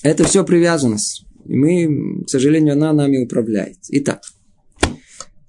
это 0.03 0.23
все 0.25 0.43
привязанность. 0.43 1.25
И 1.45 1.55
мы, 1.55 2.23
к 2.25 2.29
сожалению, 2.29 2.73
она 2.73 2.93
нами 2.93 3.23
управляет. 3.23 3.77
Итак, 3.89 4.21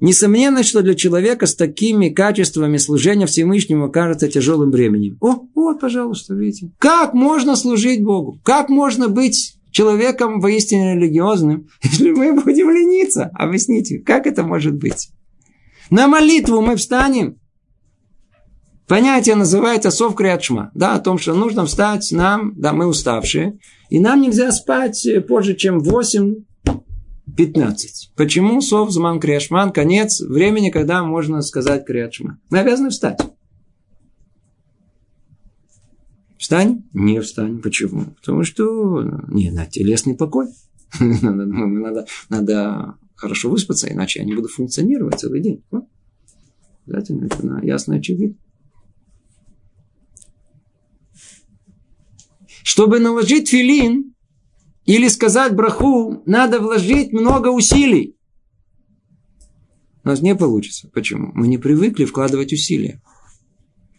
Несомненно, 0.00 0.62
что 0.62 0.80
для 0.80 0.94
человека 0.94 1.44
с 1.44 1.54
такими 1.54 2.08
качествами 2.08 2.78
служения 2.78 3.26
Всевышнему 3.26 3.92
кажется 3.92 4.28
тяжелым 4.28 4.70
бременем. 4.70 5.18
О, 5.20 5.40
вот, 5.54 5.78
пожалуйста, 5.78 6.34
видите. 6.34 6.70
Как 6.78 7.12
можно 7.12 7.54
служить 7.54 8.02
Богу? 8.02 8.40
Как 8.42 8.70
можно 8.70 9.08
быть 9.08 9.56
человеком 9.70 10.40
воистине 10.40 10.94
религиозным, 10.94 11.68
если 11.82 12.12
мы 12.12 12.32
будем 12.32 12.70
лениться? 12.70 13.30
Объясните, 13.34 13.98
как 13.98 14.26
это 14.26 14.42
может 14.42 14.74
быть? 14.74 15.10
На 15.90 16.08
молитву 16.08 16.62
мы 16.62 16.76
встанем. 16.76 17.36
Понятие 18.90 19.36
называется 19.36 19.92
сов 19.92 20.16
криатшма. 20.16 20.72
Да, 20.74 20.96
о 20.96 20.98
том, 20.98 21.16
что 21.16 21.32
нужно 21.32 21.64
встать 21.64 22.10
нам, 22.10 22.54
да, 22.56 22.72
мы 22.72 22.88
уставшие, 22.88 23.60
и 23.88 24.00
нам 24.00 24.20
нельзя 24.20 24.50
спать 24.50 25.06
позже, 25.28 25.54
чем 25.54 25.78
8 25.78 26.34
15. 27.36 28.14
Почему 28.16 28.60
сов 28.60 28.90
зман 28.90 29.20
криашман, 29.20 29.70
конец 29.70 30.20
времени, 30.20 30.70
когда 30.70 31.04
можно 31.04 31.40
сказать 31.42 31.86
криашман? 31.86 32.40
Мы 32.50 32.58
обязаны 32.58 32.90
встать. 32.90 33.20
Встань? 36.36 36.82
Не 36.92 37.20
встань. 37.20 37.60
Почему? 37.60 38.06
Потому 38.16 38.42
что 38.42 39.04
не 39.28 39.52
на 39.52 39.66
телесный 39.66 40.16
покой. 40.16 40.48
надо, 40.98 41.46
надо, 41.46 42.06
надо 42.28 42.94
хорошо 43.14 43.50
выспаться, 43.50 43.86
иначе 43.88 44.18
я 44.18 44.24
не 44.24 44.34
буду 44.34 44.48
функционировать 44.48 45.20
целый 45.20 45.40
день. 45.40 45.62
Обязательно, 46.88 47.26
это 47.26 47.60
ясно 47.64 47.94
очевидно. 47.94 48.34
Чтобы 52.70 53.00
наложить 53.00 53.48
филин 53.48 54.14
или 54.84 55.08
сказать 55.08 55.56
браху, 55.56 56.22
надо 56.24 56.60
вложить 56.60 57.12
много 57.12 57.48
усилий. 57.48 58.16
У 60.04 60.08
нас 60.08 60.22
не 60.22 60.36
получится. 60.36 60.88
Почему? 60.94 61.32
Мы 61.34 61.48
не 61.48 61.58
привыкли 61.58 62.04
вкладывать 62.04 62.52
усилия. 62.52 63.02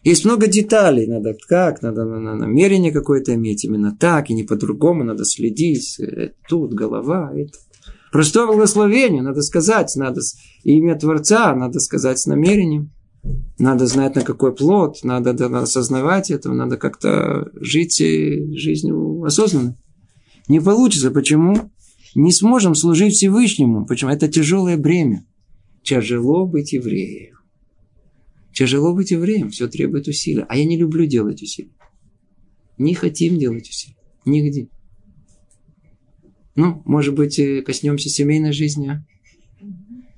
Есть 0.05 0.24
много 0.24 0.47
деталей, 0.47 1.05
надо 1.05 1.36
как, 1.49 1.82
надо, 1.82 2.05
намерение 2.05 2.93
какое-то 2.93 3.36
иметь, 3.36 3.65
именно 3.65 3.93
так, 3.93 4.30
и 4.30 4.34
не 4.34 4.43
по-другому, 4.43 5.03
надо 5.03 5.26
следить, 5.26 5.99
э, 5.99 6.32
тут 6.47 6.74
голова, 6.74 7.34
это. 7.36 7.51
Простое 8.13 8.47
благословение, 8.47 9.22
надо 9.22 9.41
сказать, 9.41 9.93
надо 9.97 10.22
имя 10.63 10.97
Творца, 10.97 11.53
надо 11.53 11.82
сказать 11.82 12.19
с 12.19 12.26
намерением. 12.26 12.93
Надо 13.59 13.86
знать, 13.86 14.15
на 14.15 14.24
какой 14.24 14.55
плод, 14.55 15.03
надо, 15.03 15.32
осознавать 15.59 16.32
это, 16.32 16.51
надо 16.51 16.78
как-то 16.78 17.51
жить 17.53 17.97
жизнью 17.97 19.24
осознанно. 19.24 19.78
Не 20.47 20.59
получится. 20.59 21.11
Почему? 21.11 21.72
Не 22.15 22.32
сможем 22.32 22.76
служить 22.76 23.13
Всевышнему. 23.13 23.86
Почему? 23.86 24.11
Это 24.11 24.28
тяжелое 24.28 24.78
бремя. 24.78 25.26
Тяжело 25.84 26.45
быть 26.45 26.74
евреем. 26.74 27.38
Тяжело 28.53 28.93
быть 28.93 29.11
евреем. 29.11 29.49
Все 29.51 29.67
требует 29.67 30.07
усилия. 30.07 30.45
А 30.49 30.57
я 30.57 30.65
не 30.65 30.78
люблю 30.78 31.05
делать 31.05 31.41
усилия. 31.41 31.72
Не 32.78 32.95
хотим 32.95 33.38
делать 33.38 33.69
усилия. 33.69 33.97
Нигде. 34.26 34.67
Ну, 36.55 36.82
может 36.86 37.15
быть, 37.15 37.39
э, 37.39 37.61
коснемся 37.61 38.09
семейной 38.09 38.51
жизни, 38.51 38.89
а? 38.89 39.05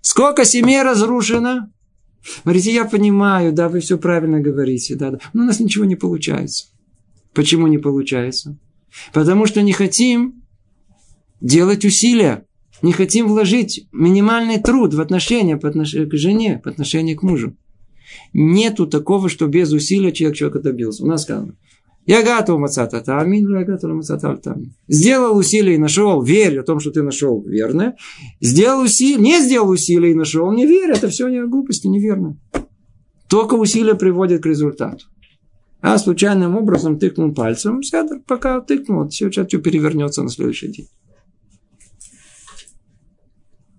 Сколько 0.02 0.46
семей 0.46 0.82
разрушено? 0.82 1.72
Говорите, 2.44 2.74
я 2.74 2.86
понимаю, 2.86 3.54
да, 3.54 3.70
вы 3.70 3.80
все 3.80 3.98
правильно 3.98 4.40
говорите, 4.40 4.96
да, 4.96 5.12
да. 5.12 5.20
Но 5.34 5.44
у 5.44 5.46
нас 5.46 5.60
ничего 5.60 5.86
не 5.86 5.96
получается. 5.96 6.68
Почему 7.34 7.68
не 7.68 7.78
получается? 7.78 8.58
Потому 9.12 9.46
что 9.46 9.62
не 9.62 9.74
хотим 9.74 10.44
делать 11.42 11.84
усилия, 11.84 12.46
не 12.82 12.94
хотим 12.94 13.28
вложить 13.28 13.88
минимальный 13.92 14.60
труд 14.60 14.94
в 14.94 15.02
отношения 15.02 15.58
по 15.58 15.68
отношению 15.68 16.10
к 16.10 16.16
жене, 16.16 16.62
по 16.64 16.70
отношению 16.70 17.18
к 17.18 17.24
мужу. 17.24 17.56
Нету 18.34 18.88
такого, 18.88 19.30
что 19.30 19.48
без 19.48 19.72
усилия 19.72 20.12
человек 20.12 20.38
человека 20.38 20.60
добился. 20.60 21.04
У 21.04 21.08
нас 21.08 21.24
сказано, 21.24 21.56
я 22.06 22.22
готов 22.22 22.60
мацата 22.60 23.02
тамин, 23.02 23.48
я 23.58 23.64
готов 23.64 23.94
мацата 23.94 24.36
тамин. 24.38 24.74
Сделал 24.88 25.38
усилие 25.38 25.76
и 25.76 25.78
нашел, 25.78 26.22
верь 26.22 26.60
о 26.60 26.64
том, 26.64 26.80
что 26.80 26.92
ты 26.92 27.02
нашел 27.02 27.42
верное. 27.44 27.96
Сделал 28.42 28.84
усилие, 28.84 29.18
не 29.18 29.40
сделал 29.40 29.70
усилие 29.70 30.12
и 30.12 30.16
нашел, 30.16 30.52
не 30.52 30.66
верь, 30.66 30.92
это 30.92 31.08
все 31.08 31.30
не 31.30 31.46
глупости, 31.46 31.88
неверно. 31.88 32.38
Только 33.30 33.56
усилие 33.56 33.96
приводит 33.96 34.44
к 34.44 34.46
результату. 34.46 35.06
А 35.82 35.98
случайным 35.98 36.56
образом 36.56 37.00
тыкнул 37.00 37.34
пальцем, 37.34 37.84
седр, 37.84 38.22
пока 38.26 38.62
тыкнул, 38.62 39.08
все 39.10 39.30
все 39.30 39.44
перевернется 39.46 40.24
на 40.24 40.30
следующий 40.30 40.68
день. 40.68 40.88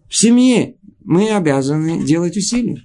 В 0.09 0.17
семье 0.17 0.77
мы 1.03 1.31
обязаны 1.31 2.05
делать 2.05 2.37
усилия. 2.37 2.85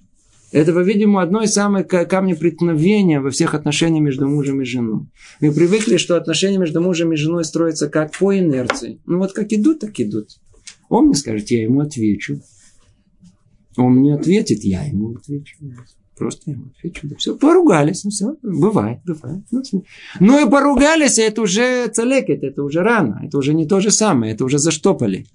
Это, 0.51 0.73
по-видимому, 0.73 1.19
одно 1.19 1.43
из 1.43 1.53
самых 1.53 1.87
камней 1.87 2.35
преткновения 2.35 3.19
во 3.19 3.29
всех 3.29 3.53
отношениях 3.53 4.03
между 4.03 4.27
мужем 4.27 4.61
и 4.61 4.65
женой. 4.65 5.05
Мы 5.41 5.51
привыкли, 5.51 5.97
что 5.97 6.15
отношения 6.15 6.57
между 6.57 6.81
мужем 6.81 7.13
и 7.13 7.17
женой 7.17 7.45
строятся 7.45 7.87
как 7.87 8.17
по 8.17 8.37
инерции. 8.37 8.99
Ну 9.05 9.19
вот 9.19 9.33
как 9.33 9.53
идут, 9.53 9.79
так 9.79 9.99
идут. 9.99 10.29
Он 10.89 11.05
мне 11.05 11.15
скажет, 11.15 11.51
я 11.51 11.63
ему 11.63 11.81
отвечу. 11.81 12.41
Он 13.77 13.93
мне 13.93 14.15
ответит, 14.15 14.63
я 14.63 14.83
ему 14.83 15.15
отвечу. 15.15 15.55
Просто 16.17 16.51
ему 16.51 16.71
отвечу. 16.75 17.07
Да 17.07 17.15
все, 17.15 17.37
поругались, 17.37 18.03
ну 18.03 18.09
все, 18.09 18.35
бывает, 18.41 18.99
бывает. 19.05 19.43
Ну, 19.51 19.61
ну 20.19 20.45
и 20.45 20.49
поругались, 20.49 21.19
это 21.19 21.43
уже 21.43 21.87
целекет, 21.87 22.43
это 22.43 22.63
уже 22.63 22.81
рано, 22.81 23.21
это 23.23 23.37
уже 23.37 23.53
не 23.53 23.67
то 23.67 23.79
же 23.79 23.91
самое, 23.91 24.33
это 24.33 24.43
уже 24.43 24.57
заштопали. 24.57 25.27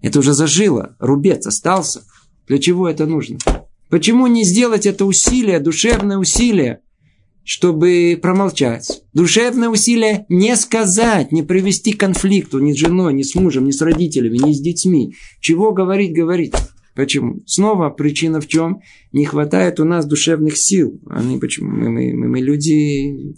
Это 0.00 0.18
уже 0.18 0.32
зажило, 0.32 0.96
рубец 0.98 1.46
остался. 1.46 2.02
Для 2.48 2.58
чего 2.58 2.88
это 2.88 3.06
нужно? 3.06 3.38
Почему 3.92 4.26
не 4.26 4.42
сделать 4.42 4.86
это 4.86 5.04
усилие, 5.04 5.60
душевное 5.60 6.16
усилие, 6.16 6.80
чтобы 7.44 8.18
промолчать? 8.22 9.02
Душевное 9.12 9.68
усилие 9.68 10.24
не 10.30 10.56
сказать, 10.56 11.30
не 11.30 11.42
привести 11.42 11.92
к 11.92 12.00
конфликту 12.00 12.58
ни 12.58 12.72
с 12.72 12.76
женой, 12.76 13.12
ни 13.12 13.20
с 13.20 13.34
мужем, 13.34 13.66
ни 13.66 13.70
с 13.70 13.82
родителями, 13.82 14.38
ни 14.38 14.54
с 14.54 14.62
детьми. 14.62 15.14
Чего 15.40 15.72
говорить, 15.72 16.14
говорить. 16.14 16.54
Почему? 16.94 17.42
Снова 17.44 17.90
причина 17.90 18.40
в 18.40 18.46
чем? 18.46 18.80
Не 19.12 19.26
хватает 19.26 19.78
у 19.78 19.84
нас 19.84 20.06
душевных 20.06 20.56
сил. 20.56 20.98
Они 21.10 21.36
почему? 21.36 21.70
Мы, 21.70 21.90
мы, 21.90 22.14
мы, 22.14 22.28
мы 22.28 22.40
люди... 22.40 23.36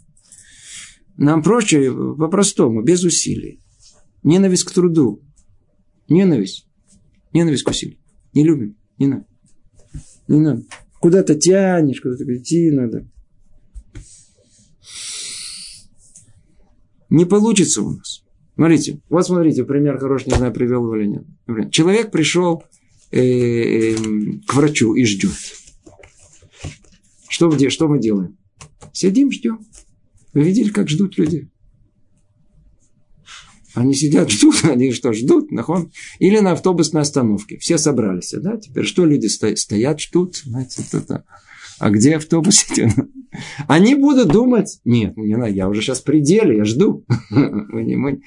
Нам 1.16 1.42
проще 1.42 1.90
по-простому, 1.90 2.84
без 2.84 3.02
усилий. 3.02 3.58
Ненависть 4.22 4.62
к 4.62 4.70
труду. 4.70 5.20
Ненависть. 6.08 6.68
Ненависть 7.32 7.64
к 7.64 7.70
усилию. 7.70 7.98
Не 8.34 8.44
любим. 8.44 8.76
Не 8.98 9.08
надо. 9.08 9.26
Не 10.28 10.40
надо. 10.40 10.62
Куда-то 11.00 11.34
тянешь, 11.34 12.00
куда-то 12.00 12.24
идти 12.36 12.70
надо. 12.70 13.06
Не 17.10 17.24
получится 17.24 17.82
у 17.82 17.90
нас. 17.90 18.24
Смотрите, 18.54 19.00
вот 19.08 19.26
смотрите, 19.26 19.64
пример 19.64 19.98
хороший, 19.98 20.30
не 20.30 20.36
знаю, 20.36 20.52
привел 20.52 20.84
его 20.84 20.96
или 20.96 21.06
нет. 21.06 21.70
Человек 21.72 22.10
пришел 22.10 22.64
э, 23.10 23.20
э, 23.20 23.96
к 24.46 24.54
врачу 24.54 24.94
и 24.94 25.04
ждет. 25.04 25.32
Что, 27.28 27.50
где, 27.50 27.68
что 27.68 27.88
мы 27.88 27.98
делаем? 27.98 28.36
Сидим, 28.92 29.32
ждем. 29.32 29.60
Вы 30.32 30.44
видели, 30.44 30.70
как 30.70 30.88
ждут 30.88 31.18
люди? 31.18 31.50
Они 33.74 33.94
сидят, 33.94 34.30
ждут, 34.30 34.64
они 34.64 34.92
что, 34.92 35.12
ждут, 35.12 35.50
нахон? 35.50 35.90
Или 36.18 36.38
на 36.38 36.52
автобусной 36.52 37.02
остановке. 37.02 37.58
Все 37.58 37.78
собрались, 37.78 38.32
да? 38.32 38.56
Теперь 38.56 38.84
что 38.84 39.04
люди 39.04 39.26
стоят, 39.26 40.00
ждут, 40.00 40.36
знаете, 40.36 40.82
это, 40.92 41.24
а 41.78 41.90
где 41.90 42.16
автобус? 42.16 42.66
Они 43.66 43.96
будут 43.96 44.28
думать, 44.28 44.80
нет, 44.84 45.16
не 45.16 45.36
надо, 45.36 45.50
я 45.50 45.68
уже 45.68 45.82
сейчас 45.82 46.00
в 46.00 46.04
пределе, 46.04 46.58
я 46.58 46.64
жду. 46.64 47.04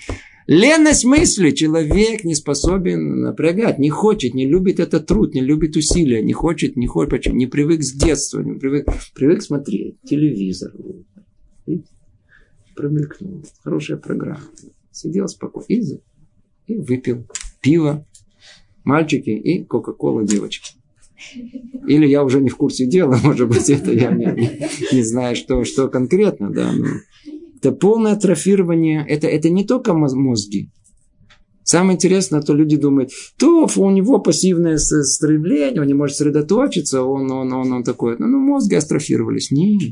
Ленность 0.48 1.04
мысли. 1.04 1.52
Человек 1.52 2.24
не 2.24 2.34
способен 2.34 3.20
напрягать, 3.20 3.80
не 3.80 3.89
хочет, 3.89 4.34
не 4.34 4.48
любит 4.48 4.80
этот 4.80 5.06
труд, 5.06 5.34
не 5.34 5.41
любит 5.41 5.76
усилия, 5.76 6.24
не 6.24 6.34
хочет, 6.34 6.78
не 6.78 6.88
хочет, 6.88 7.12
почему? 7.12 7.36
Не 7.36 7.48
привык 7.48 7.84
с 7.84 7.91
детства, 7.91 8.41
не 8.41 8.58
привык, 8.58 8.88
привык 9.14 9.41
смотреть 9.41 9.98
телевизор. 10.04 10.72
Промелькнул. 12.76 13.43
Хорошая 13.64 13.98
программа. 13.98 14.39
Сидел 14.98 15.28
спокойно 15.28 16.00
и, 16.66 16.76
выпил 16.76 17.28
пиво, 17.62 18.04
мальчики 18.84 19.30
и 19.30 19.64
кока-кола 19.64 20.24
девочки. 20.24 20.74
Или 21.88 22.08
я 22.08 22.24
уже 22.24 22.41
не 22.41 22.50
в 22.50 22.58
курсе 22.58 22.88
дела, 22.88 23.20
может 23.24 23.48
быть, 23.48 23.70
это 23.70 23.93
я 23.93 24.10
не, 24.10 24.26
не, 24.26 24.68
не 24.91 25.04
знаю, 25.04 25.36
что, 25.36 25.64
что 25.66 25.88
конкретно, 25.88 26.52
да. 26.52 26.72
Но 26.72 26.88
это 27.58 27.72
полное 27.74 28.14
атрофирование, 28.14 29.06
это, 29.08 29.28
это 29.28 29.50
не 29.50 29.66
только 29.66 29.93
мозги. 29.93 30.72
Самое 31.64 31.95
интересное, 31.95 32.41
то 32.41 32.56
люди 32.56 32.76
думают, 32.76 33.12
то 33.38 33.68
у 33.76 33.91
него 33.91 34.18
пассивное 34.18 34.80
стремление, 34.80 35.82
он 35.82 35.88
не 35.88 35.93
может 35.93 36.18
сосредоточиться, 36.18 37.04
он, 37.04 37.30
он, 37.30 37.54
он, 37.54 37.72
он 37.72 37.84
такой, 37.84 38.16
ну, 38.18 38.26
ну 38.26 38.39
мозги 38.39 38.74
астрофировались. 38.74 39.52
Нет. 39.52 39.91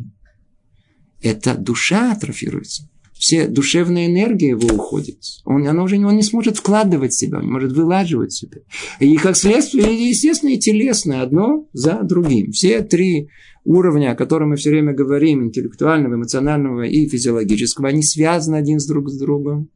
Это 1.22 1.56
душа 1.56 2.14
атрофируется 2.14 2.90
все 3.18 3.48
душевная 3.48 4.08
энергия 4.08 4.50
его 4.50 4.68
уходит. 4.76 5.18
Он, 5.46 5.68
она 5.68 5.84
уже, 5.84 5.98
он 5.98 6.16
не 6.16 6.24
сможет 6.24 6.58
вкладывать 6.58 7.14
себя, 7.14 7.40
он 7.40 7.46
не 7.46 7.52
может 7.52 7.72
вылаживать 7.72 8.34
себя. 8.34 8.60
И 9.00 9.16
как 9.16 9.36
следствие, 9.36 10.10
естественно, 10.10 10.52
и 10.52 10.60
телесное, 10.60 11.22
одно 11.22 11.68
за 11.74 12.04
другим. 12.04 12.52
Все 12.52 12.82
три 12.82 13.30
уровня, 13.64 14.12
о 14.12 14.16
которых 14.16 14.50
мы 14.50 14.56
все 14.58 14.70
время 14.70 14.94
говорим, 14.94 15.46
интеллектуального, 15.46 16.16
эмоционального 16.16 16.84
и 16.84 17.08
физиологического, 17.08 17.88
они 17.88 18.04
связаны 18.04 18.58
один 18.58 18.80
с 18.80 18.86
друг 18.86 19.10
с 19.10 19.18
другом. 19.18 19.70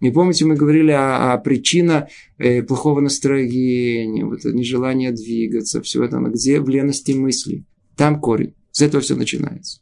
Не 0.00 0.10
помните, 0.10 0.46
мы 0.46 0.56
говорили 0.56 0.92
о, 0.92 1.34
о 1.34 1.38
причине 1.38 2.08
э, 2.38 2.62
плохого 2.62 3.00
настроения, 3.00 4.24
вот 4.24 4.44
нежелание 4.44 5.12
двигаться, 5.12 5.82
все 5.82 6.02
это, 6.02 6.18
где 6.18 6.60
в 6.60 6.68
лености 6.70 7.12
мысли. 7.12 7.66
Там 7.96 8.18
корень. 8.18 8.54
С 8.72 8.80
этого 8.80 9.02
все 9.02 9.14
начинается. 9.14 9.80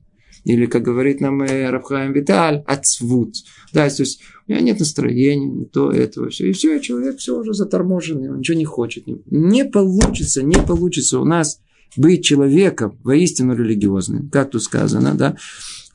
Или, 0.48 0.64
как 0.64 0.82
говорит 0.82 1.20
нам 1.20 1.42
э, 1.42 1.68
Рабхаем 1.68 2.14
Виталь, 2.14 2.62
отцвут. 2.66 3.34
Да, 3.74 3.86
то 3.90 4.02
есть 4.02 4.22
у 4.46 4.50
меня 4.50 4.62
нет 4.62 4.78
настроения, 4.78 5.46
не 5.46 5.64
то, 5.66 5.92
этого, 5.92 6.30
все. 6.30 6.48
И 6.48 6.52
все, 6.52 6.80
человек 6.80 7.18
все 7.18 7.38
уже 7.38 7.52
заторможенный, 7.52 8.30
он 8.30 8.38
ничего 8.38 8.56
не 8.56 8.64
хочет. 8.64 9.04
Не 9.26 9.66
получится, 9.66 10.42
не 10.42 10.56
получится 10.56 11.20
у 11.20 11.24
нас 11.26 11.60
быть 11.98 12.24
человеком 12.24 12.98
воистину 13.04 13.54
религиозным, 13.54 14.30
как 14.30 14.50
тут 14.50 14.62
сказано, 14.62 15.14
да. 15.14 15.36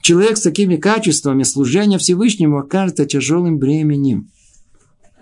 Человек 0.03 0.37
с 0.37 0.41
такими 0.41 0.75
качествами 0.75 1.41
служения 1.41 1.97
Всевышнему 1.97 2.59
окажется 2.59 3.07
тяжелым 3.07 3.57
бременем. 3.57 4.29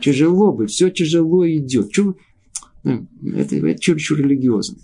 Тяжело 0.02 0.52
быть, 0.52 0.72
все 0.72 0.90
тяжело 0.90 1.48
идет. 1.48 1.94
Чего? 1.94 2.18
Ну, 2.84 3.08
это, 3.34 3.56
это 3.56 3.80
чересчур 3.80 4.18
религиозно. 4.18 4.78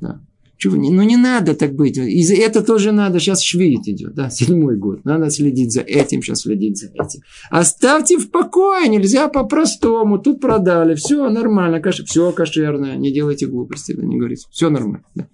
Да. 0.00 0.22
Чего? 0.60 0.76
Ну, 0.76 1.02
не 1.02 1.16
надо 1.16 1.54
так 1.54 1.74
быть. 1.74 1.96
И 1.96 2.22
это 2.34 2.62
тоже 2.62 2.92
надо. 2.92 3.18
Сейчас 3.18 3.40
швеет 3.40 3.88
идет, 3.88 4.14
да, 4.14 4.28
седьмой 4.28 4.76
год. 4.76 5.06
Надо 5.06 5.30
следить 5.30 5.72
за 5.72 5.80
этим, 5.80 6.20
сейчас 6.22 6.42
следить 6.42 6.76
за 6.76 6.88
этим. 6.88 7.22
Оставьте 7.48 8.18
в 8.18 8.30
покое, 8.30 8.86
нельзя 8.86 9.28
по-простому. 9.28 10.18
Тут 10.18 10.38
продали, 10.38 10.96
все 10.96 11.30
нормально, 11.30 11.80
каш... 11.80 12.04
все 12.04 12.30
кошерное. 12.32 12.96
Не 12.96 13.10
делайте 13.10 13.46
глупости, 13.46 13.92
да, 13.92 14.04
не 14.04 14.18
говорите. 14.18 14.46
Все 14.50 14.68
нормально. 14.68 15.06
Да. 15.14 15.28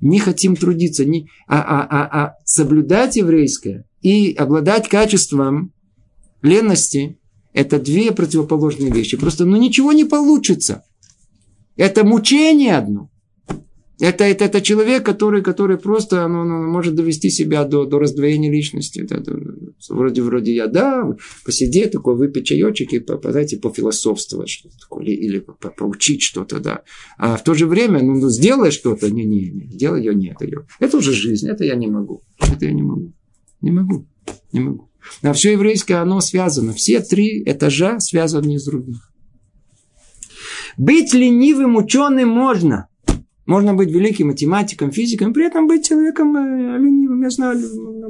Не 0.00 0.20
хотим 0.20 0.54
трудиться, 0.54 1.04
не... 1.04 1.28
а, 1.48 1.60
а, 1.60 1.86
а, 1.90 2.22
а 2.22 2.34
соблюдать 2.44 3.16
еврейское 3.16 3.84
и 4.00 4.32
обладать 4.32 4.88
качеством 4.88 5.72
ленности– 6.40 7.18
это 7.52 7.80
две 7.80 8.12
противоположные 8.12 8.92
вещи. 8.92 9.16
Просто 9.16 9.44
ну, 9.44 9.56
ничего 9.56 9.90
не 9.90 10.04
получится. 10.04 10.84
Это 11.76 12.04
мучение 12.04 12.76
одно. 12.76 13.10
Это, 14.00 14.24
это, 14.24 14.46
это 14.46 14.60
человек, 14.62 15.04
который, 15.04 15.42
который 15.42 15.76
просто 15.76 16.26
ну, 16.26 16.44
ну, 16.44 16.62
может 16.68 16.94
довести 16.94 17.30
себя 17.30 17.64
до, 17.64 17.84
до 17.84 17.98
раздвоения 17.98 18.50
личности. 18.50 19.00
Это, 19.00 19.16
это, 19.16 19.38
вроде, 19.90 20.22
вроде 20.22 20.54
я, 20.54 20.66
да, 20.66 21.14
посидеть, 21.44 21.92
такой, 21.92 22.16
выпить 22.16 22.46
чаечек 22.46 22.92
и, 22.94 23.04
знаете, 23.30 23.58
пофилософствовать 23.58 24.48
что-то 24.48 24.76
такое, 24.78 25.04
или, 25.04 25.14
или 25.14 25.38
по, 25.38 25.68
поучить 25.68 26.22
что-то, 26.22 26.58
да. 26.58 26.82
А 27.18 27.36
в 27.36 27.44
то 27.44 27.54
же 27.54 27.66
время, 27.66 28.02
ну, 28.02 28.18
ну 28.18 28.28
сделай 28.28 28.70
что-то, 28.70 29.10
не-не, 29.10 29.50
не, 29.50 29.66
делай 29.66 30.00
ее, 30.00 30.14
нет, 30.14 30.40
ее. 30.40 30.66
Это 30.80 30.96
уже 30.96 31.12
жизнь, 31.12 31.48
это 31.48 31.64
я 31.64 31.74
не 31.74 31.86
могу. 31.86 32.22
Это 32.40 32.64
я 32.64 32.72
не 32.72 32.82
могу. 32.82 33.12
Не 33.60 33.70
могу, 33.70 34.06
не 34.52 34.60
могу. 34.60 34.90
А 35.22 35.32
все 35.32 35.52
еврейское, 35.52 35.96
оно 35.96 36.20
связано. 36.20 36.72
Все 36.72 37.00
три 37.00 37.42
этажа 37.44 38.00
связаны 38.00 38.58
с 38.58 38.64
другим. 38.64 38.96
Быть 40.78 41.12
ленивым 41.12 41.76
ученым 41.76 42.30
можно– 42.30 42.88
можно 43.52 43.74
быть 43.74 43.90
великим 43.90 44.28
математиком, 44.28 44.90
физиком, 44.90 45.34
при 45.34 45.46
этом 45.46 45.66
быть 45.66 45.86
человеком 45.86 46.36
э, 46.36 46.78
ленивым. 46.78 47.22
Я 47.22 47.30
знаю, 47.30 47.58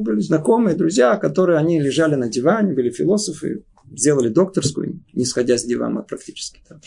были 0.01 0.20
знакомые, 0.20 0.76
друзья, 0.76 1.16
которые 1.16 1.59
они 1.59 1.80
лежали 1.80 2.14
на 2.14 2.28
диване, 2.28 2.74
были 2.74 2.90
философы, 2.90 3.64
сделали 3.90 4.28
докторскую, 4.28 5.01
не 5.12 5.24
сходя 5.24 5.59
с 5.59 5.64
дивана 5.64 6.03
практически. 6.03 6.61
Там, 6.68 6.80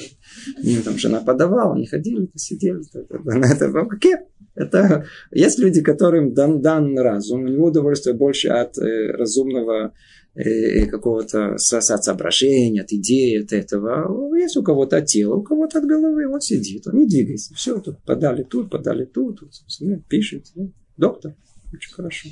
им 0.64 0.82
там 0.84 0.98
жена 0.98 1.20
подавала, 1.20 1.76
они 1.76 1.86
ходили, 1.86 2.30
сидели. 2.36 2.82
Это, 2.94 3.66
это, 3.66 3.86
какие? 3.90 4.18
это 4.56 5.06
есть 5.32 5.60
люди, 5.60 5.82
которым 5.82 6.34
дан, 6.34 6.62
дан 6.62 6.98
разум, 6.98 7.44
у 7.44 7.48
него 7.48 7.68
удовольствие 7.68 8.16
больше 8.16 8.48
от 8.48 8.78
э, 8.78 9.12
разумного 9.12 9.94
какого-то 10.36 11.58
соображения, 11.58 12.82
от 12.82 12.92
идеи, 12.92 13.44
от 13.44 13.54
этого. 13.54 14.36
Есть 14.38 14.58
у 14.58 14.64
кого-то 14.64 14.98
от 14.98 15.06
тела, 15.06 15.36
у 15.36 15.44
кого-то 15.44 15.80
от 15.80 15.86
головы. 15.86 16.28
Он 16.28 16.42
сидит, 16.42 16.88
он 16.88 17.00
не 17.00 17.08
двигается. 17.08 17.54
Все, 17.54 17.80
тут 17.80 18.04
подали 18.04 18.44
тут, 18.44 18.70
подали 18.70 19.06
тут, 19.06 19.40
тут 19.40 20.08
пишет. 20.10 20.52
Доктор. 20.98 21.36
Очень 21.74 21.94
хорошо. 21.94 22.30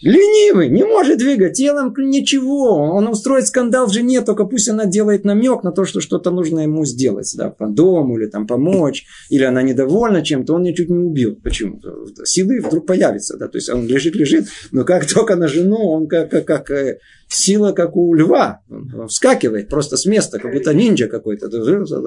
Ленивый, 0.00 0.68
не 0.68 0.84
может 0.84 1.18
двигать 1.18 1.54
телом 1.54 1.94
ничего. 1.96 2.74
Он 2.94 3.06
устроит 3.08 3.46
скандал 3.46 3.88
жене, 3.88 4.22
только 4.22 4.44
пусть 4.44 4.68
она 4.68 4.86
делает 4.86 5.24
намек 5.24 5.62
на 5.62 5.70
то, 5.70 5.84
что 5.84 6.00
что-то 6.00 6.30
нужно 6.30 6.60
ему 6.60 6.84
сделать. 6.84 7.32
Да, 7.36 7.50
по 7.50 7.68
дому 7.68 8.18
или 8.18 8.26
там 8.26 8.46
помочь. 8.46 9.04
Или 9.30 9.44
она 9.44 9.62
недовольна 9.62 10.24
чем-то, 10.24 10.54
он 10.54 10.64
ее 10.64 10.74
чуть 10.74 10.90
не 10.90 10.98
убил. 10.98 11.36
Почему? 11.36 11.80
Силы 12.24 12.60
вдруг 12.60 12.86
появятся. 12.86 13.36
Да? 13.38 13.46
То 13.46 13.56
есть 13.56 13.70
он 13.70 13.86
лежит, 13.86 14.16
лежит, 14.16 14.48
но 14.72 14.84
как 14.84 15.06
только 15.12 15.36
на 15.36 15.46
жену, 15.46 15.76
он 15.76 16.08
как, 16.08 16.30
как, 16.30 16.44
как 16.44 16.70
э, 16.70 16.98
сила, 17.28 17.72
как 17.72 17.96
у 17.96 18.12
льва. 18.14 18.62
Он 18.68 19.06
вскакивает 19.08 19.68
просто 19.68 19.96
с 19.96 20.06
места, 20.06 20.38
как 20.38 20.52
будто 20.52 20.74
ниндзя 20.74 21.06
какой-то. 21.06 21.48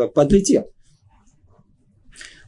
Подлетел. 0.07 0.71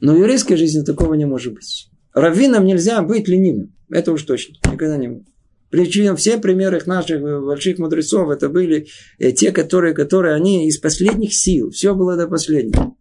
Но 0.02 0.14
в 0.14 0.18
еврейской 0.18 0.56
жизни 0.56 0.84
такого 0.84 1.14
не 1.14 1.26
может 1.26 1.54
быть. 1.54 1.90
Раввинам 2.14 2.66
нельзя 2.66 3.02
быть 3.02 3.28
ленивым. 3.28 3.74
Это 3.90 4.12
уж 4.12 4.24
точно. 4.24 4.56
Никогда 4.72 4.98
не 4.98 5.08
будет. 5.08 5.28
Причем 5.70 6.16
все 6.16 6.40
примеры 6.40 6.82
наших 6.86 7.22
больших 7.22 7.78
мудрецов, 7.78 8.30
это 8.30 8.50
были 8.50 8.88
э, 9.20 9.32
те, 9.32 9.52
которые, 9.52 9.94
которые 9.94 10.34
они 10.34 10.68
из 10.68 10.80
последних 10.80 11.34
сил. 11.34 11.70
Все 11.70 11.94
было 11.94 12.16
до 12.16 12.28
последнего. 12.28 12.96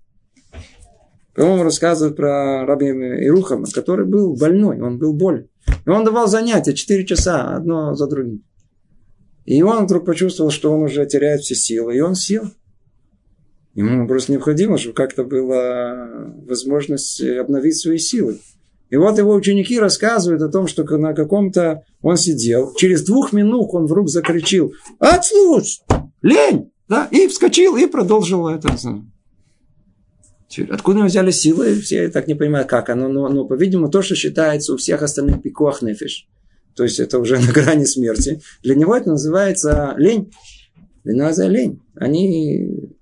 По-моему, 1.34 1.62
рассказывают 1.62 2.16
про 2.16 2.66
раби 2.66 2.88
Ирухама, 2.88 3.66
который 3.72 4.04
был 4.04 4.36
больной, 4.36 4.80
он 4.80 4.98
был 4.98 5.14
болен. 5.14 5.48
И 5.86 5.88
он 5.88 6.04
давал 6.04 6.26
занятия 6.26 6.74
4 6.74 7.06
часа, 7.06 7.56
одно 7.56 7.94
за 7.94 8.06
другим. 8.06 8.42
И 9.46 9.62
он 9.62 9.86
вдруг 9.86 10.04
почувствовал, 10.04 10.50
что 10.50 10.72
он 10.72 10.82
уже 10.82 11.06
теряет 11.06 11.40
все 11.40 11.54
силы, 11.54 11.96
и 11.96 12.00
он 12.00 12.16
сел. 12.16 12.44
Ему 13.74 14.08
просто 14.08 14.32
необходимо, 14.32 14.76
чтобы 14.76 14.96
как-то 14.96 15.22
была 15.22 16.34
возможность 16.46 17.22
обновить 17.22 17.78
свои 17.78 17.98
силы. 17.98 18.40
И 18.90 18.96
вот 18.96 19.18
его 19.18 19.34
ученики 19.34 19.78
рассказывают 19.78 20.42
о 20.42 20.48
том, 20.48 20.66
что 20.66 20.84
на 20.96 21.12
каком-то 21.14 21.84
он 22.00 22.16
сидел. 22.16 22.74
Через 22.74 23.04
двух 23.04 23.32
минут 23.32 23.68
он 23.72 23.84
вдруг 23.84 24.08
закричил 24.08 24.72
«Отслушь! 24.98 25.80
Лень!» 26.22 26.70
да? 26.88 27.06
И 27.10 27.28
вскочил, 27.28 27.76
и 27.76 27.86
продолжил 27.86 28.48
это. 28.48 28.74
Откуда 30.70 31.04
взяли 31.04 31.30
силы, 31.30 31.78
все 31.80 32.08
так 32.08 32.26
не 32.26 32.34
понимают, 32.34 32.68
как 32.68 32.88
оно. 32.88 33.08
Но, 33.08 33.28
но 33.28 33.44
по-видимому, 33.44 33.90
то, 33.90 34.00
что 34.00 34.14
считается 34.14 34.72
у 34.72 34.76
всех 34.78 35.02
остальных 35.02 35.42
пикуах 35.42 35.82
нефиш, 35.82 36.26
то 36.74 36.84
есть 36.84 36.98
это 37.00 37.18
уже 37.18 37.38
на 37.46 37.52
грани 37.52 37.84
смерти, 37.84 38.40
для 38.62 38.74
него 38.74 38.96
это 38.96 39.10
называется 39.10 39.94
лень. 39.98 40.32
Для 41.04 41.14
него 41.14 41.28
это 41.28 41.46
лень. 41.46 41.82
Они 41.94 42.96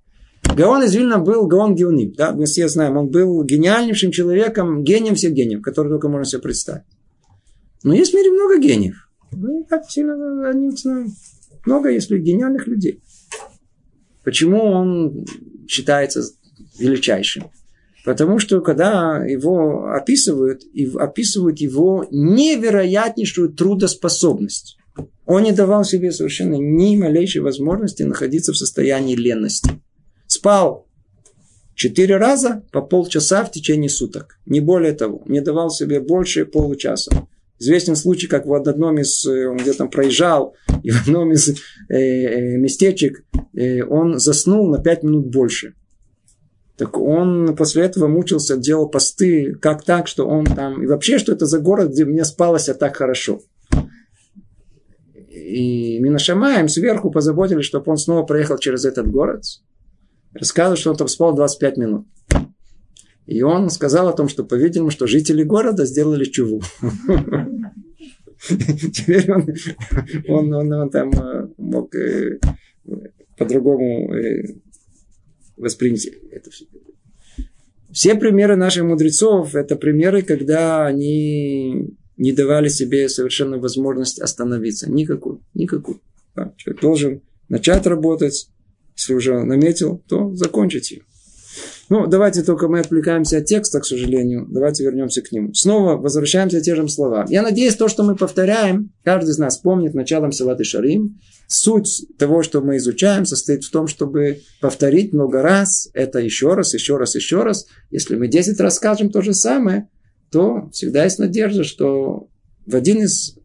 Гаон 0.56 0.84
из 0.84 0.94
Вильна 0.94 1.18
был 1.18 1.46
Гаон 1.46 1.74
Геоним. 1.74 2.14
Да? 2.14 2.32
Мы 2.32 2.46
все 2.46 2.66
знаем, 2.68 2.96
он 2.96 3.08
был 3.08 3.44
гениальнейшим 3.44 4.10
человеком, 4.10 4.84
гением 4.84 5.14
всех 5.14 5.34
гениев, 5.34 5.60
который 5.60 5.88
только 5.88 6.08
можно 6.08 6.24
себе 6.24 6.40
представить. 6.40 6.84
Но 7.82 7.94
есть 7.94 8.12
в 8.12 8.14
мире 8.14 8.30
много 8.30 8.58
гениев. 8.58 8.96
Мы 9.32 9.64
так 9.64 9.82
сильно 9.90 10.48
о 10.48 10.54
них 10.54 10.78
знаем. 10.78 11.12
Много, 11.66 11.90
если 11.90 12.18
гениальных 12.18 12.66
людей. 12.68 13.02
Почему 14.24 14.62
он 14.62 15.26
считается 15.68 16.22
величайшим? 16.78 17.50
Потому 18.06 18.38
что 18.38 18.62
когда 18.62 19.26
его 19.26 19.90
описывают, 19.90 20.62
описывают 20.94 21.58
его 21.58 22.06
невероятнейшую 22.10 23.52
трудоспособность. 23.52 24.78
Он 25.26 25.42
не 25.42 25.52
давал 25.52 25.84
себе 25.84 26.12
совершенно 26.12 26.54
ни 26.54 26.96
малейшей 26.96 27.42
возможности 27.42 28.04
находиться 28.04 28.52
в 28.52 28.56
состоянии 28.56 29.16
ленности. 29.16 29.82
Спал 30.36 30.86
четыре 31.74 32.18
раза 32.18 32.62
по 32.72 32.82
полчаса 32.82 33.42
в 33.42 33.50
течение 33.50 33.88
суток. 33.88 34.38
Не 34.44 34.60
более 34.60 34.92
того. 34.92 35.22
Не 35.26 35.40
давал 35.40 35.70
себе 35.70 35.98
больше 35.98 36.44
получаса. 36.44 37.26
Известен 37.58 37.96
случай, 37.96 38.26
как 38.26 38.44
в 38.44 38.52
одном 38.52 38.98
из, 38.98 39.24
э, 39.24 39.48
он 39.48 39.56
где-то 39.56 39.86
проезжал, 39.86 40.54
и 40.82 40.90
в 40.90 41.02
одном 41.02 41.32
из 41.32 41.48
э, 41.48 41.54
э, 41.88 42.56
местечек 42.58 43.24
э, 43.54 43.82
он 43.82 44.18
заснул 44.18 44.68
на 44.68 44.78
пять 44.78 45.02
минут 45.02 45.28
больше. 45.28 45.72
Так 46.76 46.98
он 46.98 47.56
после 47.56 47.84
этого 47.84 48.08
мучился, 48.08 48.58
делал 48.58 48.90
посты, 48.90 49.54
как 49.54 49.84
так, 49.84 50.06
что 50.06 50.26
он 50.26 50.44
там... 50.44 50.82
И 50.82 50.86
вообще, 50.86 51.16
что 51.16 51.32
это 51.32 51.46
за 51.46 51.60
город, 51.60 51.92
где 51.92 52.04
мне 52.04 52.26
спалось 52.26 52.68
а 52.68 52.74
так 52.74 52.94
хорошо. 52.96 53.40
И 55.30 55.98
Минашамаем 56.00 56.68
сверху 56.68 57.10
позаботились, 57.10 57.64
чтобы 57.64 57.90
он 57.90 57.96
снова 57.96 58.24
проехал 58.24 58.58
через 58.58 58.84
этот 58.84 59.10
город 59.10 59.44
рассказывает, 60.38 60.78
что 60.78 60.90
он 60.90 60.96
там 60.96 61.08
спал 61.08 61.34
25 61.34 61.76
минут. 61.76 62.06
И 63.26 63.42
он 63.42 63.70
сказал 63.70 64.08
о 64.08 64.12
том, 64.12 64.28
что, 64.28 64.44
по-видимому, 64.44 64.90
что 64.90 65.06
жители 65.06 65.42
города 65.42 65.84
сделали 65.84 66.24
чуву. 66.24 66.62
Теперь 68.38 69.32
он, 69.32 69.48
он, 70.28 70.54
он, 70.54 70.72
он 70.72 70.90
там 70.90 71.10
э, 71.10 71.48
мог 71.56 71.94
э, 71.94 72.38
по-другому 73.36 74.14
э, 74.14 74.54
воспринять 75.56 76.08
это 76.30 76.50
все. 76.50 76.66
Все 77.90 78.14
примеры 78.14 78.56
наших 78.56 78.84
мудрецов– 78.84 79.54
это 79.56 79.74
примеры, 79.74 80.22
когда 80.22 80.86
они 80.86 81.96
не 82.16 82.32
давали 82.32 82.68
себе 82.68 83.08
совершенно 83.08 83.58
возможность 83.58 84.20
остановиться. 84.20 84.90
Никакую. 84.90 85.42
Никакую. 85.54 86.00
Да, 86.34 86.52
человек 86.58 86.82
должен 86.82 87.22
начать 87.48 87.86
работать, 87.86 88.50
если 88.96 89.14
уже 89.14 89.44
наметил, 89.44 90.02
то 90.08 90.34
закончите. 90.34 91.02
Ну, 91.88 92.06
давайте 92.06 92.42
только 92.42 92.68
мы 92.68 92.80
отвлекаемся 92.80 93.38
от 93.38 93.44
текста, 93.44 93.80
к 93.80 93.86
сожалению. 93.86 94.46
Давайте 94.50 94.82
вернемся 94.82 95.22
к 95.22 95.30
нему. 95.30 95.54
Снова 95.54 95.96
возвращаемся 95.96 96.60
к 96.60 96.62
тем 96.62 96.76
же 96.76 96.88
словам. 96.88 97.26
Я 97.28 97.42
надеюсь, 97.42 97.76
то, 97.76 97.86
что 97.86 98.02
мы 98.02 98.16
повторяем, 98.16 98.92
каждый 99.04 99.30
из 99.30 99.38
нас 99.38 99.58
помнит 99.58 99.94
началом 99.94 100.32
Салат 100.32 100.60
и 100.60 100.64
Шарим. 100.64 101.20
Суть 101.46 102.06
того, 102.18 102.42
что 102.42 102.60
мы 102.60 102.78
изучаем, 102.78 103.24
состоит 103.24 103.62
в 103.62 103.70
том, 103.70 103.86
чтобы 103.86 104.40
повторить 104.60 105.12
много 105.12 105.42
раз 105.42 105.88
это 105.94 106.18
еще 106.18 106.54
раз, 106.54 106.74
еще 106.74 106.96
раз, 106.96 107.14
еще 107.14 107.44
раз. 107.44 107.66
Если 107.90 108.16
мы 108.16 108.26
10 108.26 108.58
раз 108.58 108.76
скажем 108.76 109.10
то 109.10 109.22
же 109.22 109.32
самое, 109.32 109.88
то 110.32 110.68
всегда 110.72 111.04
есть 111.04 111.20
надежда, 111.20 111.62
что 111.62 112.28
в 112.66 112.74
один 112.74 113.02
из, 113.02 113.38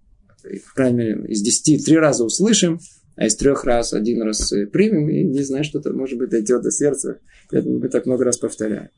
в 0.66 0.74
крайней 0.74 0.98
мере, 0.98 1.26
из 1.28 1.44
10 1.44 1.86
три 1.86 1.98
раза 1.98 2.24
услышим, 2.24 2.80
а 3.22 3.28
из 3.28 3.36
трех 3.36 3.66
раз 3.66 3.94
один 3.94 4.24
раз 4.24 4.52
э, 4.52 4.66
примем, 4.66 5.08
и 5.08 5.24
не 5.24 5.44
знаю, 5.44 5.64
что-то, 5.64 5.94
может 5.94 6.18
быть, 6.18 6.32
дойдет 6.32 6.64
до 6.64 6.72
сердца. 6.72 7.20
Поэтому 7.52 7.78
мы 7.78 7.88
так 7.88 8.08
много 8.08 8.26
раз 8.26 8.38
повторяем. 8.38 8.90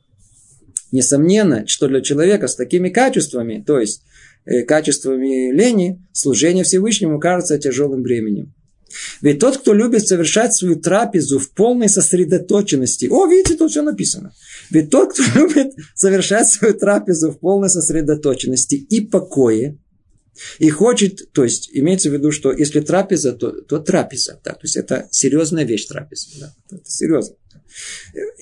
Несомненно, 0.92 1.66
что 1.66 1.88
для 1.88 2.00
человека 2.00 2.48
с 2.48 2.56
такими 2.56 2.88
качествами, 2.88 3.62
то 3.66 3.78
есть 3.78 4.02
э, 4.46 4.62
качествами 4.62 5.52
лени, 5.52 6.02
служение 6.12 6.64
Всевышнему 6.64 7.20
кажется 7.20 7.58
тяжелым 7.58 8.02
бременем. 8.02 8.54
Ведь 9.20 9.40
тот, 9.40 9.58
кто 9.58 9.74
любит 9.74 10.08
совершать 10.08 10.54
свою 10.54 10.76
трапезу 10.76 11.38
в 11.38 11.50
полной 11.50 11.90
сосредоточенности, 11.90 13.04
о, 13.10 13.26
видите, 13.26 13.56
тут 13.56 13.72
все 13.72 13.82
написано. 13.82 14.32
Ведь 14.70 14.88
тот, 14.88 15.12
кто 15.12 15.22
любит 15.38 15.74
совершать 15.94 16.48
свою 16.48 16.72
трапезу 16.72 17.30
в 17.30 17.38
полной 17.38 17.68
сосредоточенности 17.68 18.76
и 18.76 19.02
покое, 19.02 19.78
и 20.58 20.70
хочет, 20.70 21.32
то 21.32 21.44
есть 21.44 21.70
имеется 21.72 22.10
в 22.10 22.12
виду, 22.12 22.30
что 22.30 22.52
если 22.52 22.80
трапеза, 22.80 23.32
то, 23.32 23.50
то 23.50 23.78
трапеза. 23.78 24.40
Да, 24.44 24.52
то 24.52 24.60
есть 24.62 24.76
это 24.76 25.08
серьезная 25.10 25.64
вещь 25.64 25.86
трапеза. 25.86 26.28
Да, 26.40 26.54
это 26.70 26.90
серьезно. 26.90 27.36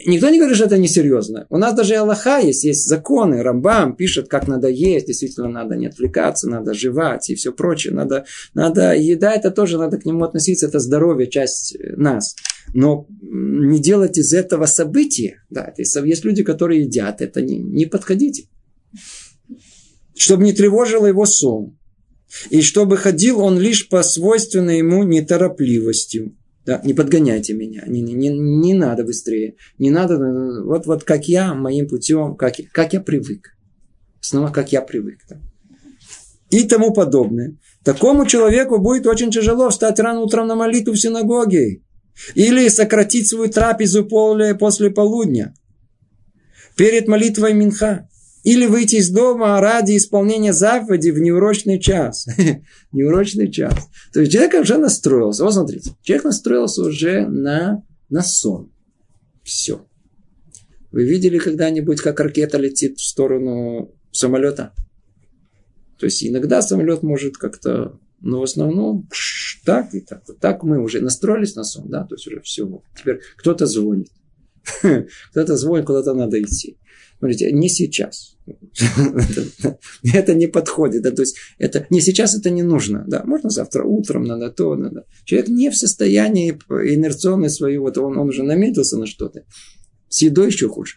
Никто 0.07 0.28
не 0.28 0.38
говорит, 0.38 0.57
что 0.57 0.66
это 0.66 0.76
несерьезно. 0.76 1.47
У 1.49 1.57
нас 1.57 1.74
даже 1.74 1.95
Аллаха 1.95 2.38
есть, 2.38 2.64
есть 2.64 2.86
законы. 2.86 3.43
Рамбам 3.43 3.97
пишет, 3.97 4.28
как 4.28 4.47
надо 4.47 4.68
есть. 4.68 5.07
Действительно, 5.07 5.49
надо 5.49 5.74
не 5.74 5.86
отвлекаться, 5.86 6.51
надо 6.51 6.74
жевать 6.74 7.30
и 7.30 7.34
все 7.34 7.53
прочее. 7.53 7.95
Надо, 7.95 8.26
надо 8.53 8.95
еда, 8.95 9.32
это 9.32 9.51
тоже 9.51 9.78
надо 9.78 9.99
к 9.99 10.05
нему 10.05 10.24
относиться. 10.24 10.66
Это 10.66 10.80
здоровье, 10.80 11.30
часть 11.30 11.76
нас. 11.97 12.36
Но 12.74 13.07
не 13.22 13.80
делать 13.80 14.18
из 14.18 14.34
этого 14.34 14.66
события. 14.66 15.43
Да, 15.49 15.72
есть 15.76 16.24
люди, 16.24 16.43
которые 16.43 16.82
едят. 16.82 17.22
Это 17.22 17.40
не, 17.40 17.59
не 17.59 17.86
подходите. 17.86 18.49
Чтобы 20.14 20.45
не 20.45 20.53
тревожило 20.53 21.07
его 21.07 21.24
сон 21.24 21.78
и 22.50 22.62
чтобы 22.62 22.96
ходил 22.96 23.40
он 23.40 23.58
лишь 23.58 23.88
по 23.88 24.02
свойственной 24.02 24.78
ему 24.78 25.02
неторопливостью. 25.02 26.36
Да, 26.64 26.80
не 26.84 26.94
подгоняйте 26.94 27.54
меня, 27.54 27.82
не, 27.86 28.00
не, 28.00 28.28
не 28.28 28.74
надо 28.74 29.02
быстрее, 29.02 29.56
не 29.78 29.90
надо, 29.90 30.16
вот, 30.62 30.86
вот 30.86 31.02
как 31.02 31.26
я, 31.28 31.54
моим 31.54 31.88
путем, 31.88 32.36
как, 32.36 32.54
как 32.72 32.92
я 32.92 33.00
привык. 33.00 33.56
Снова 34.20 34.52
как 34.52 34.70
я 34.70 34.80
привык. 34.80 35.18
Да. 35.28 35.40
И 36.50 36.64
тому 36.64 36.92
подобное. 36.92 37.56
Такому 37.82 38.26
человеку 38.26 38.78
будет 38.78 39.06
очень 39.06 39.32
тяжело 39.32 39.70
встать 39.70 39.98
рано 39.98 40.20
утром 40.20 40.46
на 40.46 40.54
молитву 40.54 40.92
в 40.94 41.00
синагоге. 41.00 41.82
Или 42.34 42.68
сократить 42.68 43.28
свою 43.28 43.50
трапезу 43.50 44.04
после 44.04 44.90
полудня. 44.90 45.54
Перед 46.76 47.08
молитвой 47.08 47.54
Минха. 47.54 48.08
Или 48.43 48.66
выйти 48.66 48.97
из 48.97 49.11
дома 49.11 49.61
ради 49.61 49.97
исполнения 49.97 50.53
заповеди 50.53 51.11
в 51.11 51.18
неурочный 51.20 51.78
час. 51.78 52.26
неурочный 52.93 53.51
час. 53.51 53.74
То 54.12 54.20
есть 54.20 54.32
человек 54.32 54.55
уже 54.55 54.78
настроился. 54.78 55.45
Вот 55.45 55.55
смотрите. 55.55 55.93
Человек 56.03 56.24
настроился 56.24 56.82
уже 56.82 57.26
на, 57.26 57.84
на 58.09 58.22
сон. 58.22 58.72
Все. 59.45 59.86
Вы 60.90 61.05
видели 61.05 61.38
когда-нибудь, 61.38 62.01
как 62.01 62.20
ракета 62.20 62.59
летит 62.59 62.99
в 62.99 63.05
сторону 63.05 63.95
самолета? 64.11 64.74
То 65.99 66.07
есть 66.07 66.24
иногда 66.24 66.62
самолет 66.62 67.03
может 67.03 67.36
как-то, 67.36 67.99
но 68.20 68.40
в 68.40 68.43
основном 68.43 69.09
так 69.64 69.95
и 69.95 70.01
так. 70.01 70.24
Так 70.40 70.64
мы 70.64 70.82
уже 70.82 71.01
настроились 71.01 71.55
на 71.55 71.62
сон, 71.62 71.88
да, 71.88 72.05
то 72.05 72.16
есть 72.16 72.26
уже 72.26 72.40
все. 72.40 72.82
Теперь 72.99 73.20
кто-то 73.36 73.66
звонит. 73.66 74.11
Кто-то 75.30 75.57
звонит, 75.57 75.86
куда-то 75.86 76.14
надо 76.14 76.40
идти. 76.40 76.78
Смотрите, 77.18 77.51
не 77.53 77.68
сейчас. 77.68 78.31
это 80.14 80.34
не 80.34 80.47
подходит. 80.47 81.03
Да, 81.03 81.11
то 81.11 81.22
есть, 81.22 81.36
это, 81.59 81.86
не 81.90 82.01
сейчас 82.01 82.34
это 82.36 82.51
не 82.51 82.62
нужно. 82.62 83.05
Да, 83.07 83.22
можно 83.24 83.51
завтра 83.51 83.84
утром, 83.84 84.24
надо 84.24 84.51
то, 84.51 84.74
надо. 84.74 85.07
Человек 85.24 85.49
не 85.49 85.70
в 85.70 85.76
состоянии 85.76 86.51
инерционной 86.51 87.51
своей, 87.51 87.78
вот 87.78 87.99
он, 87.99 88.18
он 88.18 88.28
уже 88.28 88.43
наметился 88.43 88.99
на 88.99 89.07
что-то. 89.07 89.45
С 90.09 90.22
едой 90.22 90.49
еще 90.49 90.68
хуже. 90.68 90.97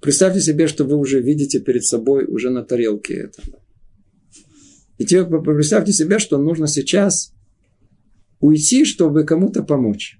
Представьте 0.00 0.40
себе, 0.40 0.68
что 0.68 0.84
вы 0.84 0.96
уже 0.96 1.20
видите 1.20 1.58
перед 1.58 1.84
собой 1.84 2.24
уже 2.24 2.50
на 2.50 2.62
тарелке 2.62 3.14
это. 3.14 3.42
И 4.98 5.04
теперь 5.04 5.24
представьте 5.24 5.92
себе, 5.92 6.18
что 6.18 6.38
нужно 6.38 6.66
сейчас 6.66 7.32
уйти, 8.40 8.84
чтобы 8.84 9.24
кому-то 9.24 9.62
помочь. 9.62 10.17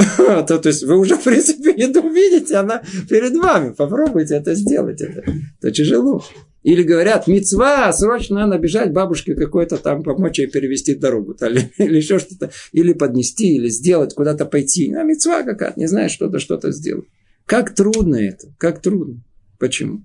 то, 0.46 0.58
то 0.58 0.68
есть 0.68 0.82
вы 0.84 0.98
уже, 0.98 1.16
в 1.18 1.24
принципе, 1.24 1.74
еду 1.76 2.08
видите, 2.08 2.56
она 2.56 2.82
перед 3.08 3.34
вами. 3.36 3.72
Попробуйте 3.72 4.36
это 4.36 4.54
сделать. 4.54 5.00
Это, 5.00 5.24
это 5.60 5.70
тяжело. 5.70 6.22
Или 6.62 6.82
говорят, 6.82 7.26
мецва, 7.26 7.90
срочно 7.92 8.40
надо 8.40 8.58
бежать 8.58 8.92
бабушке 8.92 9.34
какой-то 9.34 9.78
там 9.78 10.02
помочь 10.02 10.38
ей 10.38 10.46
перевести 10.46 10.94
дорогу. 10.94 11.34
Или, 11.40 11.72
или 11.78 11.96
еще 11.96 12.18
что-то. 12.18 12.50
Или 12.72 12.92
поднести, 12.92 13.56
или 13.56 13.68
сделать, 13.68 14.14
куда-то 14.14 14.44
пойти. 14.44 14.92
А 14.94 15.02
мецва 15.02 15.42
какая-то, 15.42 15.78
не 15.78 15.86
знаю, 15.86 16.10
что-то, 16.10 16.38
что-то 16.38 16.70
сделать. 16.72 17.06
Как 17.46 17.74
трудно 17.74 18.16
это, 18.16 18.48
как 18.58 18.80
трудно. 18.80 19.22
Почему? 19.58 20.04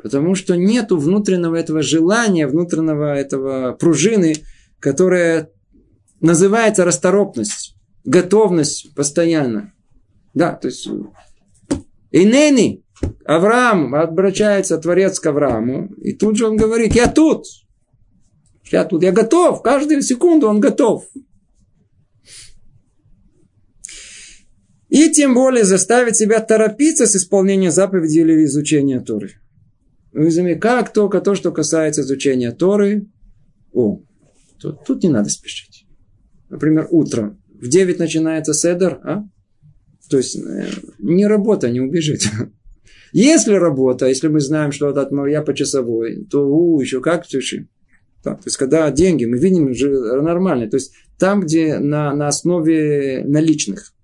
Потому 0.00 0.36
что 0.36 0.56
нету 0.56 0.96
внутреннего 0.96 1.56
этого 1.56 1.82
желания, 1.82 2.46
внутреннего 2.46 3.14
этого 3.14 3.72
пружины, 3.72 4.36
которая 4.78 5.50
называется 6.20 6.84
расторопность 6.84 7.77
готовность 8.08 8.94
постоянно. 8.94 9.72
Да, 10.34 10.52
то 10.54 10.68
есть 10.68 10.88
Инени, 12.10 12.84
Авраам 13.24 13.94
обращается 13.94 14.78
Творец 14.78 15.20
к 15.20 15.26
Аврааму, 15.26 15.92
и 15.96 16.12
тут 16.14 16.36
же 16.36 16.46
он 16.46 16.56
говорит, 16.56 16.94
я 16.94 17.06
тут, 17.06 17.44
я 18.70 18.84
тут, 18.84 19.02
я 19.02 19.12
готов, 19.12 19.62
каждую 19.62 20.02
секунду 20.02 20.48
он 20.48 20.60
готов. 20.60 21.04
И 24.88 25.10
тем 25.10 25.34
более 25.34 25.64
заставить 25.64 26.16
себя 26.16 26.40
торопиться 26.40 27.06
с 27.06 27.14
исполнением 27.14 27.70
заповедей 27.70 28.22
или 28.22 28.44
изучения 28.46 29.00
Торы. 29.00 29.32
Вы 30.12 30.54
как 30.54 30.94
только 30.94 31.20
то, 31.20 31.34
что 31.34 31.52
касается 31.52 32.00
изучения 32.00 32.52
Торы, 32.52 33.06
о, 33.74 34.00
тут, 34.58 34.84
тут 34.86 35.02
не 35.02 35.10
надо 35.10 35.28
спешить. 35.28 35.86
Например, 36.48 36.88
утром 36.90 37.38
в 37.60 37.68
9 37.68 37.98
начинается 37.98 38.54
седер, 38.54 39.00
а? 39.04 39.24
То 40.08 40.16
есть, 40.16 40.36
э, 40.36 40.68
не 40.98 41.26
работа, 41.26 41.70
не 41.70 41.80
убежит. 41.80 42.22
Если 43.12 43.54
работа, 43.54 44.06
если 44.06 44.28
мы 44.28 44.40
знаем, 44.40 44.70
что 44.70 44.90
это 44.90 45.08
я 45.28 45.40
по 45.40 45.54
часовой, 45.54 46.26
то 46.30 46.46
у, 46.46 46.78
еще 46.78 47.00
как 47.00 47.26
туши. 47.26 47.66
Да, 48.22 48.34
то 48.34 48.42
есть, 48.44 48.58
когда 48.58 48.90
деньги, 48.90 49.24
мы 49.24 49.38
видим 49.38 49.72
же 49.72 49.90
нормально. 50.20 50.68
То 50.68 50.76
есть, 50.76 50.92
там, 51.18 51.40
где 51.40 51.78
на, 51.78 52.14
на 52.14 52.28
основе 52.28 53.24
наличных. 53.24 53.94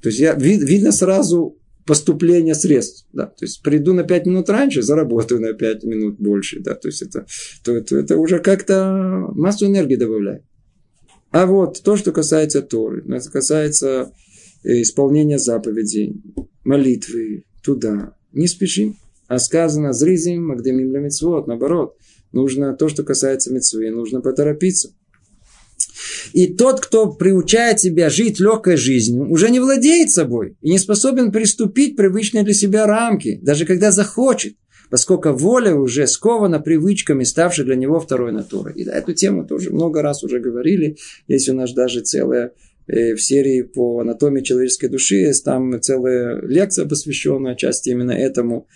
То 0.00 0.08
есть, 0.08 0.20
я, 0.20 0.32
вид, 0.34 0.62
видно 0.62 0.90
сразу 0.90 1.58
поступление 1.84 2.54
средств. 2.54 3.06
Да, 3.12 3.26
то 3.26 3.44
есть, 3.44 3.62
приду 3.62 3.92
на 3.92 4.04
5 4.04 4.26
минут 4.26 4.48
раньше, 4.48 4.80
заработаю 4.80 5.42
на 5.42 5.52
5 5.52 5.84
минут 5.84 6.16
больше. 6.18 6.60
Да, 6.60 6.74
то 6.74 6.88
есть, 6.88 7.02
это, 7.02 7.26
то, 7.62 7.76
это, 7.76 7.96
это 7.96 8.16
уже 8.16 8.38
как-то 8.38 9.28
массу 9.34 9.66
энергии 9.66 9.96
добавляет. 9.96 10.44
А 11.34 11.46
вот 11.46 11.82
то, 11.82 11.96
что 11.96 12.12
касается 12.12 12.62
Торы, 12.62 13.04
это 13.08 13.28
касается 13.28 14.12
э, 14.62 14.82
исполнения 14.82 15.36
заповедей, 15.36 16.22
молитвы, 16.62 17.42
туда. 17.60 18.14
Не 18.32 18.46
спешим. 18.46 18.96
А 19.26 19.40
сказано, 19.40 19.92
зризим, 19.92 20.46
магдемим 20.46 20.90
для 20.90 21.00
митцвот, 21.00 21.48
наоборот. 21.48 21.96
Нужно 22.30 22.76
то, 22.76 22.88
что 22.88 23.02
касается 23.02 23.52
митцвы, 23.52 23.90
нужно 23.90 24.20
поторопиться. 24.20 24.94
И 26.32 26.54
тот, 26.54 26.80
кто 26.80 27.10
приучает 27.10 27.80
себя 27.80 28.10
жить 28.10 28.38
легкой 28.38 28.76
жизнью, 28.76 29.28
уже 29.28 29.50
не 29.50 29.58
владеет 29.58 30.12
собой 30.12 30.56
и 30.60 30.70
не 30.70 30.78
способен 30.78 31.32
приступить 31.32 31.96
привычные 31.96 32.44
для 32.44 32.54
себя 32.54 32.86
рамки, 32.86 33.40
даже 33.42 33.66
когда 33.66 33.90
захочет 33.90 34.54
поскольку 34.94 35.32
воля 35.32 35.74
уже 35.74 36.06
скована 36.06 36.60
привычками, 36.60 37.24
ставшей 37.24 37.64
для 37.64 37.74
него 37.74 37.98
второй 37.98 38.30
натурой. 38.30 38.74
И 38.76 38.84
да, 38.84 38.92
эту 38.92 39.12
тему 39.12 39.44
тоже 39.44 39.70
много 39.72 40.02
раз 40.02 40.22
уже 40.22 40.38
говорили. 40.38 40.98
Есть 41.26 41.48
у 41.48 41.52
нас 41.52 41.74
даже 41.74 42.02
целая 42.02 42.52
э, 42.86 43.16
в 43.16 43.20
серии 43.20 43.62
по 43.62 43.98
анатомии 43.98 44.42
человеческой 44.42 44.86
души, 44.86 45.16
есть 45.16 45.44
там 45.44 45.80
целая 45.80 46.40
лекция, 46.42 46.86
посвященная 46.86 47.56
части 47.56 47.90
именно 47.90 48.12
этому, 48.12 48.68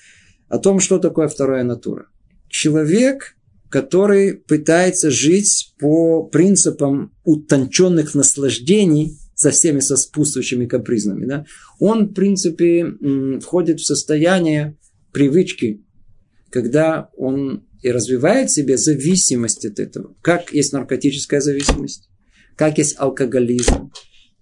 о 0.48 0.58
том, 0.58 0.80
что 0.80 0.98
такое 0.98 1.28
вторая 1.28 1.62
натура. 1.62 2.08
Человек, 2.48 3.36
который 3.70 4.34
пытается 4.34 5.12
жить 5.12 5.76
по 5.78 6.24
принципам 6.24 7.12
утонченных 7.22 8.16
наслаждений 8.16 9.16
со 9.36 9.52
всеми 9.52 9.78
сопутствующими 9.78 10.66
капризнами. 10.66 11.26
Да? 11.26 11.46
Он, 11.78 12.08
в 12.08 12.12
принципе, 12.12 12.86
входит 13.40 13.78
в 13.78 13.86
состояние 13.86 14.76
привычки 15.12 15.84
когда 16.50 17.10
он 17.16 17.64
и 17.82 17.90
развивает 17.90 18.50
в 18.50 18.54
себе 18.54 18.76
зависимость 18.76 19.64
от 19.64 19.78
этого. 19.78 20.14
Как 20.22 20.52
есть 20.52 20.72
наркотическая 20.72 21.40
зависимость, 21.40 22.08
как 22.56 22.78
есть 22.78 22.96
алкоголизм. 22.98 23.92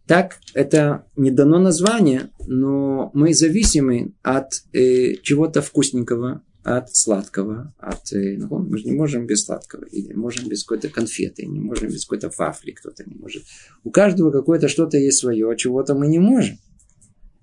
Так 0.06 0.38
это 0.54 1.06
не 1.16 1.30
дано 1.30 1.58
название, 1.58 2.30
но 2.46 3.10
мы 3.12 3.34
зависимы 3.34 4.14
от 4.22 4.52
э, 4.72 5.14
чего-то 5.22 5.62
вкусненького, 5.62 6.42
от 6.62 6.94
сладкого, 6.94 7.74
от, 7.78 8.12
э, 8.12 8.36
ну, 8.38 8.58
мы 8.58 8.78
же 8.78 8.84
не 8.84 8.92
можем 8.92 9.26
без 9.26 9.44
сладкого, 9.44 9.84
или 9.84 10.12
можем 10.14 10.48
без 10.48 10.62
какой-то 10.62 10.88
конфеты, 10.88 11.44
не 11.46 11.60
можем 11.60 11.88
без 11.88 12.04
какой-то 12.04 12.30
вафли, 12.38 12.70
кто-то 12.70 13.04
не 13.04 13.16
может. 13.16 13.42
У 13.82 13.90
каждого 13.90 14.30
какое-то 14.30 14.68
что-то 14.68 14.96
есть 14.96 15.18
свое, 15.18 15.50
а 15.50 15.56
чего-то 15.56 15.94
мы 15.94 16.06
не 16.06 16.20
можем. 16.20 16.58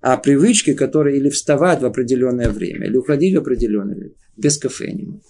А 0.03 0.17
привычки, 0.17 0.73
которые 0.73 1.17
или 1.17 1.29
вставать 1.29 1.81
в 1.81 1.85
определенное 1.85 2.49
время, 2.49 2.87
или 2.87 2.97
уходить 2.97 3.33
в 3.35 3.39
определенное 3.39 3.95
время, 3.95 4.15
без 4.35 4.57
кафе 4.57 4.91
не 4.91 5.05
могут. 5.05 5.23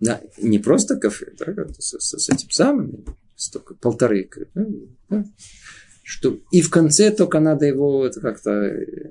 Да, 0.00 0.20
не 0.36 0.58
просто 0.58 0.96
кафе, 0.96 1.32
да, 1.38 1.68
с, 1.78 1.96
с, 1.96 2.18
с 2.18 2.28
этим 2.28 2.50
самым, 2.50 3.04
столько, 3.36 3.74
полторы. 3.74 4.28
Да, 4.52 4.66
да, 5.10 5.24
что, 6.02 6.40
и 6.50 6.60
в 6.60 6.70
конце 6.70 7.12
только 7.12 7.38
надо 7.38 7.66
его 7.66 8.10
как-то, 8.20 8.50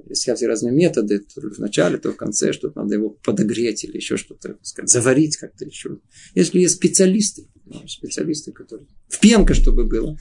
если 0.10 0.34
все 0.34 0.48
разные 0.48 0.74
методы, 0.74 1.20
то 1.20 1.40
в 1.40 1.60
начале, 1.60 1.98
то 1.98 2.12
в 2.12 2.18
конце 2.18 2.52
что-то 2.52 2.82
надо 2.82 2.96
его 2.96 3.12
подогреть 3.12 3.86
или 3.86 3.96
еще 3.96 4.18
что-то, 4.18 4.58
сказать, 4.64 4.90
заварить 4.90 5.38
как-то 5.38 5.64
еще. 5.64 6.00
Если 6.36 6.60
есть 6.60 6.76
специалисты, 6.76 7.48
ну, 7.66 7.88
специалисты, 7.88 8.52
которые... 8.52 8.88
В 9.08 9.20
пенка, 9.22 9.54
чтобы 9.54 9.86
было. 9.86 10.18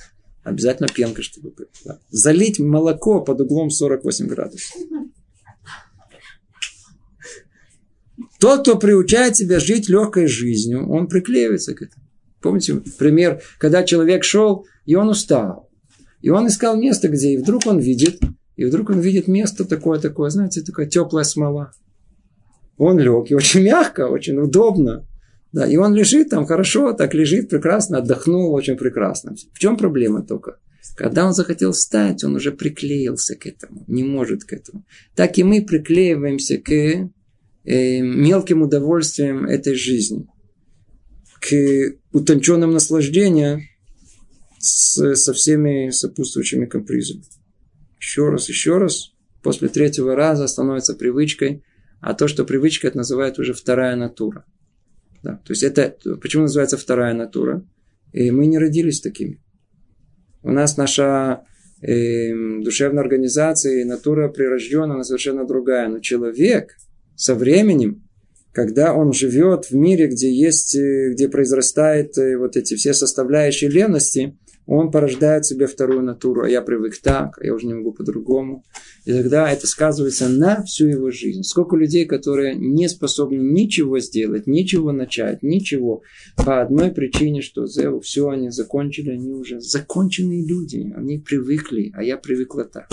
Обязательно 0.47 0.87
пенка, 0.87 1.23
чтобы. 1.23 1.53
Да. 1.85 1.99
Залить 2.11 2.61
молоко 2.61 3.21
под 3.21 3.41
углом 3.41 3.69
48 3.69 4.29
градусов. 4.29 4.77
Тот, 8.39 8.61
кто 8.61 8.79
приучает 8.79 9.35
себя 9.35 9.59
жить 9.59 9.89
легкой 9.89 10.29
жизнью, 10.29 10.89
он 10.89 11.09
приклеивается 11.09 11.75
к 11.75 11.83
этому. 11.83 12.07
Помните 12.41 12.81
пример, 12.97 13.43
когда 13.59 13.83
человек 13.83 14.23
шел, 14.23 14.67
и 14.85 14.95
он 14.95 15.09
устал. 15.09 15.69
И 16.23 16.31
он 16.31 16.47
искал 16.47 16.77
место, 16.77 17.09
где, 17.09 17.33
и 17.33 17.39
вдруг 17.39 17.67
он 17.67 17.81
видит, 17.81 18.21
и 18.55 18.65
вдруг 18.67 18.91
он 18.91 19.01
видит 19.01 19.27
место 19.27 19.65
такое, 19.65 19.99
такое, 19.99 20.31
знаете, 20.31 20.63
такая 20.63 20.87
теплая 20.87 21.25
смола. 21.25 21.73
Он 22.79 23.01
лег, 23.01 23.33
и 23.33 23.35
очень 23.35 23.65
мягко, 23.65 24.07
очень 24.07 24.39
удобно. 24.39 25.05
Да, 25.53 25.67
и 25.67 25.77
он 25.77 25.95
лежит 25.95 26.31
там 26.31 26.47
хорошо, 26.47 26.93
так 26.93 27.15
лежит 27.15 27.49
прекрасно, 27.49 27.99
отдохнул 27.99 28.53
очень 28.53 28.77
прекрасно. 28.77 29.35
В 29.53 29.59
чем 29.59 29.77
проблема 29.77 30.23
только? 30.23 30.59
Когда 30.97 31.27
он 31.27 31.35
захотел 31.35 31.73
встать, 31.73 32.25
он 32.25 32.37
уже 32.37 32.53
приклеился 32.53 33.37
к 33.37 33.47
этому, 33.47 33.85
не 33.87 34.03
может 34.03 34.45
к 34.45 34.53
этому. 34.53 34.85
Так 35.15 35.39
и 35.39 35.45
мы 35.45 35.65
приклеиваемся 35.65 36.59
к 36.59 36.71
э, 36.73 38.01
мелким 38.01 38.63
удовольствиям 38.63 39.45
этой 39.45 39.75
жизни, 39.75 40.27
к 41.41 41.97
утонченным 42.13 42.73
наслаждениям 42.73 43.61
с, 44.59 45.15
со 45.17 45.33
всеми 45.35 45.91
сопутствующими 45.91 46.67
капризами. 46.67 47.25
Еще 48.01 48.29
раз, 48.31 48.49
еще 48.49 48.79
раз, 48.79 49.13
после 49.43 49.69
третьего 49.69 50.17
раза 50.17 50.47
становится 50.47 50.95
привычкой, 50.95 51.63
а 52.01 52.15
то, 52.15 52.27
что 52.29 52.45
привычка, 52.45 52.89
это 52.89 52.99
называют 52.99 53.39
уже 53.39 53.53
вторая 53.53 53.97
натура. 53.97 54.45
Да, 55.23 55.41
то 55.45 55.53
есть 55.53 55.63
это, 55.63 55.97
почему 56.21 56.43
называется 56.43 56.77
вторая 56.77 57.15
натура? 57.15 57.65
И 58.13 58.31
мы 58.31 58.47
не 58.47 58.59
родились 58.59 59.01
такими. 59.01 59.41
У 60.43 60.51
нас 60.51 60.77
наша 60.77 61.45
э, 61.83 62.33
душевная 62.63 63.03
организация 63.03 63.81
и 63.81 63.85
натура 63.85 64.29
прирожденная, 64.29 64.95
она 64.95 65.05
совершенно 65.05 65.47
другая. 65.47 65.89
Но 65.89 65.99
человек, 65.99 66.77
со 67.17 67.35
временем, 67.35 68.05
когда 68.53 68.95
он 68.95 69.13
живет 69.13 69.67
в 69.67 69.75
мире, 69.75 70.07
где 70.07 70.33
есть, 70.33 70.75
э, 70.77 71.11
где 71.13 71.29
произрастают 71.29 72.17
э, 72.17 72.39
вот 72.39 72.57
эти 72.57 72.75
все 72.75 72.95
составляющие 72.95 73.69
левности, 73.69 74.39
он 74.67 74.91
порождает 74.91 75.47
себе 75.47 75.67
вторую 75.67 76.03
натуру, 76.03 76.43
а 76.43 76.49
я 76.49 76.61
привык 76.61 76.99
так, 77.01 77.39
а 77.39 77.45
я 77.45 77.55
уже 77.55 77.67
не 77.67 77.75
могу 77.75 77.93
по-другому. 77.93 78.65
И 79.05 79.13
тогда 79.13 79.51
это 79.51 79.67
сказывается 79.67 80.29
на 80.29 80.65
всю 80.65 80.89
его 80.89 81.11
жизнь. 81.11 81.45
Сколько 81.45 81.77
людей, 81.77 82.05
которые 82.05 82.57
не 82.57 82.89
способны 82.89 83.39
ничего 83.39 84.01
сделать, 84.01 84.47
ничего 84.47 84.91
начать, 84.91 85.43
ничего, 85.43 86.03
по 86.37 86.61
одной 86.61 86.91
причине, 86.91 87.43
что 87.43 87.67
все 88.01 88.29
они 88.29 88.51
закончили, 88.51 89.11
они 89.11 89.33
уже 89.33 89.61
законченные 89.61 90.45
люди, 90.45 90.93
они 90.97 91.19
привыкли, 91.19 91.93
а 91.95 92.03
я 92.03 92.17
привыкла 92.17 92.65
так. 92.65 92.89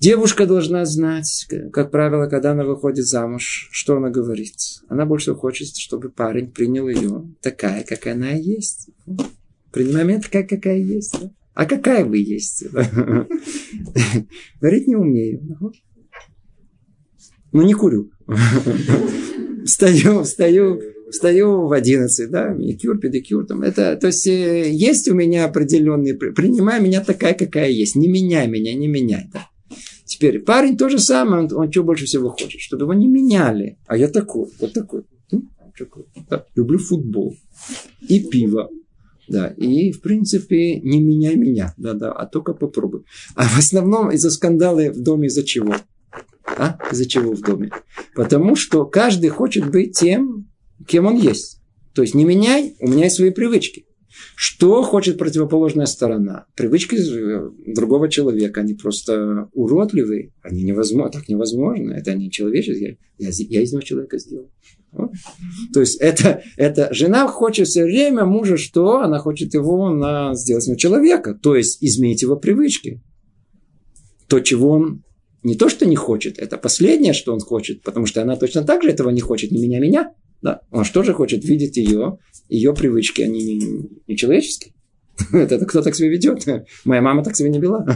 Девушка 0.00 0.46
должна 0.46 0.86
знать, 0.86 1.46
как 1.74 1.90
правило, 1.90 2.26
когда 2.26 2.52
она 2.52 2.64
выходит 2.64 3.04
замуж, 3.04 3.68
что 3.70 3.98
она 3.98 4.08
говорит. 4.08 4.54
Она 4.88 5.04
больше 5.04 5.34
хочет, 5.34 5.76
чтобы 5.76 6.08
парень 6.08 6.50
принял 6.50 6.88
ее 6.88 7.28
такая, 7.42 7.84
как 7.84 8.06
она 8.06 8.30
есть. 8.30 8.88
Принимай 9.72 10.04
меня 10.04 10.20
такая, 10.20 10.46
какая 10.46 10.78
есть. 10.78 11.18
Да? 11.20 11.30
А 11.54 11.66
какая 11.66 12.04
вы 12.04 12.18
есть? 12.18 12.64
Говорить 14.60 14.86
не 14.86 14.96
умею. 14.96 15.42
Ну, 17.52 17.62
не 17.62 17.74
курю. 17.74 18.10
Встаю, 19.66 20.22
встаю, 20.22 20.80
встаю 21.10 21.66
в 21.66 21.72
11, 21.72 22.30
да, 22.30 22.48
маникюр, 22.48 22.98
педикюр. 22.98 23.44
Там, 23.46 23.62
это, 23.62 23.94
то 23.96 24.06
есть, 24.06 24.26
э, 24.26 24.70
есть 24.70 25.06
у 25.08 25.14
меня 25.14 25.44
определенные... 25.44 26.14
Принимай 26.14 26.80
меня 26.80 27.04
такая, 27.04 27.34
какая 27.34 27.68
есть. 27.68 27.94
Не 27.94 28.08
меняй 28.08 28.48
меня, 28.48 28.72
не 28.74 28.88
меняй. 28.88 29.28
Да. 29.32 29.48
Теперь 30.06 30.40
парень 30.40 30.78
то 30.78 30.88
же 30.88 30.98
самое, 30.98 31.44
он, 31.44 31.52
он 31.52 31.70
что 31.70 31.84
больше 31.84 32.06
всего 32.06 32.30
хочет? 32.30 32.60
Чтобы 32.60 32.84
его 32.84 32.94
не 32.94 33.06
меняли. 33.06 33.76
А 33.86 33.98
я 33.98 34.08
такой, 34.08 34.48
вот 34.58 34.72
такой. 34.72 35.02
Да, 36.28 36.46
люблю 36.54 36.78
футбол 36.78 37.36
и 38.08 38.20
пиво. 38.20 38.70
Да, 39.30 39.46
и, 39.46 39.92
в 39.92 40.00
принципе, 40.00 40.80
не 40.80 41.00
меняй 41.00 41.36
меня, 41.36 41.72
да-да, 41.76 42.10
а 42.10 42.26
только 42.26 42.52
попробуй. 42.52 43.04
А 43.36 43.44
в 43.44 43.58
основном 43.58 44.10
из-за 44.10 44.28
скандала 44.28 44.90
в 44.90 45.00
доме 45.00 45.28
из-за 45.28 45.44
чего? 45.44 45.76
А? 46.44 46.76
Из-за 46.90 47.08
чего 47.08 47.34
в 47.34 47.40
доме? 47.40 47.70
Потому 48.16 48.56
что 48.56 48.84
каждый 48.84 49.30
хочет 49.30 49.70
быть 49.70 49.96
тем, 49.96 50.50
кем 50.84 51.06
он 51.06 51.14
есть. 51.14 51.60
То 51.94 52.02
есть 52.02 52.16
не 52.16 52.24
меняй, 52.24 52.74
у 52.80 52.88
меня 52.88 53.04
есть 53.04 53.16
свои 53.16 53.30
привычки. 53.30 53.86
Что 54.34 54.82
хочет 54.82 55.18
противоположная 55.18 55.86
сторона? 55.86 56.46
Привычки 56.56 56.96
другого 57.72 58.08
человека, 58.08 58.60
они 58.60 58.74
просто 58.74 59.48
уродливые, 59.52 60.32
они 60.42 60.62
невозможно, 60.62 61.10
так 61.10 61.28
невозможно, 61.28 61.92
это 61.92 62.14
не 62.14 62.30
человеческие. 62.30 62.98
Я, 63.18 63.30
я 63.32 63.62
из 63.62 63.72
него 63.72 63.82
человека 63.82 64.18
сделал. 64.18 64.50
То 65.72 65.80
есть 65.80 66.00
это, 66.00 66.42
это 66.56 66.92
жена 66.92 67.28
хочет 67.28 67.68
все 67.68 67.84
время 67.84 68.24
мужа 68.24 68.56
что? 68.56 69.00
Она 69.00 69.18
хочет 69.18 69.54
его 69.54 69.90
на, 69.90 70.34
сделать 70.34 70.66
на 70.66 70.76
человека, 70.76 71.34
то 71.34 71.54
есть 71.54 71.82
изменить 71.82 72.22
его 72.22 72.36
привычки. 72.36 73.00
То, 74.26 74.40
чего 74.40 74.70
он 74.70 75.02
не 75.42 75.54
то, 75.54 75.68
что 75.68 75.86
не 75.86 75.96
хочет, 75.96 76.38
это 76.38 76.58
последнее, 76.58 77.12
что 77.12 77.32
он 77.32 77.40
хочет, 77.40 77.82
потому 77.82 78.06
что 78.06 78.22
она 78.22 78.36
точно 78.36 78.62
так 78.64 78.82
же 78.82 78.90
этого 78.90 79.10
не 79.10 79.20
хочет, 79.20 79.50
не 79.50 79.62
меня, 79.62 79.80
меня. 79.80 80.12
Да. 80.42 80.62
Он 80.70 80.84
что 80.84 81.02
же 81.02 81.12
хочет 81.12 81.44
видеть 81.44 81.76
ее, 81.76 82.18
ее 82.48 82.74
привычки, 82.74 83.22
они 83.22 83.42
не, 83.42 83.90
не 84.06 84.16
человеческие. 84.16 84.72
Это, 85.32 85.64
кто 85.66 85.82
так 85.82 85.94
себя 85.94 86.08
ведет? 86.08 86.46
Моя 86.84 87.02
мама 87.02 87.22
так 87.22 87.36
себя 87.36 87.50
не 87.50 87.60
вела. 87.60 87.86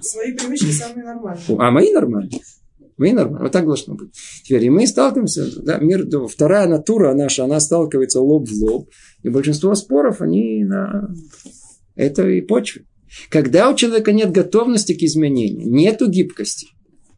Свои 0.00 0.32
привычки 0.32 0.70
самые 0.70 1.04
нормальные. 1.04 1.44
А 1.58 1.70
мои 1.70 1.92
нормальные. 1.92 2.40
Мы 2.96 3.12
нормально. 3.12 3.44
Вот 3.44 3.52
так 3.52 3.64
должно 3.64 3.94
быть. 3.94 4.10
Теперь 4.44 4.64
и 4.64 4.70
мы 4.70 4.86
сталкиваемся, 4.86 5.62
да, 5.62 5.78
мир, 5.78 6.06
вторая 6.28 6.68
натура 6.68 7.12
наша, 7.14 7.44
она 7.44 7.58
сталкивается 7.58 8.20
лоб 8.20 8.48
в 8.48 8.62
лоб. 8.62 8.90
И 9.22 9.28
большинство 9.28 9.74
споров, 9.74 10.20
они 10.20 10.64
на 10.64 11.08
этой 11.96 12.42
почве. 12.42 12.84
Когда 13.30 13.70
у 13.70 13.76
человека 13.76 14.12
нет 14.12 14.32
готовности 14.32 14.94
к 14.94 15.02
изменению, 15.02 15.70
нету 15.70 16.08
гибкости, 16.08 16.68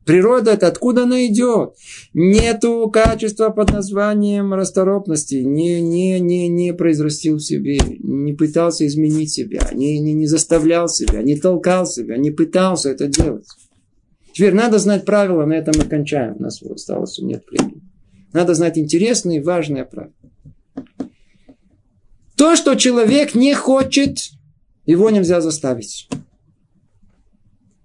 Природа 0.07 0.53
это 0.53 0.69
откуда 0.69 1.03
она 1.03 1.27
идет? 1.27 1.75
Нету 2.15 2.89
качества 2.93 3.51
под 3.51 3.73
названием 3.73 4.55
расторопности. 4.55 5.35
Не, 5.35 5.81
не, 5.81 6.21
не, 6.21 6.47
не 6.47 6.73
произрастил 6.73 7.39
в 7.39 7.43
себе, 7.43 7.77
не 7.99 8.33
пытался 8.33 8.87
изменить 8.87 9.33
себя, 9.33 9.69
не, 9.73 9.99
не, 9.99 10.13
не 10.13 10.27
заставлял 10.27 10.89
себя, 10.89 11.23
не 11.23 11.37
толкал 11.37 11.87
себя, 11.87 12.17
не 12.17 12.31
пытался 12.31 12.91
это 12.91 13.09
делать. 13.09 13.49
Теперь 14.33 14.55
надо 14.55 14.79
знать 14.79 15.05
правила, 15.05 15.45
на 15.45 15.55
этом 15.55 15.75
мы 15.77 15.85
кончаем. 15.85 16.37
У 16.39 16.43
нас 16.43 16.63
осталось 16.63 17.19
нет 17.19 17.43
времени. 17.51 17.83
Надо 18.33 18.55
знать 18.55 18.79
интересные 18.79 19.41
и 19.41 19.43
важные 19.43 19.85
правила. 19.85 20.15
То, 22.37 22.55
что 22.55 22.77
человек 22.77 23.35
не 23.35 23.55
хочет, 23.55 24.19
его 24.85 25.11
нельзя 25.11 25.41
заставить. 25.41 26.09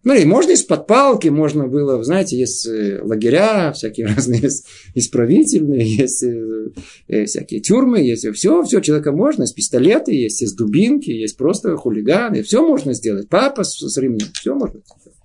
Смотри, 0.03 0.25
можно 0.25 0.51
из-под 0.51 0.87
палки, 0.87 1.27
можно 1.27 1.67
было, 1.67 2.03
знаете, 2.03 2.37
есть 2.37 2.65
э, 2.65 3.01
лагеря, 3.03 3.71
всякие 3.71 4.07
разные 4.15 4.49
исправительные, 4.95 5.85
есть 5.85 6.23
э, 6.23 6.71
э, 7.07 7.25
всякие 7.25 7.59
тюрьмы, 7.59 7.99
есть 7.99 8.27
все, 8.33 8.63
все 8.63 8.79
человека 8.81 9.11
можно, 9.11 9.43
есть 9.43 9.53
пистолеты, 9.53 10.13
есть, 10.13 10.41
есть 10.41 10.57
дубинки, 10.57 11.11
есть 11.11 11.37
просто 11.37 11.75
хулиганы, 11.77 12.41
все 12.41 12.65
можно 12.65 12.93
сделать, 12.93 13.29
папа 13.29 13.63
с, 13.63 13.77
с 13.77 13.97
ремнем, 13.97 14.27
все 14.33 14.55
можно 14.55 14.79
сделать. 14.79 15.17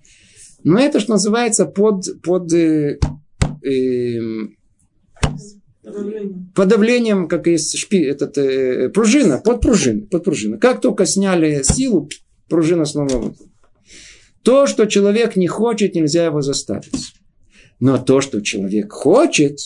Но 0.63 0.79
это, 0.79 1.01
что 1.01 1.13
называется, 1.13 1.65
под, 1.65 2.21
под 2.23 2.53
э, 2.53 2.99
э, 3.63 4.21
подавлением. 6.55 7.29
как 7.29 7.47
есть 7.47 7.79
шпи, 7.79 8.01
этот, 8.03 8.37
э, 8.37 8.89
пружина, 8.89 9.39
под 9.39 9.61
пружину, 9.61 10.07
под 10.07 10.25
пружину. 10.25 10.59
Как 10.59 10.81
только 10.81 11.07
сняли 11.07 11.63
силу, 11.63 12.09
пружина 12.49 12.85
снова 12.85 13.35
то, 14.47 14.69
что 14.69 14.87
человек 14.87 15.35
не 15.35 15.49
хочет, 15.49 15.97
нельзя 15.97 16.25
его 16.25 16.41
заставить. 16.41 17.15
Но 17.81 17.99
то, 17.99 18.21
что 18.21 18.41
человек 18.41 18.93
хочет, 18.93 19.59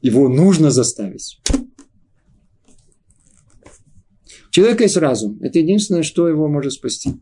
его 0.00 0.30
нужно 0.30 0.70
заставить. 0.70 1.38
Человека 4.50 4.84
есть 4.84 4.96
разум. 4.96 5.38
Это 5.42 5.58
единственное, 5.58 6.04
что 6.04 6.26
его 6.26 6.48
может 6.48 6.72
спасти. 6.72 7.16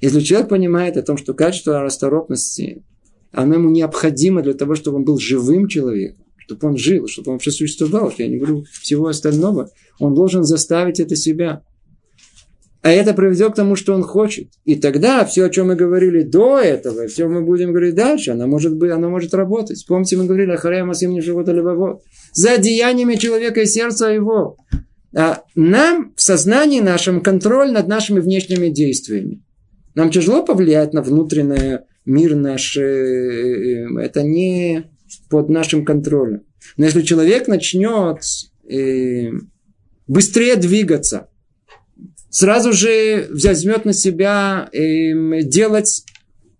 Если 0.00 0.18
человек 0.22 0.48
понимает 0.48 0.96
о 0.96 1.02
том, 1.02 1.16
что 1.16 1.34
качество 1.34 1.82
расторопности, 1.82 2.82
оно 3.30 3.54
ему 3.54 3.70
необходимо 3.70 4.42
для 4.42 4.54
того, 4.54 4.74
чтобы 4.74 4.96
он 4.96 5.04
был 5.04 5.20
живым 5.20 5.68
человеком, 5.68 6.26
чтобы 6.38 6.66
он 6.66 6.76
жил, 6.76 7.06
чтобы 7.06 7.30
он 7.30 7.34
вообще 7.36 7.52
существовал, 7.52 8.12
я 8.18 8.26
не 8.26 8.38
говорю 8.38 8.64
всего 8.72 9.06
остального, 9.06 9.70
он 10.00 10.16
должен 10.16 10.42
заставить 10.42 10.98
это 10.98 11.14
себя. 11.14 11.62
А 12.82 12.90
это 12.90 13.12
приведет 13.12 13.52
к 13.52 13.56
тому, 13.56 13.74
что 13.74 13.94
он 13.94 14.02
хочет. 14.02 14.48
И 14.64 14.76
тогда 14.76 15.24
все, 15.24 15.44
о 15.44 15.50
чем 15.50 15.68
мы 15.68 15.74
говорили 15.74 16.22
до 16.22 16.58
этого, 16.58 17.08
все 17.08 17.26
мы 17.26 17.42
будем 17.42 17.70
говорить 17.70 17.96
дальше, 17.96 18.30
оно 18.30 18.46
может, 18.46 18.76
быть, 18.76 18.92
оно 18.92 19.10
может 19.10 19.34
работать. 19.34 19.84
Помните, 19.86 20.16
мы 20.16 20.26
говорили, 20.26 20.54
Харая 20.54 20.84
Масим 20.84 21.10
не 21.10 21.20
живот 21.20 21.48
либо 21.48 22.00
За 22.32 22.56
деяниями 22.58 23.16
человека 23.16 23.62
и 23.62 23.66
сердца 23.66 24.08
его. 24.08 24.56
А 25.16 25.42
нам 25.56 26.12
в 26.14 26.20
сознании 26.20 26.80
нашем 26.80 27.20
контроль 27.20 27.72
над 27.72 27.88
нашими 27.88 28.20
внешними 28.20 28.68
действиями. 28.68 29.42
Нам 29.94 30.10
тяжело 30.10 30.44
повлиять 30.44 30.92
на 30.92 31.02
внутренний 31.02 31.78
мир 32.04 32.36
наш. 32.36 32.76
Э, 32.76 32.82
э, 32.82 34.00
это 34.00 34.22
не 34.22 34.84
под 35.28 35.48
нашим 35.48 35.84
контролем. 35.84 36.42
Но 36.76 36.84
если 36.84 37.02
человек 37.02 37.48
начнет 37.48 38.18
э, 38.70 39.30
быстрее 40.06 40.56
двигаться, 40.56 41.27
сразу 42.30 42.72
же 42.72 43.28
возьмет 43.30 43.84
на 43.84 43.92
себя 43.92 44.68
э, 44.72 45.42
делать 45.42 46.04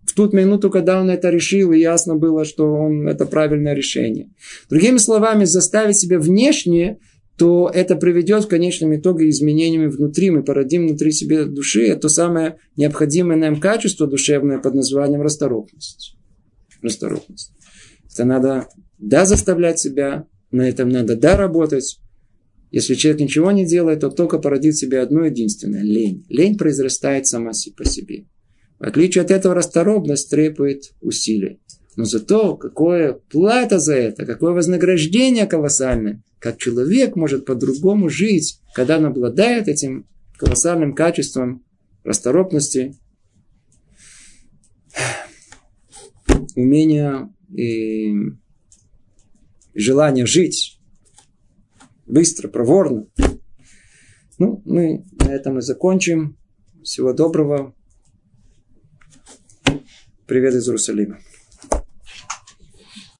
в 0.05 0.13
ту 0.13 0.29
минуту, 0.35 0.69
когда 0.69 0.99
он 0.99 1.09
это 1.09 1.29
решил, 1.29 1.71
и 1.71 1.79
ясно 1.79 2.15
было, 2.15 2.45
что 2.45 2.73
он, 2.73 3.07
это 3.07 3.25
правильное 3.25 3.73
решение. 3.73 4.29
Другими 4.69 4.97
словами, 4.97 5.45
заставить 5.45 5.97
себя 5.97 6.19
внешне, 6.19 6.97
то 7.37 7.71
это 7.73 7.95
приведет 7.95 8.43
в 8.43 8.47
конечном 8.49 8.95
итоге 8.95 9.29
изменениями 9.29 9.87
внутри. 9.87 10.29
Мы 10.29 10.43
породим 10.43 10.87
внутри 10.87 11.11
себя 11.13 11.45
души. 11.45 11.87
Это 11.87 12.01
то 12.01 12.09
самое 12.09 12.57
необходимое 12.75 13.37
нам 13.37 13.61
качество 13.61 14.07
душевное 14.07 14.59
под 14.59 14.75
названием 14.75 15.21
расторопность. 15.21 16.17
Расторопность. 16.81 17.53
Это 18.11 18.25
надо, 18.25 18.67
да, 18.97 19.25
заставлять 19.25 19.79
себя, 19.79 20.25
на 20.51 20.67
этом 20.67 20.89
надо, 20.89 21.15
да, 21.15 21.37
работать, 21.37 21.99
если 22.71 22.93
человек 22.93 23.21
ничего 23.21 23.51
не 23.51 23.65
делает, 23.65 24.01
то 24.01 24.09
только 24.09 24.37
породит 24.37 24.75
в 24.75 24.79
себе 24.79 24.99
одно 25.01 25.25
единственное– 25.25 25.81
лень. 25.83 26.25
Лень 26.29 26.57
произрастает 26.57 27.25
сама 27.25 27.51
по 27.75 27.85
себе. 27.85 28.25
В 28.77 28.83
отличие 28.83 29.23
от 29.23 29.31
этого, 29.31 29.55
расторопность 29.55 30.29
требует 30.29 30.93
усилий. 31.01 31.59
Но 31.95 32.05
зато 32.05 32.55
какое 32.55 33.13
плата 33.13 33.79
за 33.79 33.95
это, 33.95 34.25
какое 34.25 34.53
вознаграждение 34.53 35.47
колоссальное. 35.47 36.23
Как 36.39 36.57
человек 36.57 37.15
может 37.15 37.45
по-другому 37.45 38.07
жить, 38.07 38.61
когда 38.73 38.97
он 38.97 39.07
обладает 39.07 39.67
этим 39.67 40.07
колоссальным 40.37 40.93
качеством 40.93 41.65
расторопности, 42.03 42.95
умения 46.55 47.33
и 47.53 48.13
желание 49.73 50.25
жить 50.25 50.78
быстро, 52.09 52.49
проворно. 52.49 53.07
Ну, 54.37 54.61
мы 54.65 55.05
на 55.21 55.29
этом 55.29 55.59
и 55.59 55.61
закончим. 55.61 56.37
Всего 56.83 57.13
доброго. 57.13 57.75
Привет 60.25 60.55
из 60.55 60.67
Иерусалима. 60.67 61.19